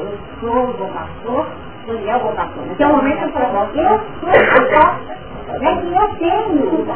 Eu 0.00 0.18
sou 0.40 0.70
o 0.70 0.72
bom 0.74 0.88
pastor, 0.88 1.46
ele 1.88 2.08
é 2.08 2.16
o 2.16 2.20
bom 2.20 2.34
pastor. 2.34 2.66
Naquele 2.66 2.92
momento 2.92 3.22
eu 3.22 3.28
falo, 3.30 3.70
eu 3.74 4.00
sou 4.20 4.28
o 4.28 4.32
bom 4.32 5.24
é 5.46 5.76
que 5.76 5.86
eu 5.86 6.08
tenho 6.18 6.86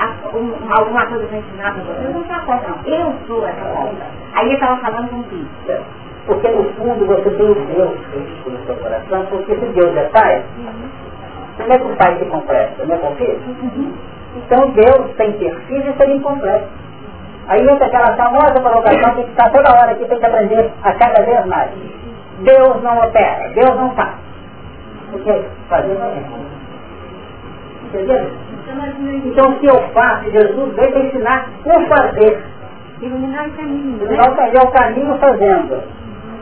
alguma 0.70 1.06
coisa 1.06 1.26
para 1.26 1.38
ensinar 1.38 1.74
para 1.74 1.82
vocês, 1.84 2.14
não 2.14 2.22
está 2.22 2.40
coisa, 2.40 2.68
não. 2.68 2.92
Eu 2.92 3.14
sou 3.26 3.46
essa 3.46 3.60
coisa. 3.60 4.02
Aí 4.34 4.46
ele 4.46 4.54
estava 4.54 4.80
falando 4.80 5.10
com 5.10 5.22
Cristo. 5.24 5.84
Porque 6.26 6.48
no 6.48 6.64
fundo 6.74 7.06
você 7.06 7.30
tem 7.30 7.50
o 7.50 7.54
Deus 7.54 8.06
Cristo 8.10 8.50
no 8.50 8.66
seu 8.66 8.76
coração, 8.76 9.26
porque 9.26 9.54
se 9.54 9.66
Deus 9.66 9.96
é 9.96 10.04
Pai, 10.08 10.44
como 11.56 11.72
é 11.72 11.78
que 11.78 11.84
o 11.84 11.96
Pai 11.96 12.18
se 12.18 12.24
completa? 12.26 12.84
Não 12.84 12.94
é 12.94 12.98
com 12.98 13.16
filho? 13.16 13.40
Uhum. 13.62 13.92
Então 14.36 14.70
Deus 14.70 15.14
tem 15.16 15.32
ter 15.32 15.56
e 15.70 15.96
ser 15.96 16.08
incompleto. 16.10 16.68
Aí 17.48 17.62
entra 17.62 17.86
aquela 17.86 18.14
famosa 18.14 18.60
provocação 18.60 19.14
que 19.14 19.20
está 19.22 19.48
toda 19.48 19.70
hora 19.70 19.92
aqui, 19.92 20.04
tem 20.04 20.18
que 20.18 20.26
aprender 20.26 20.70
a 20.82 20.92
cada 20.92 21.24
vez 21.24 21.46
mais. 21.46 21.70
Deus 22.40 22.82
não 22.82 22.98
opera, 22.98 23.48
Deus 23.54 23.76
não 23.76 23.90
faz. 23.94 24.14
Porque 25.10 25.44
fazer 25.68 25.94
não 25.94 26.06
é. 26.06 26.22
Entendeu? 27.86 28.30
Então 29.24 29.58
se 29.58 29.66
eu 29.66 29.88
faço, 29.94 30.30
Jesus 30.30 30.74
veio 30.74 30.92
para 30.92 31.00
ensinar 31.00 31.48
o 31.64 31.86
fazer. 31.86 32.44
Iluminar 33.00 33.48
o 33.48 33.52
caminho. 33.52 33.96
Iluminar 33.96 34.64
o 34.64 34.72
caminho 34.72 35.18
fazendo. 35.18 35.82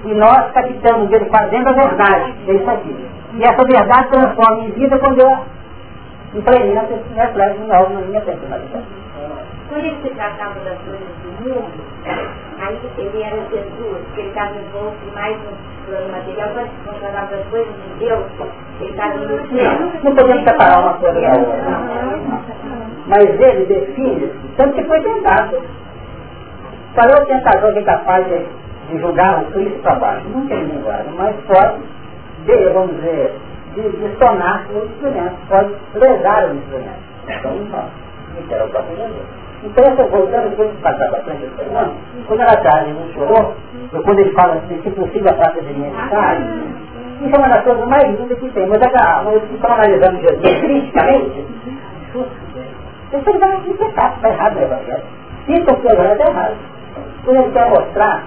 E 0.05 0.15
nós 0.15 0.51
captamos 0.53 1.13
ele 1.13 1.25
fazendo 1.27 1.69
a 1.69 1.73
verdade. 1.73 2.35
É 2.49 2.53
isso 2.53 2.71
aqui. 2.71 2.97
E 3.35 3.43
essa 3.43 3.65
verdade 3.65 4.09
transforma 4.09 4.65
em 4.65 4.71
vida 4.73 4.99
quando 4.99 5.21
eu 5.21 5.39
implemento 6.37 6.93
esse 6.93 7.15
reflexo 7.15 7.65
novo 7.65 7.95
na 7.95 8.01
minha 8.01 8.21
personalidade. 8.21 8.85
Quando 9.69 9.85
ele 9.85 9.97
se 10.03 10.11
tratava 10.15 10.55
das 10.61 10.79
coisas 10.79 11.09
do 11.23 11.43
mundo, 11.43 11.71
aí 12.59 12.79
ele 12.99 13.23
era 13.23 13.37
Jesus, 13.51 13.99
que 14.15 14.21
ele 14.21 14.29
estava 14.29 14.55
envolto 14.55 14.97
mais 15.15 15.37
no 15.39 15.51
plano 15.87 16.13
material, 16.13 16.51
quando 16.55 16.69
se 16.69 17.01
tratava 17.01 17.37
das 17.37 17.47
coisas 17.47 17.75
de 17.75 18.07
Deus, 18.07 18.25
ele 18.81 18.91
estava 18.91 19.19
no 19.19 19.49
céu. 19.49 19.73
Não 20.05 20.15
podemos 20.15 20.45
separar 20.45 20.81
uma 20.81 20.95
coisa 20.95 21.21
da 21.21 21.33
outra. 21.33 21.57
Mas 23.09 23.41
ele 23.41 23.67
define, 23.67 24.33
tanto 24.57 24.75
que 24.75 24.85
foi 24.85 25.01
tentado. 25.01 25.63
Qual 26.95 27.09
é 27.09 27.23
o 27.23 27.27
tentador 27.27 27.73
que 27.73 27.79
é 27.81 27.83
capaz 27.83 28.27
de, 28.27 28.47
de 28.89 28.99
julgar 28.99 29.43
o 29.43 29.47
Cristo 29.53 29.79
para 29.83 29.97
baixo? 29.97 30.29
Não 30.29 30.47
tem 30.47 30.65
linguagem, 30.65 31.13
mas 31.17 31.37
pode, 31.47 31.83
de, 32.47 32.69
vamos 32.71 32.97
dizer, 32.97 33.35
de, 33.77 33.89
de 33.91 34.17
sonar 34.19 34.67
o 34.71 34.85
instrumento, 34.85 35.37
pode 35.49 35.75
lesar 35.95 36.49
o 36.49 36.55
instrumento. 36.55 37.07
Então 37.29 37.57
não 37.57 37.67
pode. 37.67 38.07
O. 38.93 39.47
Então, 39.65 39.85
essa 39.85 40.05
voltando 40.05 40.51
depois 40.51 40.71
de 40.71 40.77
passar 40.83 41.11
bastante 41.11 41.45
a 41.45 41.65
semana, 41.65 41.93
quando 42.27 42.41
ela 42.41 42.55
está 42.55 42.83
não 42.83 43.13
chorou, 43.15 43.55
ou 43.93 44.03
quando 44.03 44.19
ele 44.21 44.33
fala 44.33 44.55
assim, 44.55 44.81
se 44.83 44.91
possível, 44.91 45.31
a 45.31 45.35
praça 45.35 45.61
de 45.61 45.73
minha 45.73 45.91
cidade, 45.91 46.45
isso 47.23 47.35
é 47.35 47.39
uma 47.39 47.49
das 47.49 47.65
coisas 47.65 47.89
mais 47.89 48.21
lindas 48.21 48.39
que 48.39 48.51
tem. 48.51 48.67
Mas 48.67 48.81
nós 48.81 49.43
estamos 49.43 49.65
analisando 49.65 50.21
Jesus 50.21 50.61
criticamente, 50.61 51.47
você 53.11 53.39
vai 53.39 53.53
aqui 53.53 53.73
você 53.73 53.85
está 53.85 54.15
errado 54.25 54.55
no 54.55 54.63
Evangelho. 54.63 55.05
Isso 55.49 55.71
aqui 55.71 55.89
agora 55.89 56.13
está 56.13 56.31
errado. 56.31 56.57
Ele 57.27 57.53
quer 57.53 57.71
mostrar, 57.71 58.23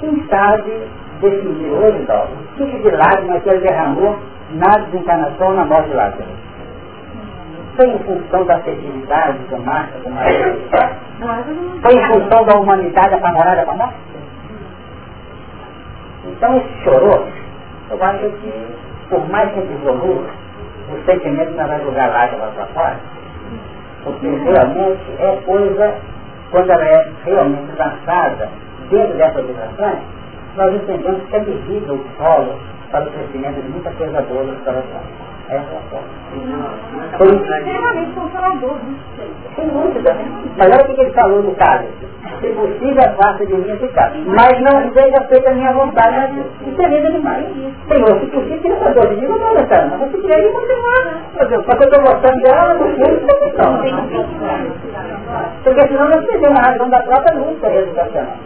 quem 0.00 0.26
sabe 0.28 0.82
definir 1.20 1.70
hoje, 1.70 1.98
então, 2.02 2.24
o 2.24 2.64
tipo 2.64 2.78
de 2.82 2.96
lágrima 2.96 3.40
que 3.40 3.48
ele 3.48 3.60
derramou 3.60 4.18
na 4.52 4.78
desencarnação 4.84 5.52
na 5.54 5.64
morte 5.64 5.88
de 5.88 5.94
Lázaro 5.94 6.24
foi 7.76 7.86
em 7.90 7.98
função 8.00 8.44
da 8.44 8.56
afetividade 8.56 9.38
do 9.50 9.58
Marta 9.58 9.98
com 10.02 10.10
Maria? 10.10 10.56
Foi 11.80 11.92
em 11.94 12.06
função 12.06 12.44
da 12.44 12.58
humanidade 12.58 13.14
apavorada 13.14 13.64
com 13.64 13.70
a 13.70 13.74
morte? 13.74 13.94
Então 16.26 16.56
esse 16.56 16.84
chorou, 16.84 17.26
eu 17.90 18.02
acho 18.02 18.30
que 18.30 18.52
por 19.08 19.28
mais 19.28 19.50
que 19.52 19.60
evolua, 19.60 20.26
o 20.90 21.04
sentimento 21.04 21.52
não 21.56 21.68
vai 21.68 21.80
jogar 21.80 22.08
lágrimas 22.08 22.52
para 22.54 22.66
fora, 22.66 22.96
porque 24.04 24.26
realmente 24.26 25.00
é 25.18 25.42
coisa, 25.46 25.94
quando 26.50 26.70
ela 26.70 26.84
é 26.84 27.12
realmente 27.24 27.78
lançada 27.78 28.48
dentro 28.90 29.16
dessas 29.16 29.46
vibrações, 29.46 29.98
nós 30.58 30.74
entendemos 30.74 31.22
que 31.28 31.36
é 31.36 31.40
visível 31.40 31.94
o 31.94 32.04
solo 32.16 32.58
para 32.90 33.04
o 33.04 33.10
crescimento 33.12 33.62
de 33.62 33.68
muita 33.68 33.90
coisa 33.92 34.20
boa 34.22 34.42
do 34.42 34.64
coração. 34.64 35.28
É 35.50 35.58
Foi 37.16 37.28
extremamente 37.28 38.12
consolador. 38.12 38.76
Sem 39.56 39.68
dúvida. 39.68 40.14
Mas 40.58 40.66
olha 40.66 40.84
o 40.84 40.94
que 40.94 41.00
ele 41.00 41.10
falou 41.12 41.42
no 41.42 41.54
caso. 41.54 41.86
Se 42.40 42.48
possível, 42.48 43.02
faça 43.16 43.46
de 43.46 43.54
mim 43.54 43.88
caso. 43.94 44.18
Mas 44.26 44.60
não 44.60 44.92
seja 44.92 45.24
feita 45.28 45.50
a 45.50 45.54
minha 45.54 45.72
vontade. 45.72 46.42
Isso 46.66 46.82
é 46.82 46.88
lindo 46.88 47.12
demais. 47.12 47.46
Senhor, 47.88 48.20
se 48.20 48.26
possível, 48.26 48.58
tira 48.60 48.74
essa 48.74 48.92
dor 48.92 49.06
de 49.08 49.16
mim, 49.16 49.26
não 49.28 49.38
vai 49.38 49.54
gostar. 49.54 49.86
Mas 49.86 50.10
queria 50.10 50.38
ir, 50.38 50.52
você 50.52 50.74
vai. 50.74 51.16
Só 51.38 51.46
que 51.46 51.54
eu 51.54 51.60
estou 51.60 52.02
gostando 52.02 52.42
dela, 52.42 52.74
não 52.74 52.94
sei 52.94 53.08
não. 53.56 53.78
Porque 55.64 55.88
senão 55.88 56.08
nós 56.10 56.26
perdemos 56.26 56.58
a 56.58 56.62
razão 56.62 56.90
da 56.90 57.02
própria 57.02 57.38
luta 57.38 57.72
educacional. 57.72 58.36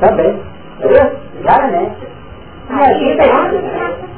Também. 0.00 0.42
Claramente. 1.42 2.08
E 2.70 2.72
a 2.72 2.98
vida 2.98 3.22
é 3.24 4.08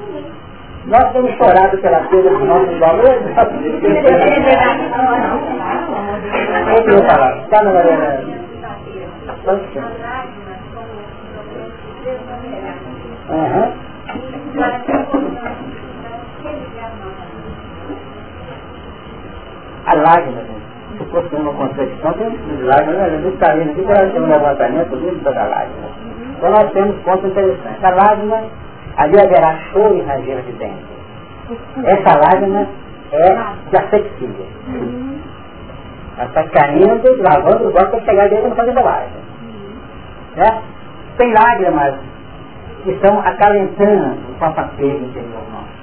nós 0.86 1.12
temos 1.12 1.30
chorado 1.36 1.78
pela 1.78 2.01
perda 2.09 2.30
dos 2.30 2.49
nossos 2.49 2.78
valores. 2.78 3.22
O 6.70 6.82
que 6.82 6.91
eu 6.91 7.05
falar? 7.05 7.36
Está 7.36 7.62
na 7.62 7.70
Uhum. 13.30 13.72
A 19.86 19.95
lágrima, 19.95 20.59
fosse 21.11 21.34
uma 21.34 21.52
contradição, 21.52 22.12
tem 22.14 22.62
lágrimas, 22.62 23.02
a 23.02 23.11
gente 23.11 23.28
está 23.34 23.54
vendo 23.54 23.70
aqui, 23.70 24.12
tem 24.12 24.22
um 24.22 24.26
levantamento 24.26 24.94
lindo 24.96 25.22
da 25.22 25.44
lágrima. 25.44 25.88
Então 26.36 26.50
nós 26.50 26.72
temos 26.72 26.96
pontos 27.02 27.30
interessantes. 27.30 27.84
A 27.84 27.90
lágrima, 27.90 28.42
ali 28.96 29.20
haverá 29.20 29.58
choro 29.72 29.96
e 29.96 30.02
ranger 30.02 30.42
de 30.42 30.52
dentro. 30.52 31.00
Essa 31.84 32.18
lágrima 32.18 32.66
é 33.12 33.34
de 33.70 33.76
asepsia. 33.76 34.46
Ela 36.16 36.28
está 36.28 36.44
caindo, 36.48 37.22
lavando 37.22 37.68
o 37.68 37.72
golpe 37.72 37.90
para 37.90 38.00
chegar 38.00 38.28
dentro 38.28 38.46
e 38.46 38.48
não 38.48 38.56
fazer 38.56 38.72
bobagem. 38.72 39.08
Né? 40.36 40.62
Tem 41.16 41.32
lágrimas 41.32 41.94
que 42.84 42.92
estão 42.92 43.18
acalentando 43.20 44.18
o 44.30 44.34
papapego 44.38 45.04
interior 45.04 45.42
nosso. 45.52 45.80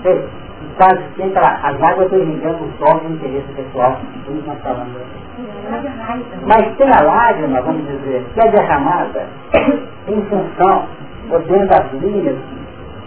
Entendeu? 0.00 0.28
Quase 0.76 1.02
sempre 1.16 1.38
as 1.38 1.82
águas 1.82 2.12
irrigando 2.12 2.64
o 2.64 2.72
sol 2.78 2.98
do 3.00 3.14
interesse 3.14 3.46
pessoal, 3.54 3.96
como 4.26 4.42
nós 4.42 4.60
falamos 4.60 4.96
aqui. 4.96 5.24
Mas 6.46 6.76
tem 6.76 6.90
a 6.92 7.02
lágrima, 7.02 7.62
vamos 7.62 7.86
dizer, 7.86 8.24
que 8.34 8.40
é 8.40 8.50
derramada 8.50 9.26
em 10.08 10.22
função, 10.22 10.84
ou 11.30 11.38
dentro 11.40 11.68
das 11.68 11.92
linhas 11.92 12.36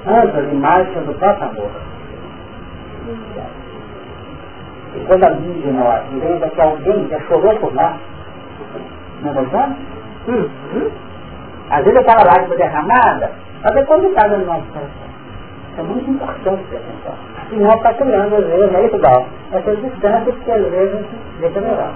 amplas 0.06 0.52
e 0.52 0.56
marchas 0.56 1.06
do 1.06 1.14
próprio 1.16 1.50
amor. 1.50 1.72
E 4.96 5.06
quando 5.06 5.24
a 5.26 5.30
de 5.30 5.72
nós 5.72 6.04
lembra 6.14 6.50
que 6.50 6.62
alguém 6.62 7.08
já 7.10 7.20
chorou 7.22 7.56
por 7.58 7.74
nós, 7.74 7.96
não 9.22 9.30
é 9.30 9.34
verdade? 9.34 9.76
Uhum. 10.28 10.92
Às 11.70 11.84
vezes 11.84 12.00
aquela 12.00 12.24
lágrima 12.24 12.56
derramada, 12.56 13.32
está 13.58 13.70
depositada 13.72 14.38
no 14.38 14.46
nosso 14.46 14.66
coração. 14.68 15.08
É 15.78 15.84
muito 15.84 16.10
importante 16.10 16.64
ter 16.70 16.78
atenção. 16.78 17.37
Não 17.52 17.74
está 17.76 17.94
criando, 17.94 18.36
às 18.36 18.46
vezes, 18.46 18.74
é 18.76 18.86
igual. 18.86 19.26
Essa 19.52 19.76
distância 19.76 20.34
que 20.34 20.52
às 20.52 20.70
vezes 20.70 21.06
deixa 21.40 21.62
melhor. 21.62 21.94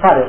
Fale. 0.00 0.24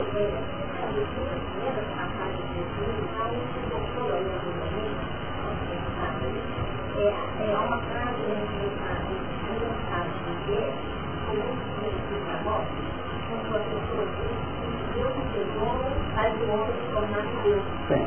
Sim. 17.87 18.05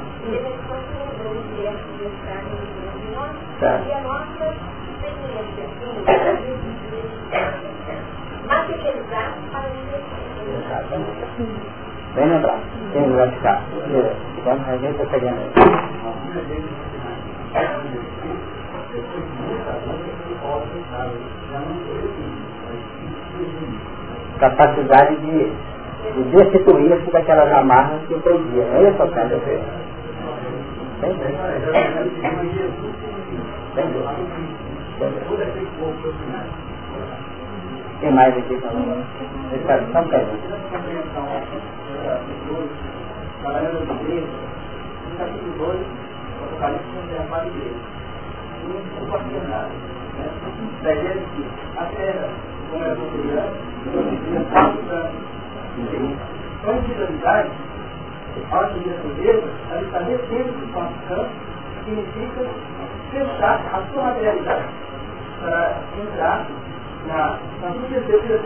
Certo. 3.61 3.99
Bem 12.15 12.27
lembrado. 12.28 12.61
Tem 12.93 13.07
lugar 13.07 13.28
de 13.28 13.37
ficar. 13.37 13.62
Vamos 14.45 14.69
a 14.69 14.77
gente 14.78 15.07
pegando. 15.07 15.41
Capacidade 24.41 25.16
de, 25.16 25.53
de 26.15 26.23
destituir-se 26.31 27.11
daquelas 27.12 27.53
amarras 27.53 28.01
que. 28.09 28.15
É 28.15 28.19
isso 28.19 28.97
que 28.97 29.03
eu 29.03 29.12
quero 29.12 29.28
dizer. 29.28 29.61
Bem, 31.01 31.15
bem. 31.15 31.35
Bem, 33.74 33.87
bem. 33.87 34.05
Tem 38.01 38.11
mais 38.12 38.37
aqui 38.37 38.59
para 38.59 38.73
nós? 38.73 39.05
Só 42.11 42.16
pergunta. 42.16 42.74
Trabalhando 43.41 43.87
na 43.87 43.95
igreja, 43.95 44.27
no 45.07 45.16
capítulo 45.16 45.53
2, 45.59 45.78
o 45.78 46.45
Apocalipse 46.45 46.87
não 46.97 47.03
tem 47.07 47.19
a 47.19 47.47
igreja. 47.47 47.77
Não 48.66 48.99
compartilha 48.99 49.43
nada. 49.49 49.70
Daí 50.82 50.99
ele 50.99 51.27
diz, 51.37 51.47
a 51.78 51.85
terra, 51.85 52.28
como 52.70 52.85
é 52.85 52.95
brilhante, 52.95 53.61
ilumina 53.87 54.45
quatro 54.51 54.81
anos. 54.91 55.23
Quando 56.65 56.87
diz 56.87 57.09
unidade, 57.09 57.51
a 58.51 58.57
ordem 58.57 58.82
de 58.82 58.89
natureza, 58.91 59.49
ela 59.70 59.82
está 59.82 59.99
descendo 60.01 60.53
do 60.53 60.73
quatro 60.73 60.97
campos, 61.09 61.31
significa 61.85 62.51
fechar 63.12 63.61
a 63.73 63.93
sua 63.93 64.03
materialidade 64.03 64.69
para 65.41 65.77
entrar 65.97 66.47
na, 67.07 67.39
na 67.62 67.73
substância 67.73 68.37
da 68.37 68.43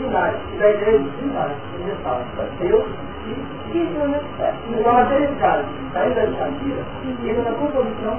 três 0.00 0.08
vezes, 0.08 0.08
finais, 0.08 0.36
e 0.54 0.58
da 0.58 0.70
igreja 0.70 1.04
finais, 1.20 1.56
universal, 1.78 2.20
Deus 2.58 2.84
e 3.26 3.78
então 3.78 4.90
a 4.90 4.94
materialidade, 4.94 5.68
sair 5.92 6.14
da 6.14 6.22
Shakira, 6.22 6.82
ele 7.22 7.42
na 7.42 7.52
composição 7.52 8.18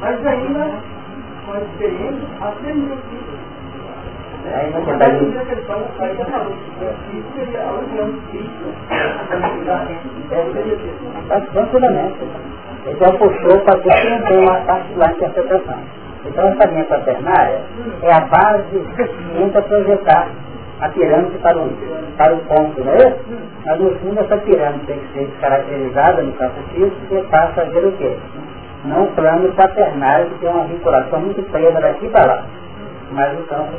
mas 0.00 0.26
ainda 0.26 0.70
com 1.46 1.52
a 1.52 1.58
experiência 1.58 2.28
a 2.40 2.52
ser 2.60 2.74
Aí 4.46 4.72
não 4.72 4.84
tem 4.84 4.96
mais 4.98 5.36
a 5.38 5.44
questão 5.44 5.80
da 5.80 5.88
saída 5.98 6.24
da 6.24 6.38
luz. 6.38 6.58
Isso 7.14 7.28
seria 7.34 7.62
a 7.62 7.72
união 7.72 8.12
Tranquilamente. 11.52 12.18
Então 12.86 13.16
puxou 13.16 13.60
para 13.60 13.78
que 13.80 13.88
tem 13.88 14.38
uma 14.38 14.60
parte 14.62 14.94
lá 14.96 15.06
de 15.06 15.14
interpretação. 15.14 15.78
Então 16.26 16.48
essa 16.48 16.70
linha 16.70 16.84
quaternária 16.84 17.60
é 18.02 18.12
a 18.12 18.20
base 18.20 18.64
suficiente 18.70 19.52
para 19.52 19.62
projetar 19.62 20.28
a 20.84 20.88
pirâmide 20.90 21.38
para 21.38 21.58
o, 21.58 21.70
para 22.18 22.34
o 22.34 22.38
ponto, 22.40 22.84
não 22.84 22.92
é? 22.92 23.16
Mas 23.64 23.80
no 23.80 23.90
fundo 24.00 24.20
essa 24.20 24.36
pirâmide 24.36 24.84
tem 24.86 24.98
que 24.98 25.12
ser 25.14 25.30
caracterizada 25.40 26.22
no 26.22 26.32
campo 26.34 26.60
físico 26.74 27.14
e 27.14 27.22
passa 27.30 27.62
a 27.62 27.64
ver 27.64 27.86
o 27.86 27.92
quê? 27.92 28.16
Não 28.84 29.04
o 29.04 29.12
plano 29.12 29.50
quaternário 29.54 30.26
que 30.26 30.40
tem 30.40 30.50
uma 30.50 30.64
vinculação 30.64 31.20
muito 31.20 31.42
presa 31.50 31.80
daqui 31.80 32.06
para 32.10 32.26
lá. 32.26 32.44
Mas 33.12 33.32
o 33.38 33.42
campo 33.44 33.72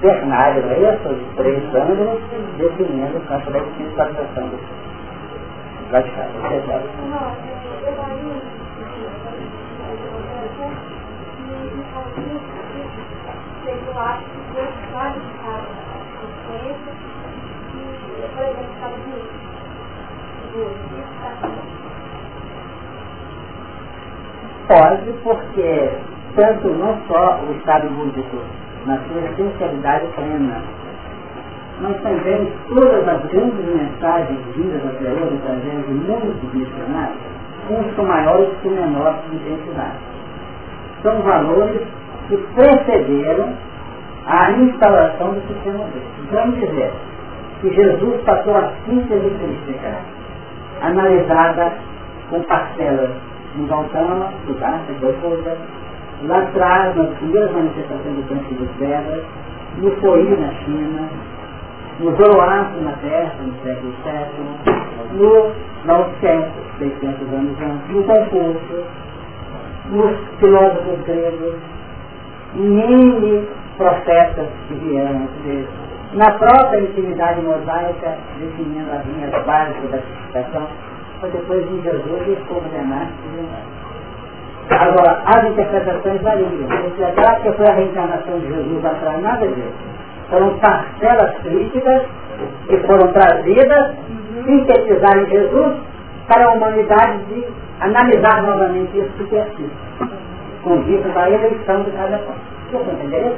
ternário, 0.00 0.62
não 0.62 0.70
é 0.72 0.94
isso? 0.94 1.08
Os 1.08 1.36
três 1.36 1.62
ângulos 1.74 2.20
definindo 2.56 3.18
o 3.18 3.20
campo 3.28 3.50
da 3.50 3.58
espiritualização 3.58 4.48
do 4.48 4.82
Vai 5.90 6.02
ficar, 6.02 6.26
você 6.28 6.62
sabe. 6.66 6.84
Pode, 24.68 25.12
porque 25.22 25.90
tanto 26.36 26.68
não 26.68 26.98
só 27.08 27.40
o 27.48 27.52
estado 27.56 27.88
búdico, 27.88 28.36
na 28.84 28.98
sua 28.98 29.20
essencialidade 29.30 30.06
plena, 30.14 30.62
mas 31.80 31.96
também 32.02 32.52
todas 32.68 33.08
as 33.08 33.24
grandes 33.30 33.64
mensagens 33.64 34.38
vindas 34.54 34.84
até 34.84 35.10
hoje 35.10 35.40
através 35.42 35.86
de 35.86 35.92
muitos 35.94 36.54
missionários, 36.54 37.18
uns 37.70 37.94
com 37.94 38.02
maiores 38.02 38.50
que 38.60 38.68
menores 38.68 39.22
de 39.30 39.36
intensidade. 39.36 39.98
São 41.02 41.22
valores 41.22 41.80
que 42.28 42.36
precederam 42.54 43.54
a 44.26 44.52
instalação 44.52 45.32
do 45.32 45.40
sistema 45.48 45.84
Deus. 45.92 46.30
Vamos 46.30 46.60
dizer 46.60 46.92
que 47.60 47.70
Jesus 47.74 48.20
passou 48.22 48.56
a 48.56 48.72
síntese 48.84 49.30
crítica, 49.30 49.96
analisada 50.82 51.72
com 52.30 52.42
parcelas 52.42 53.10
no 53.56 53.66
Valtama, 53.66 54.32
Sudáfrica, 54.46 55.12
Goiânia, 55.20 55.56
lá 56.26 56.38
atrás, 56.38 56.96
nas 56.96 57.08
primeiras 57.18 57.52
manifestações 57.52 58.16
do 58.16 58.28
Câncer 58.28 58.54
dos 58.54 58.76
Vedas, 58.78 59.22
no 59.78 59.90
Foí, 59.96 60.28
na 60.38 60.52
China, 60.64 61.08
no 62.00 62.16
Zoroastro, 62.16 62.82
na 62.82 62.92
Terra, 62.92 63.34
no 63.40 63.52
século 63.62 63.92
VII, 64.04 65.18
no 65.18 65.52
Lao 65.86 66.10
Tse, 66.20 66.46
600 66.78 67.28
anos 67.32 67.56
antes, 67.60 67.94
no 67.94 68.02
Confúcio, 68.04 68.84
nos 69.90 70.16
filósofos 70.38 71.04
gregos, 71.06 71.54
em 72.56 73.48
profetas 73.76 74.48
que 74.68 74.74
vieram 74.74 75.16
antes 75.16 75.44
deles, 75.44 75.68
na 76.14 76.30
própria 76.32 76.80
intimidade 76.80 77.40
mosaica, 77.40 78.16
definindo 78.38 78.90
as 78.92 79.04
linhas 79.06 79.30
básicas 79.44 79.90
da 79.90 79.98
crucificação, 79.98 80.68
foi 81.20 81.30
depois 81.30 81.68
de 81.68 81.80
Jesus 81.82 82.28
e 82.28 82.36
como 82.48 82.68
renasce 82.68 83.12
Agora, 84.70 85.22
as 85.26 85.44
interpretações 85.50 86.22
variam. 86.22 86.48
Você 86.48 87.04
acredita 87.04 87.40
que 87.40 87.52
foi 87.52 87.66
a 87.66 87.74
reencarnação 87.74 88.38
de 88.38 88.46
Jesus 88.46 88.84
atrás? 88.84 89.22
Nada 89.22 89.46
disso. 89.46 89.72
Foram 90.30 90.58
parcelas 90.58 91.38
críticas 91.42 92.02
que 92.68 92.76
foram 92.86 93.12
trazidas, 93.12 93.94
sintetizaram 94.46 95.22
em 95.22 95.30
Jesus, 95.30 95.76
para 96.28 96.46
a 96.46 96.52
humanidade 96.52 97.18
de 97.24 97.44
analisar 97.80 98.42
novamente 98.42 98.96
isso 98.98 99.24
que 99.28 99.36
é 99.36 99.42
assim. 99.42 99.70
Com 100.62 100.82
vista 100.82 101.08
da 101.08 101.28
eleição 101.28 101.82
de 101.82 101.90
cada 101.90 102.18
ponto. 102.18 102.40
Você 102.72 102.90
entendeu? 102.92 103.34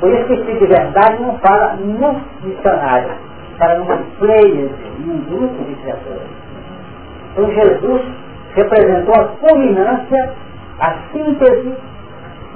Por 0.00 0.10
isso 0.12 0.26
que 0.26 0.32
esse 0.34 0.58
de 0.58 0.66
verdade 0.66 1.22
não 1.22 1.38
fala 1.38 1.76
no 1.76 2.20
dicionário, 2.42 3.10
fala 3.58 3.78
numa 3.78 3.98
player, 4.18 4.70
num 4.98 5.18
grupo 5.24 5.64
de 5.64 5.74
criaturas. 5.76 6.28
Então 7.32 7.50
Jesus 7.50 8.02
representou 8.54 9.14
a 9.14 9.24
culminância, 9.24 10.32
a 10.80 10.94
síntese 11.12 11.74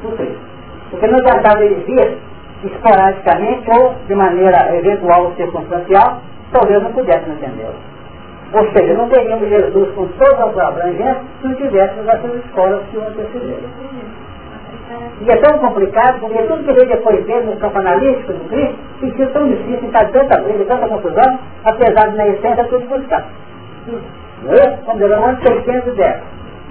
do 0.02 0.16
Cristo. 0.16 0.50
Porque 0.90 1.06
não 1.06 1.18
adiantava 1.18 1.64
ele 1.64 1.84
vir 1.84 2.18
esporadicamente 2.64 3.70
ou 3.70 3.94
de 4.06 4.14
maneira 4.14 4.76
eventual 4.76 5.26
ou 5.26 5.34
circunstancial, 5.34 6.20
talvez 6.52 6.82
não 6.82 6.92
pudéssemos 6.92 7.38
entendê-lo. 7.38 7.74
Ou 8.52 8.72
seja, 8.72 8.94
não 8.94 9.08
teríamos 9.08 9.48
Jesus 9.48 9.94
com 9.94 10.06
toda 10.08 10.44
a 10.44 10.52
sua 10.52 10.68
abrangência 10.68 11.22
se 11.40 11.46
não 11.46 11.54
tivéssemos 11.54 12.08
essas 12.08 12.34
escolas 12.44 12.82
que 12.90 12.96
o 12.96 13.00
antecederam. 13.00 13.70
E 15.20 15.30
é 15.30 15.36
tão 15.36 15.58
complicado, 15.58 16.20
porque 16.20 16.42
tudo 16.44 16.64
que 16.64 16.72
veio 16.72 16.88
depois 16.88 17.24
dele 17.26 17.46
no 17.46 17.56
campo 17.56 17.78
analítico 17.78 18.32
do 18.32 18.48
Cristo, 18.48 18.78
tem 19.00 19.10
sido 19.12 19.32
tão 19.32 19.48
difícil, 19.48 19.86
está 19.86 20.04
tanta 20.06 20.40
briga, 20.40 20.64
tanta 20.64 20.88
confusão, 20.88 21.38
apesar 21.64 22.10
de 22.10 22.16
na 22.16 22.26
essência 22.28 22.64
tudo 22.64 22.86
buscar. 22.88 23.26
Vamos 23.86 25.02
dizer, 25.02 25.16
no 25.16 25.24
ano 25.24 25.38
610, 25.42 26.20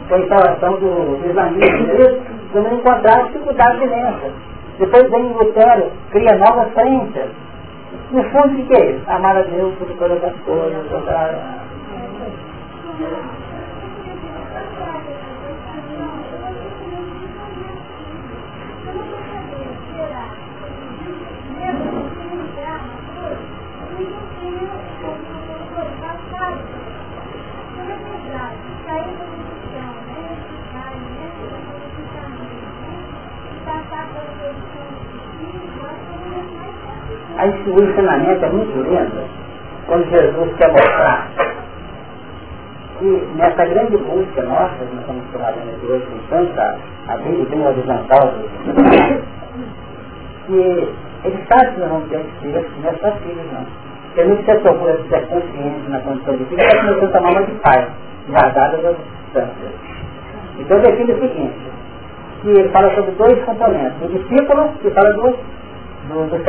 com 0.07 0.15
a 0.15 0.19
instalação 0.19 0.71
do, 0.79 1.17
do 1.21 1.29
islamismo, 1.29 2.23
vamos 2.53 2.73
encontrar 2.73 3.23
dificuldades 3.25 3.81
imensas. 3.81 4.31
Depois 4.79 5.09
vem 5.11 5.33
Lutero, 5.33 5.91
cria 6.11 6.35
novas 6.37 6.73
frentes. 6.73 7.29
No 8.11 8.23
fundo, 8.23 8.59
o 8.59 8.65
que 8.65 8.81
é 8.81 8.91
isso? 8.91 9.03
Amar 9.07 9.37
a 9.37 9.41
Deus 9.41 9.75
por 9.75 9.87
todas 9.97 10.23
as 10.23 10.35
coisas, 10.39 10.85
Aí 37.49 37.71
o 37.71 37.83
ensinamento 37.83 38.45
é 38.45 38.49
muito 38.49 38.77
lindo 38.77 39.23
quando 39.87 40.07
Jesus 40.09 40.55
quer 40.57 40.71
mostrar 40.71 41.27
que 42.99 43.27
nessa 43.35 43.65
grande 43.65 43.97
busca 43.97 44.43
nossa, 44.43 44.75
que 44.75 44.93
nós 44.93 45.01
estamos 45.01 45.23
trabalhando 45.31 45.69
aqui 45.69 45.85
hoje 45.87 46.05
com 46.05 46.19
tanta 46.29 46.77
a 47.07 47.17
bem 47.17 47.65
horizontal, 47.65 48.33
que 50.45 50.93
ele 51.23 51.45
sabe 51.47 51.73
que 51.73 51.79
nós 51.79 51.89
vamos 51.89 52.09
ter 52.09 52.23
filhos, 52.41 52.65
não 52.83 52.89
é 52.89 52.93
só 52.93 53.11
filhos 53.17 53.51
não. 53.51 53.65
Porque 54.05 54.23
muito 54.25 54.45
se 54.45 54.59
procura 54.59 54.99
ser 55.09 55.27
consciente 55.27 55.89
na 55.89 55.99
condição 56.01 56.37
de 56.37 56.45
filho, 56.45 56.61
está 56.61 56.77
começando 56.81 57.03
a 57.03 57.19
tomar 57.19 57.45
de 57.45 57.51
pai, 57.61 57.87
guardada 58.27 58.77
das 58.77 58.95
distâncias. 58.97 59.71
Então 60.59 60.77
eu 60.77 60.83
defino 60.83 61.13
o 61.13 61.19
seguinte, 61.19 61.59
que 62.41 62.49
ele 62.49 62.69
fala 62.69 62.93
sobre 62.93 63.11
dois 63.11 63.43
componentes, 63.43 64.01
o 64.03 64.07
discípulo 64.07 64.69
que 64.81 64.91
fala 64.91 65.13
do, 65.13 65.21
do, 66.09 66.29
do 66.29 66.43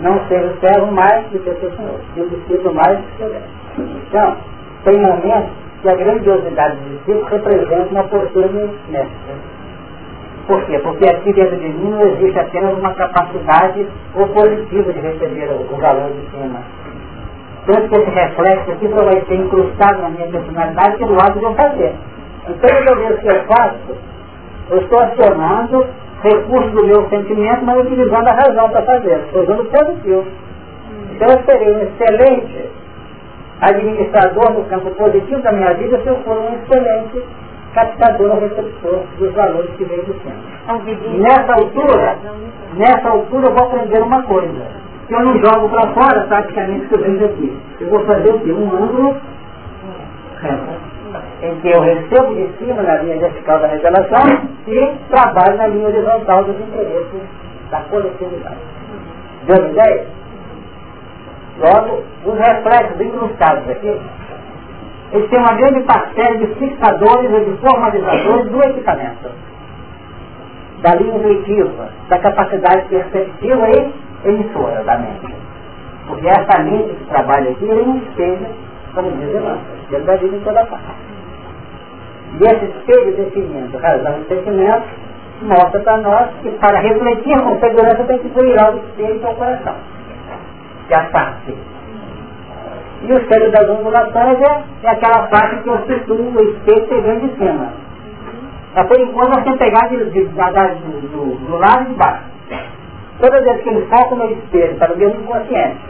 não 0.00 0.26
ser 0.28 0.44
o 0.44 0.60
servo 0.60 0.92
mais 0.92 1.24
do 1.26 1.38
que 1.38 1.60
seu 1.60 1.70
senhor, 1.76 2.00
e 2.16 2.20
o 2.20 2.28
discípulo 2.28 2.74
mais 2.74 2.98
do 2.98 3.02
que 3.04 3.16
seu 3.18 3.28
mestre. 3.28 3.50
Então, 4.08 4.36
tem 4.84 4.98
momentos 4.98 5.50
que 5.82 5.88
a 5.88 5.94
grandiosidade 5.94 6.76
do 6.76 6.98
discípulo 6.98 7.26
representa 7.26 7.88
uma 7.90 8.04
postura 8.04 8.48
do 8.48 8.70
mestre. 8.90 9.34
Por 10.46 10.64
quê? 10.64 10.78
Porque 10.80 11.08
aqui 11.08 11.32
dentro 11.32 11.56
de 11.56 11.68
mim 11.68 11.90
não 11.90 12.02
existe 12.02 12.38
apenas 12.38 12.76
uma 12.78 12.92
capacidade 12.94 13.86
opositiva 14.14 14.92
de 14.92 15.00
receber 15.00 15.48
o, 15.50 15.72
o 15.72 15.76
valor 15.76 16.10
de 16.10 16.30
cima. 16.30 16.60
Tanto 17.66 17.88
que 17.88 17.94
esse 17.94 18.10
reflexo 18.10 18.70
aqui 18.72 18.88
só 18.88 19.04
vai 19.04 19.20
ser 19.26 19.34
incrustado 19.34 20.02
na 20.02 20.08
minha 20.08 20.26
personalidade 20.28 20.96
pelo 20.96 21.14
lado 21.14 21.38
de 21.38 21.44
eu 21.44 21.54
fazer. 21.54 21.94
Então, 22.48 22.54
toda 22.56 22.96
vez 22.96 23.20
que 23.20 23.28
eu 23.28 23.44
faço, 23.44 24.10
Eu 24.70 24.78
estou 24.78 25.00
acionando 25.00 25.84
recursos 26.22 26.72
do 26.72 26.86
meu 26.86 27.08
sentimento, 27.08 27.64
mas 27.64 27.80
utilizando 27.80 28.28
a 28.28 28.32
razão 28.32 28.68
para 28.70 28.82
fazer. 28.82 29.18
Estou 29.26 29.42
usando 29.42 29.60
o 29.60 29.64
positivo. 29.66 30.24
Então 31.12 31.28
eu 31.28 31.44
serei 31.44 31.72
um 31.74 31.80
excelente 31.82 32.70
administrador 33.60 34.52
no 34.52 34.64
campo 34.64 34.90
positivo 34.92 35.40
da 35.42 35.52
minha 35.52 35.74
vida 35.74 36.00
se 36.00 36.06
eu 36.06 36.16
for 36.22 36.38
um 36.38 36.54
excelente 36.54 37.22
captador 37.74 38.30
ou 38.34 38.40
receptor 38.40 39.00
dos 39.18 39.32
valores 39.32 39.70
que 39.76 39.84
vem 39.84 39.98
do 39.98 40.14
centro. 40.14 40.40
Nessa 41.18 41.52
altura, 41.52 42.16
nessa 42.74 43.08
altura 43.08 43.46
eu 43.48 43.54
vou 43.54 43.66
aprender 43.66 44.02
uma 44.02 44.22
coisa. 44.22 44.80
Que 45.08 45.14
eu 45.14 45.20
não 45.24 45.38
jogo 45.38 45.68
para 45.68 45.92
fora 45.92 46.20
praticamente 46.28 46.86
o 46.86 46.88
que 46.88 46.94
eu 46.94 46.98
vejo 47.00 47.24
aqui. 47.24 47.58
Eu 47.80 47.88
vou 47.90 48.04
fazer 48.06 48.30
o 48.30 48.40
quê? 48.40 48.52
Um 48.52 48.72
ângulo 48.76 49.16
reto. 50.40 50.99
Em 51.42 51.60
que 51.60 51.68
eu 51.68 51.80
recebo 51.80 52.34
de 52.34 52.52
cima 52.58 52.82
na 52.82 52.96
linha 52.96 53.18
vertical 53.18 53.58
da 53.60 53.68
revelação 53.68 54.48
e 54.66 54.94
trabalho 55.08 55.56
na 55.56 55.66
linha 55.68 55.88
horizontal 55.88 56.44
dos 56.44 56.56
interesses 56.56 57.22
da 57.70 57.80
coletividade. 57.82 58.58
Deu 59.46 59.70
ideia? 59.70 60.06
Logo, 61.58 62.02
os 62.24 62.38
reflexos 62.38 63.00
incrustados 63.00 63.68
aqui 63.70 64.00
eles 65.12 65.28
têm 65.28 65.40
uma 65.40 65.54
grande 65.54 65.80
parcela 65.82 66.36
de 66.36 66.46
fixadores 66.54 67.30
e 67.32 67.50
de 67.50 67.56
formalizadores 67.56 68.48
do 68.48 68.62
equipamento, 68.62 69.30
da 70.82 70.94
linha 70.94 71.16
intuitiva, 71.16 71.88
da 72.08 72.18
capacidade 72.18 72.88
perceptiva 72.88 73.70
e 73.70 73.92
emissora 74.24 74.84
da 74.84 74.98
mente. 74.98 75.34
Porque 76.06 76.28
essa 76.28 76.62
mente 76.62 76.94
que 76.94 77.04
trabalha 77.06 77.50
aqui 77.50 77.64
um 77.64 77.96
espelho, 77.96 78.46
como 78.94 79.10
diz 79.10 79.34
Evandro, 79.34 79.60
dentro 79.90 80.06
da 80.06 80.16
vida 80.16 80.36
em 80.36 80.40
toda 80.40 80.64
parte. 80.66 80.84
E 82.38 82.44
esse 82.44 82.64
espelho 82.66 83.16
definindo 83.16 83.78
razão 83.78 84.20
e 84.20 84.24
sentimento 84.34 84.84
mostra 85.42 85.80
para 85.80 85.96
nós 85.98 86.28
que 86.42 86.50
para 86.50 86.78
refletir 86.80 87.40
com 87.42 87.58
segurança 87.58 88.04
tem 88.04 88.18
que 88.18 88.28
virar 88.28 88.74
o 88.74 88.78
espelho 88.78 89.20
para 89.20 89.30
o 89.30 89.34
coração, 89.34 89.74
que 90.86 90.94
é 90.94 90.98
a 90.98 91.04
parte 91.04 91.54
e 93.02 93.12
o 93.12 93.18
centro 93.28 93.50
das 93.50 93.68
ondulações 93.68 94.38
é, 94.40 94.62
é 94.82 94.90
aquela 94.90 95.26
parte 95.28 95.62
que 95.62 95.94
situo 95.94 96.16
o 96.16 96.42
espelho 96.42 96.86
pegando 96.86 97.20
de 97.20 97.36
cima. 97.36 97.72
Mas 98.74 98.86
por 98.86 99.00
enquanto 99.00 99.30
nós 99.30 99.42
temos 99.42 99.58
que 99.58 99.64
pegar 99.64 99.88
de, 99.88 99.96
de, 99.96 100.10
de, 100.10 100.26
do, 100.28 101.34
do, 101.46 101.56
lado 101.56 101.86
de 101.86 101.94
baixo. 101.94 102.24
Toda 103.18 103.40
vez 103.40 103.62
que 103.62 103.68
ele 103.70 103.86
foca 103.86 104.14
no 104.14 104.30
espelho 104.30 104.76
para 104.76 104.92
o 104.92 104.98
mesmo 104.98 105.22
consciente, 105.24 105.80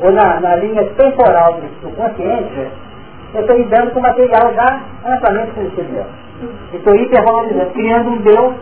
ou 0.00 0.12
na, 0.12 0.40
na 0.40 0.56
linha 0.56 0.84
temporal 0.84 1.54
do, 1.54 1.80
do 1.80 1.96
consciente, 1.96 2.68
eu 3.34 3.40
estou 3.40 3.56
lidando 3.56 3.90
com 3.90 4.00
material 4.00 4.54
já 4.54 4.80
amplamente 5.04 5.50
conhecido. 5.52 6.06
Estou 6.72 6.94
hipervalorizando, 6.96 7.70
criando 7.70 8.10
um 8.10 8.18
Deus 8.18 8.54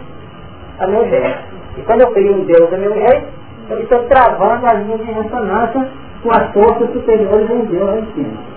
a 0.78 0.86
meu 0.86 1.08
jeito. 1.08 1.38
E 1.76 1.82
quando 1.82 2.00
eu 2.02 2.10
crio 2.12 2.34
um 2.36 2.44
Deus 2.44 2.72
a 2.72 2.76
meu 2.76 2.92
jeito, 2.92 3.26
eu 3.70 3.80
estou 3.80 4.02
travando 4.04 4.66
as 4.66 4.78
linhas 4.84 5.00
de 5.00 5.12
ressonância 5.12 5.88
com 6.22 6.30
as 6.30 6.52
forças 6.52 6.92
superiores 6.92 7.50
em 7.50 7.64
Deus 7.66 7.86
lá 7.86 7.98
em 7.98 8.12
cima. 8.12 8.54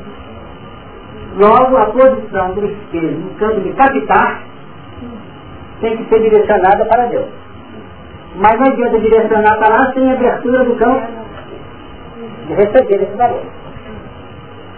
Logo, 1.37 1.77
a 1.77 1.85
posição 1.87 2.53
do 2.53 2.65
espelho 2.65 3.19
no 3.19 3.29
campo 3.35 3.61
de 3.61 3.71
captar 3.73 4.43
tem 5.81 5.97
que 5.97 6.09
ser 6.09 6.21
direcionada 6.21 6.85
para 6.85 7.05
Deus. 7.07 7.27
Mas 8.35 8.59
não 8.59 8.67
adianta 8.67 8.99
direcionar 8.99 9.57
para 9.57 9.75
lá 9.75 9.93
sem 9.93 10.11
abertura 10.11 10.63
do 10.63 10.75
campo 10.75 11.07
de 12.47 12.53
receber 12.53 13.03
esse 13.03 13.15
valor. 13.15 13.43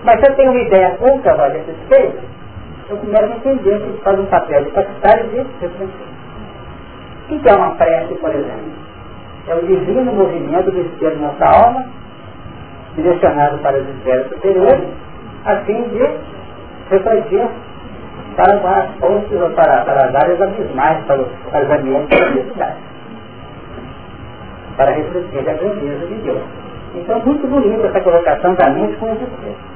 Mas 0.04 0.20
se 0.20 0.32
eu 0.32 0.36
tenho 0.36 0.52
uma 0.52 0.62
ideia 0.62 0.98
desse 1.50 1.72
espelho, 1.72 2.14
eu 2.90 2.98
a 2.98 3.36
entender 3.36 3.80
que 3.80 4.02
faz 4.04 4.20
um 4.20 4.26
papel 4.26 4.64
de 4.64 4.72
captar 4.72 5.20
e 5.26 5.28
de 5.30 5.38
refletir. 5.38 6.08
O 7.30 7.40
que 7.40 7.50
é 7.50 7.56
uma 7.56 7.76
prece, 7.76 8.16
por 8.16 8.30
exemplo? 8.30 8.72
É 9.48 9.56
o 9.56 9.62
divino 9.62 10.12
movimento 10.12 10.72
do 10.72 10.82
espelho 10.82 11.20
na 11.20 11.28
nossa 11.28 11.46
alma 11.46 11.86
direcionado 12.96 13.58
para 13.60 13.78
as 13.78 13.88
esferas 13.88 14.28
superiores, 14.30 14.88
a 15.46 15.56
fim 15.58 15.84
de 15.90 16.10
refletir 16.90 17.48
para 18.36 18.80
as 18.80 18.96
fontes 19.00 19.42
ou 19.42 19.50
para, 19.52 19.84
para 19.86 20.06
as 20.06 20.16
áreas 20.16 20.42
abismais, 20.42 21.06
para 21.06 21.22
os, 21.22 21.28
para 21.52 21.66
os 21.66 21.72
ambientes 21.72 22.56
da. 22.56 22.76
Para 24.78 24.92
refletir 24.92 25.40
a 25.40 25.54
grandeza 25.54 26.08
de 26.08 26.16
Deus. 26.16 26.42
Então, 26.96 27.20
muito 27.26 27.46
bonita 27.48 27.88
essa 27.88 28.02
colocação 28.02 28.56
da 28.56 28.70
mente 28.70 28.96
com 28.98 29.12
os 29.12 29.22
espelhos. 29.22 29.69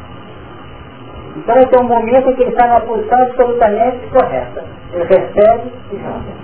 Então, 1.36 1.56
é 1.56 1.80
um 1.80 1.88
momento 1.88 2.30
em 2.30 2.36
que 2.36 2.42
ele 2.44 2.52
está 2.52 2.68
numa 2.68 2.82
posição 2.82 3.22
absolutamente 3.22 4.08
correta. 4.08 4.64
Ele 4.94 5.04
recebe 5.04 5.72
e 5.92 5.98
joga. 5.98 6.44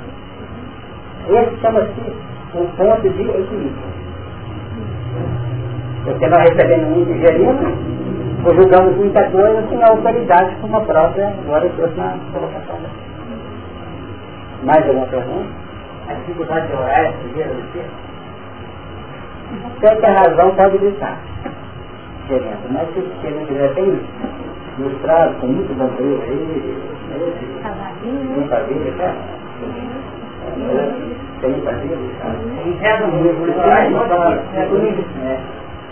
Esse 1.29 1.61
chama-se 1.61 2.01
um 2.55 2.65
ponto 2.75 3.01
de 3.01 3.07
equilíbrio. 3.07 3.89
Porque 6.05 6.27
nós 6.27 6.49
recebemos 6.49 6.87
muito 6.87 7.13
gerino, 7.19 7.77
ou 8.45 8.55
julgamos 8.55 8.95
muita 8.95 9.29
coisa 9.29 9.63
sem 9.69 9.83
a 9.83 9.89
autoridade 9.89 10.55
como 10.61 10.77
a 10.77 10.81
própria 10.81 11.27
agora 11.27 11.69
trouxe 11.69 11.95
na 11.95 12.17
colocação. 12.31 12.79
Mais 14.63 14.87
alguma 14.87 15.05
pergunta? 15.07 15.49
A 16.09 16.13
dificuldade 16.13 16.67
de 16.67 16.73
orar 16.73 17.05
é 17.05 17.11
primeiro 17.11 17.53
do 17.53 17.61
que? 17.71 17.81
Sei 19.79 19.95
que 19.95 20.05
a 20.05 20.13
razão 20.13 20.55
pode 20.55 20.77
gritar. 20.79 21.17
Gerento, 22.27 22.67
mas 22.71 22.87
se 22.93 23.29
não 23.29 23.45
tiver 23.45 23.73
bem 24.79 24.87
ilustrado, 24.87 25.39
com 25.39 25.47
muito 25.47 25.73
bandeira 25.75 26.23
aí, 26.23 26.77
tem 28.35 28.47
família, 28.47 28.93
tá? 28.97 29.13
Tem 31.41 31.61
família, 31.61 31.97
tá? 32.21 32.29
muito, 34.69 35.01
é 35.25 35.39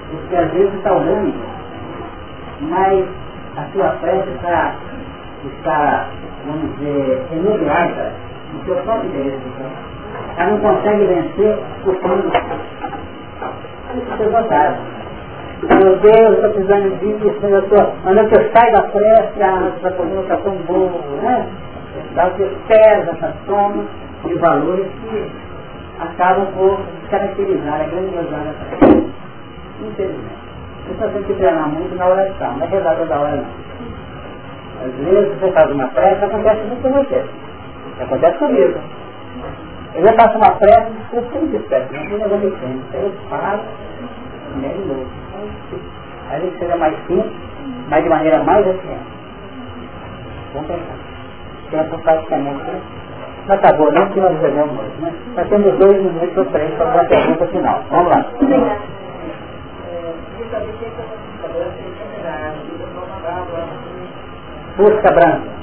porque 0.09 0.35
às 0.35 0.51
vezes 0.51 0.73
está 0.75 0.93
orando, 0.93 1.33
mas 2.61 3.05
a 3.57 3.63
sua 3.73 3.89
prece 3.99 4.29
está, 4.29 4.75
está 5.43 6.07
vamos 6.45 6.77
dizer, 6.77 7.25
enumerada 7.33 8.13
no 8.53 8.63
seu 8.65 8.75
próprio 8.83 9.09
interesse. 9.09 9.41
Ela 10.37 10.51
não 10.51 10.59
consegue 10.59 11.05
vencer 11.05 11.59
o 11.85 11.93
fundo. 11.93 12.27
Isso 13.97 14.23
é 14.23 14.29
vantagem. 14.29 14.97
Meu 15.63 15.97
Deus, 15.97 16.35
estou 16.35 16.51
precisando 16.51 16.99
disso, 16.99 17.45
eu 17.47 17.59
estou, 17.59 17.93
quando 18.03 18.17
eu 18.19 18.29
saio 18.29 18.73
da 18.73 18.83
prece, 18.83 19.41
a 19.41 19.73
essa 19.75 19.91
coluna 19.95 20.21
está 20.21 20.37
tão 20.37 20.53
boa, 20.67 20.91
né? 21.23 21.47
Dá 22.13 22.27
o 22.27 22.31
que 22.35 22.47
pesa 22.67 23.11
essa 23.11 23.33
soma 23.47 23.83
de 24.23 24.35
valores 24.35 24.85
que 25.01 25.31
acabam 25.99 26.45
por 26.53 26.79
caracterizar 27.09 27.81
a 27.81 27.83
grandiosidade 27.85 28.45
da 28.45 28.77
prece. 28.77 29.07
Infelizmente. 29.81 30.47
Você 30.87 31.07
tem 31.09 31.23
que 31.23 31.33
treinar 31.33 31.69
muito 31.69 31.95
na 31.95 32.07
oração, 32.07 32.57
não 32.57 32.63
é 32.63 32.69
rezar 32.69 32.95
toda 32.95 33.19
hora 33.19 33.35
não. 33.37 34.85
Às 34.85 34.93
vezes 34.93 35.39
você 35.39 35.51
faz 35.51 35.71
uma 35.71 35.87
prece, 35.87 36.23
acontece 36.23 36.61
muito 36.65 36.81
com 36.83 36.91
você. 36.91 37.25
Acontece 37.99 38.37
comigo. 38.37 38.79
Eu 39.95 40.05
já 40.05 40.13
faço 40.13 40.37
uma 40.37 40.51
prece, 40.51 40.91
eu 41.13 41.23
sempre 41.33 41.57
espero, 41.57 41.85
não 41.91 42.05
tem 42.05 42.19
negócio 42.19 42.51
de 42.51 42.55
tempo. 42.57 42.83
Eu 42.93 43.11
paro, 43.27 43.61
meio 44.61 44.87
louco. 44.87 45.26
Aí 46.29 46.41
ele 46.41 46.57
seja 46.59 46.75
mais 46.77 46.95
simples, 47.07 47.31
mas 47.89 48.03
de 48.03 48.09
maneira 48.09 48.43
mais 48.43 48.65
eficiente. 48.67 49.17
Vamos 50.53 50.67
pensar. 50.67 50.97
Tempo 51.71 51.97
praticamente. 51.99 52.63
Não 53.47 53.55
acabou 53.55 53.91
não, 53.93 54.09
que 54.09 54.19
nós 54.19 54.31
resolvemos 54.41 54.79
hoje, 54.79 55.01
né? 55.01 55.13
Nós 55.35 55.47
temos 55.47 55.77
dois 55.77 56.03
minutos 56.03 56.37
ou 56.37 56.45
três 56.45 56.73
para 56.75 56.85
uma 56.85 57.05
pergunta 57.05 57.47
final. 57.47 57.83
Vamos 57.89 58.09
lá. 58.09 58.25
Fusca 64.75 65.11
branca. 65.13 65.57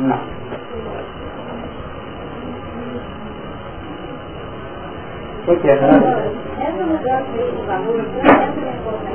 Não. 0.00 0.39
O 5.46 5.56
que 5.56 5.68
é? 5.68 5.74
Essa 5.74 6.84
mudança 6.84 7.24
de 7.32 7.62
valor, 7.66 8.04
essa 8.20 8.60
reforma 8.60 9.10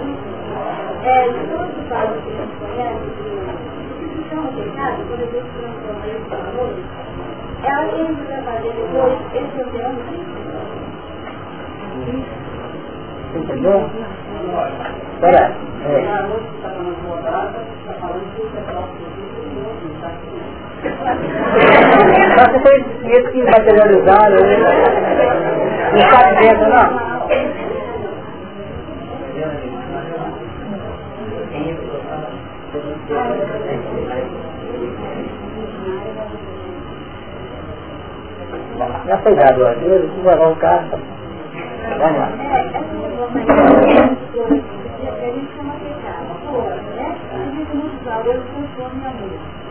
é, 1.05 1.29
todos 1.51 1.69
os 1.77 1.87
valores 1.87 2.23
que 2.23 2.31
a 2.31 2.35
gente 2.35 2.55
conhece, 2.57 3.05
que 3.19 4.29
são 4.29 4.43
aplicados, 4.45 5.05
por 5.05 5.19
exemplo, 5.19 5.49
transformar 5.59 6.07
esses 6.07 6.27
valores, 6.27 6.81
ela 7.63 7.85
tem 7.89 8.15
que 8.15 8.23
fazer 8.43 8.73
depois 8.73 9.13
esse 9.35 9.55
oceano 9.61 9.99
Entendeu? 13.35 13.79
Espera. 15.13 15.45
É. 15.85 15.95
Só 22.35 22.43
que 22.51 22.59
foi 22.59 22.85
isso 23.05 23.31
que 23.31 23.43
materializaram 23.43 24.37
ele. 24.37 24.63
Não 25.91 25.99
está 25.99 26.31
dentro, 26.41 26.69
não. 26.69 27.05
Já 39.07 39.17
foi 39.19 39.35
dado 39.35 39.61
hoje, 39.61 39.85
eu 39.85 40.07
vou 40.09 40.31
levar 40.31 40.51
o 40.51 40.55
carro. 40.57 40.99
Vamos 41.97 42.17
lá. 42.17 42.29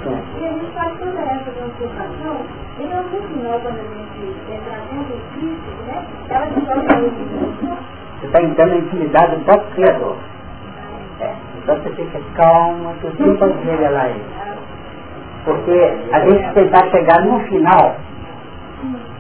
E 0.05 0.47
a 0.47 0.51
gente 0.51 0.73
faz 0.73 0.99
toda 0.99 1.21
essa 1.21 1.51
transformação 1.51 2.44
Cristo, 5.35 5.71
né? 5.87 6.05
Você 8.21 8.27
está 8.27 8.43
entrando 8.43 8.71
na 8.71 8.77
intimidade 8.77 9.37
do 9.37 9.45
próprio 9.45 9.71
Criador. 9.75 10.17
É. 11.21 11.35
Então 11.63 11.77
você 11.77 11.91
fica 11.91 12.21
calmo, 12.35 12.95
que 13.01 13.07
o 13.07 13.11
tempo 13.13 13.45
revelar 13.65 14.11
isso. 14.11 14.45
Porque 15.45 15.95
a 16.13 16.21
gente 16.21 16.55
tentar 16.55 16.91
chegar 16.91 17.25
no 17.25 17.41
final, 17.41 17.97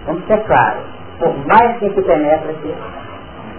vamos 0.07 0.27
ser 0.27 0.43
claro, 0.45 0.79
por 1.19 1.35
mais 1.47 1.79
que 1.79 1.87
a 1.87 1.89
gente 1.89 2.03
penetra 2.03 2.51
aqui, 2.51 2.75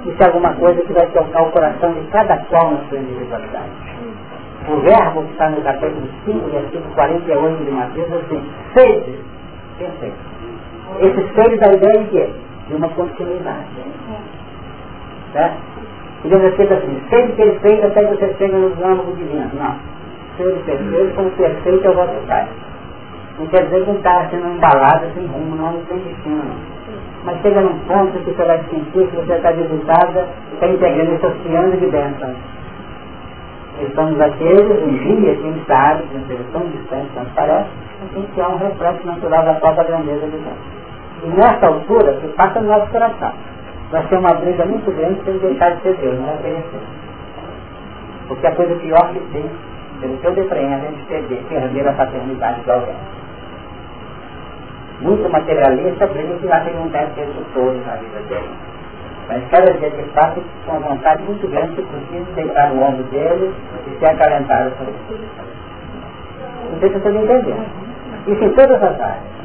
isso 0.05 0.23
é 0.23 0.25
alguma 0.25 0.53
coisa 0.53 0.81
que 0.81 0.93
vai 0.93 1.05
tocar 1.07 1.43
o 1.43 1.51
coração 1.51 1.93
de 1.93 2.01
cada 2.11 2.37
qual 2.45 2.71
na 2.71 2.79
sua 2.89 2.97
individualidade. 2.97 3.69
O 4.67 4.77
verbo 4.81 5.23
que 5.23 5.31
está 5.31 5.49
no 5.49 5.61
capítulo 5.61 6.09
5, 6.25 6.49
versículo 6.49 6.95
48 6.95 7.63
de 7.63 7.71
Mateus, 7.71 8.11
é 8.11 8.15
assim, 8.15 8.49
sede, 8.73 9.19
perfeito. 9.77 10.17
Esse 10.99 11.33
sede 11.33 11.57
dá 11.57 11.69
a 11.69 11.73
ideia 11.73 12.03
de 12.03 12.09
quê? 12.09 12.29
De 12.67 12.75
uma 12.75 12.89
continuidade. 12.89 13.67
Certo? 15.33 15.57
E 16.23 16.29
Deus 16.29 16.43
escrito 16.43 16.73
assim, 16.73 17.01
sede 17.09 17.33
perfeito 17.33 17.85
até 17.85 18.05
você 18.07 18.33
chegue 18.37 18.55
no 18.55 18.67
âmbito 18.67 19.15
divino. 19.17 19.51
Não. 19.53 19.75
Sede 20.37 20.59
perfeito 20.63 21.15
como 21.15 21.29
perfeito 21.31 21.85
é 21.85 21.89
o 21.89 21.93
vosso 21.93 22.27
Pai. 22.27 22.47
Não 23.37 23.47
quer 23.47 23.65
dizer 23.65 23.81
que 23.81 23.87
não 23.87 23.97
está 23.97 24.29
sendo 24.29 24.47
embalado 24.47 25.07
sem 25.13 25.25
rumo, 25.25 25.55
não, 25.55 25.81
tem 25.85 25.97
destino. 25.99 26.37
Não. 26.37 26.75
Mas 27.25 27.41
chega 27.41 27.59
num 27.61 27.79
ponto 27.79 28.19
que 28.19 28.31
você 28.31 28.45
vai 28.45 28.59
sentir 28.69 29.07
que 29.07 29.15
você 29.15 29.33
está 29.33 29.51
visitada 29.51 30.27
está 30.53 30.67
integrando 30.67 31.15
esse 31.15 31.25
oceano 31.25 31.77
de 31.77 31.85
bênçãos. 31.87 32.37
Estamos 33.81 34.21
aqueles, 34.21 34.83
um 34.83 34.93
dia, 34.93 35.35
quem 35.35 35.61
sabe, 35.67 36.03
que 36.03 36.17
não 36.17 36.27
seja 36.27 36.43
tão 36.53 36.61
distante 36.67 37.09
quanto 37.13 37.33
parece, 37.33 37.69
a 38.01 38.19
gente 38.19 38.39
é 38.39 38.47
um 38.47 38.57
reflexo 38.57 39.07
natural 39.07 39.45
da 39.45 39.53
própria 39.55 39.83
grandeza 39.85 40.25
de 40.25 40.37
Deus. 40.37 40.57
E 41.23 41.27
nessa 41.27 41.67
altura, 41.67 42.13
que 42.13 42.27
passa 42.29 42.59
no 42.59 42.67
nosso 42.67 42.91
coração, 42.91 43.33
vai 43.91 44.07
ser 44.07 44.17
uma 44.17 44.33
briga 44.33 44.65
muito 44.65 44.91
grande 44.95 45.21
se 45.23 45.29
ele 45.29 45.39
deixar 45.39 45.75
de 45.75 45.81
ser 45.81 45.95
Deus, 45.95 46.19
não 46.19 46.29
é 46.29 46.33
oferecer. 46.33 46.81
Porque 48.27 48.47
a 48.47 48.55
coisa 48.55 48.75
pior 48.75 49.13
que 49.13 49.19
tem, 49.31 49.49
pelo 50.01 50.17
que 50.17 50.27
eu 50.27 50.33
depreendo, 50.33 50.73
é 50.73 50.87
a 50.87 50.91
gente 50.91 51.05
perder, 51.05 51.43
perder 51.47 51.87
a 51.87 51.93
paternidade 51.93 52.61
de 52.61 52.71
alguém. 52.71 52.95
Muito 55.01 55.29
materialista 55.29 56.07
briga 56.07 56.35
que 56.35 56.47
vai 56.47 56.63
perguntar 56.63 57.07
se 57.13 57.21
isso 57.21 57.45
todo 57.53 57.85
na 57.85 57.95
vida 57.95 58.19
dele. 58.27 58.49
Mas 59.27 59.43
cada 59.49 59.73
dia 59.73 59.89
que 59.89 60.03
passa, 60.09 60.39
com 60.65 60.71
uma 60.77 60.89
vontade 60.89 61.23
muito 61.23 61.47
grande, 61.47 61.75
se 61.75 61.81
possível, 61.81 62.27
deitar 62.35 62.73
no 62.73 62.83
ombro 62.83 63.03
dele 63.05 63.53
e 63.87 63.99
ser 63.99 64.05
acalentado 64.05 64.71
por 64.71 64.87
ele. 64.87 65.27
Não 66.71 66.79
sei 66.79 66.89
se 66.89 66.99
você 66.99 67.09
entendeu. 67.09 67.84
Isso 68.27 68.43
em 68.43 68.53
todas 68.53 68.83
as 68.83 68.99
áreas. 68.99 69.35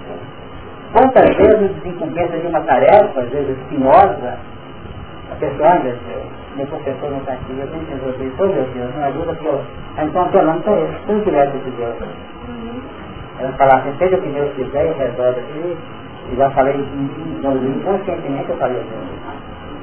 Quantas 0.92 1.36
vezes 1.36 1.74
desincumbência 1.76 2.38
de 2.38 2.46
uma 2.46 2.60
tarefa, 2.62 3.20
às 3.20 3.28
vezes 3.30 3.56
espinhosa, 3.58 4.38
a 5.30 5.34
pessoa, 5.38 5.68
olha, 5.68 5.96
meu 6.56 6.66
professor 6.66 7.10
não 7.10 7.18
está 7.18 7.32
aqui, 7.32 7.58
eu 7.58 7.68
tenho 7.68 7.84
que 7.84 7.92
resolver 7.92 8.24
isso, 8.24 8.36
oh 8.40 8.46
meu 8.46 8.64
Deus, 8.64 8.96
não 8.96 9.04
ajuda 9.04 9.34
que 9.36 9.46
eu. 9.46 9.60
Então 9.98 10.22
apelando 10.22 10.62
para 10.62 10.72
ele, 10.72 10.96
se 11.06 11.12
não 11.12 11.20
tivesse 11.22 11.58
de 11.58 11.70
Deus. 11.70 11.94
Ela 13.38 13.52
falava 13.52 13.88
assim, 13.88 13.98
seja 13.98 14.16
o 14.16 14.22
que 14.22 14.28
Deus 14.30 14.52
quiser, 14.54 14.86
eu 14.86 14.94
resolvo 14.94 15.38
aqui, 15.38 15.78
e 16.32 16.36
já 16.36 16.50
falei, 16.50 16.74
inconscientemente 16.74 18.50
eu 18.50 18.56
falei 18.56 18.76
assim 18.78 19.40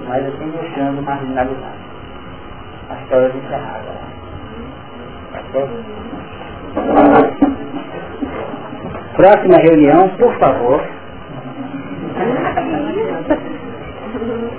mas 0.08 0.26
assim 0.26 0.50
deixando 0.52 1.02
marginalizado. 1.04 1.78
As 2.90 3.02
história 3.02 3.34
encerrada. 3.36 3.92
Ok? 5.34 5.70
Próxima 9.18 9.58
reunião, 9.58 10.10
por 10.10 10.32
favor. 10.38 10.80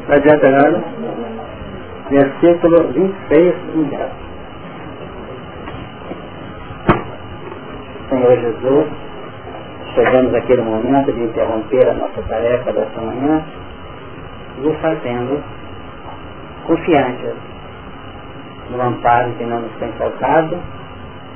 Não 0.08 0.16
adianta 0.16 0.50
nada. 0.50 0.82
Versículo 2.10 2.92
26 2.92 3.54
em 3.76 3.84
diante. 3.84 4.14
Senhor 8.08 8.36
Jesus, 8.40 8.86
chegamos 9.94 10.34
no 10.56 10.64
momento 10.64 11.12
de 11.12 11.22
interromper 11.22 11.90
a 11.90 11.94
nossa 11.94 12.20
tarefa 12.22 12.72
desta 12.72 13.00
manhã 13.00 13.44
nos 14.58 14.76
fazendo 14.80 15.40
confiantes 16.66 17.34
no 18.70 18.82
amparo 18.82 19.30
que 19.34 19.44
não 19.44 19.60
nos 19.60 19.72
tem 19.78 19.92
faltado, 19.92 20.58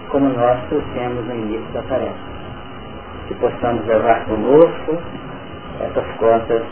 como 0.09 0.29
nós 0.29 0.59
trouxemos 0.69 1.25
no 1.25 1.35
início 1.37 1.73
da 1.73 1.83
tarefa. 1.83 2.32
Que 3.29 3.35
possamos 3.35 3.87
levar 3.87 4.25
conosco 4.27 4.99
essas 5.81 6.07
contas 6.17 6.63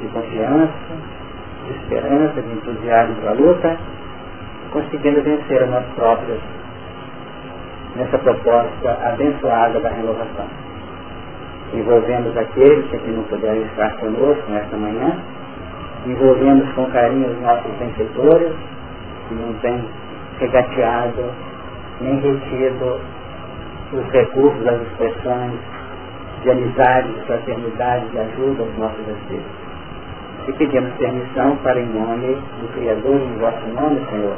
de 0.00 0.08
confiança, 0.08 0.72
de 1.66 1.72
esperança, 1.72 2.42
de 2.42 2.52
entusiasmo 2.52 3.16
para 3.16 3.30
a 3.30 3.34
luta, 3.34 3.76
conseguindo 4.72 5.22
vencer 5.22 5.62
a 5.62 5.66
nós 5.66 5.84
próprios 5.94 6.40
nessa 7.96 8.18
proposta 8.18 8.98
abençoada 9.02 9.80
da 9.80 9.88
renovação. 9.90 10.46
Envolvemos 11.72 12.36
aqueles 12.36 12.88
que 12.90 13.10
não 13.10 13.24
puderam 13.24 13.62
estar 13.62 13.90
conosco 13.96 14.50
nesta 14.50 14.76
manhã, 14.76 15.18
envolvemos 16.06 16.72
com 16.74 16.86
carinho 16.86 17.28
os 17.28 17.40
nossos 17.40 17.72
benfeitores, 17.78 18.52
que 19.28 19.34
não 19.34 19.52
têm 19.54 19.84
regateado 20.38 21.24
nem 22.00 22.20
retido 22.20 23.00
os 23.92 24.12
recursos 24.12 24.62
das 24.64 24.80
expressões 24.82 25.75
de 26.42 26.50
amizade, 26.50 27.12
de 27.12 27.20
fraternidade, 27.26 28.06
de 28.08 28.18
ajuda 28.18 28.62
aos 28.62 28.78
nossos 28.78 29.08
espíritos. 29.08 29.66
E 30.48 30.52
pedimos 30.52 30.92
permissão 30.94 31.56
para, 31.56 31.80
em 31.80 31.86
nome 31.86 32.34
do 32.60 32.68
Criador, 32.74 33.16
em 33.16 33.38
vosso 33.38 33.66
nome, 33.74 34.00
Senhor, 34.10 34.36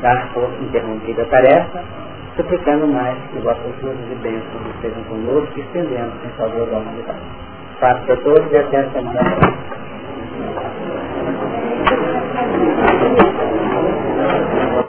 dar 0.00 0.32
por 0.32 0.48
interrompida 0.62 1.22
a 1.22 1.26
tarefa, 1.26 1.82
suplicando 2.36 2.86
mais 2.86 3.18
que 3.30 3.38
vossas 3.40 3.82
luzes 3.82 4.10
e 4.10 4.14
bênçãos 4.22 4.74
estejam 4.76 5.02
conosco 5.04 5.52
e 5.56 5.60
estendendo 5.60 6.12
em 6.24 6.30
favor 6.38 6.66
da 6.66 6.78
humanidade. 6.78 7.20
Paz 7.80 8.00
para 8.06 8.16
todos 8.16 8.50
e 8.50 8.56
até 8.56 8.78
a 8.78 8.90
semana 8.90 9.20
próxima. 9.36 9.78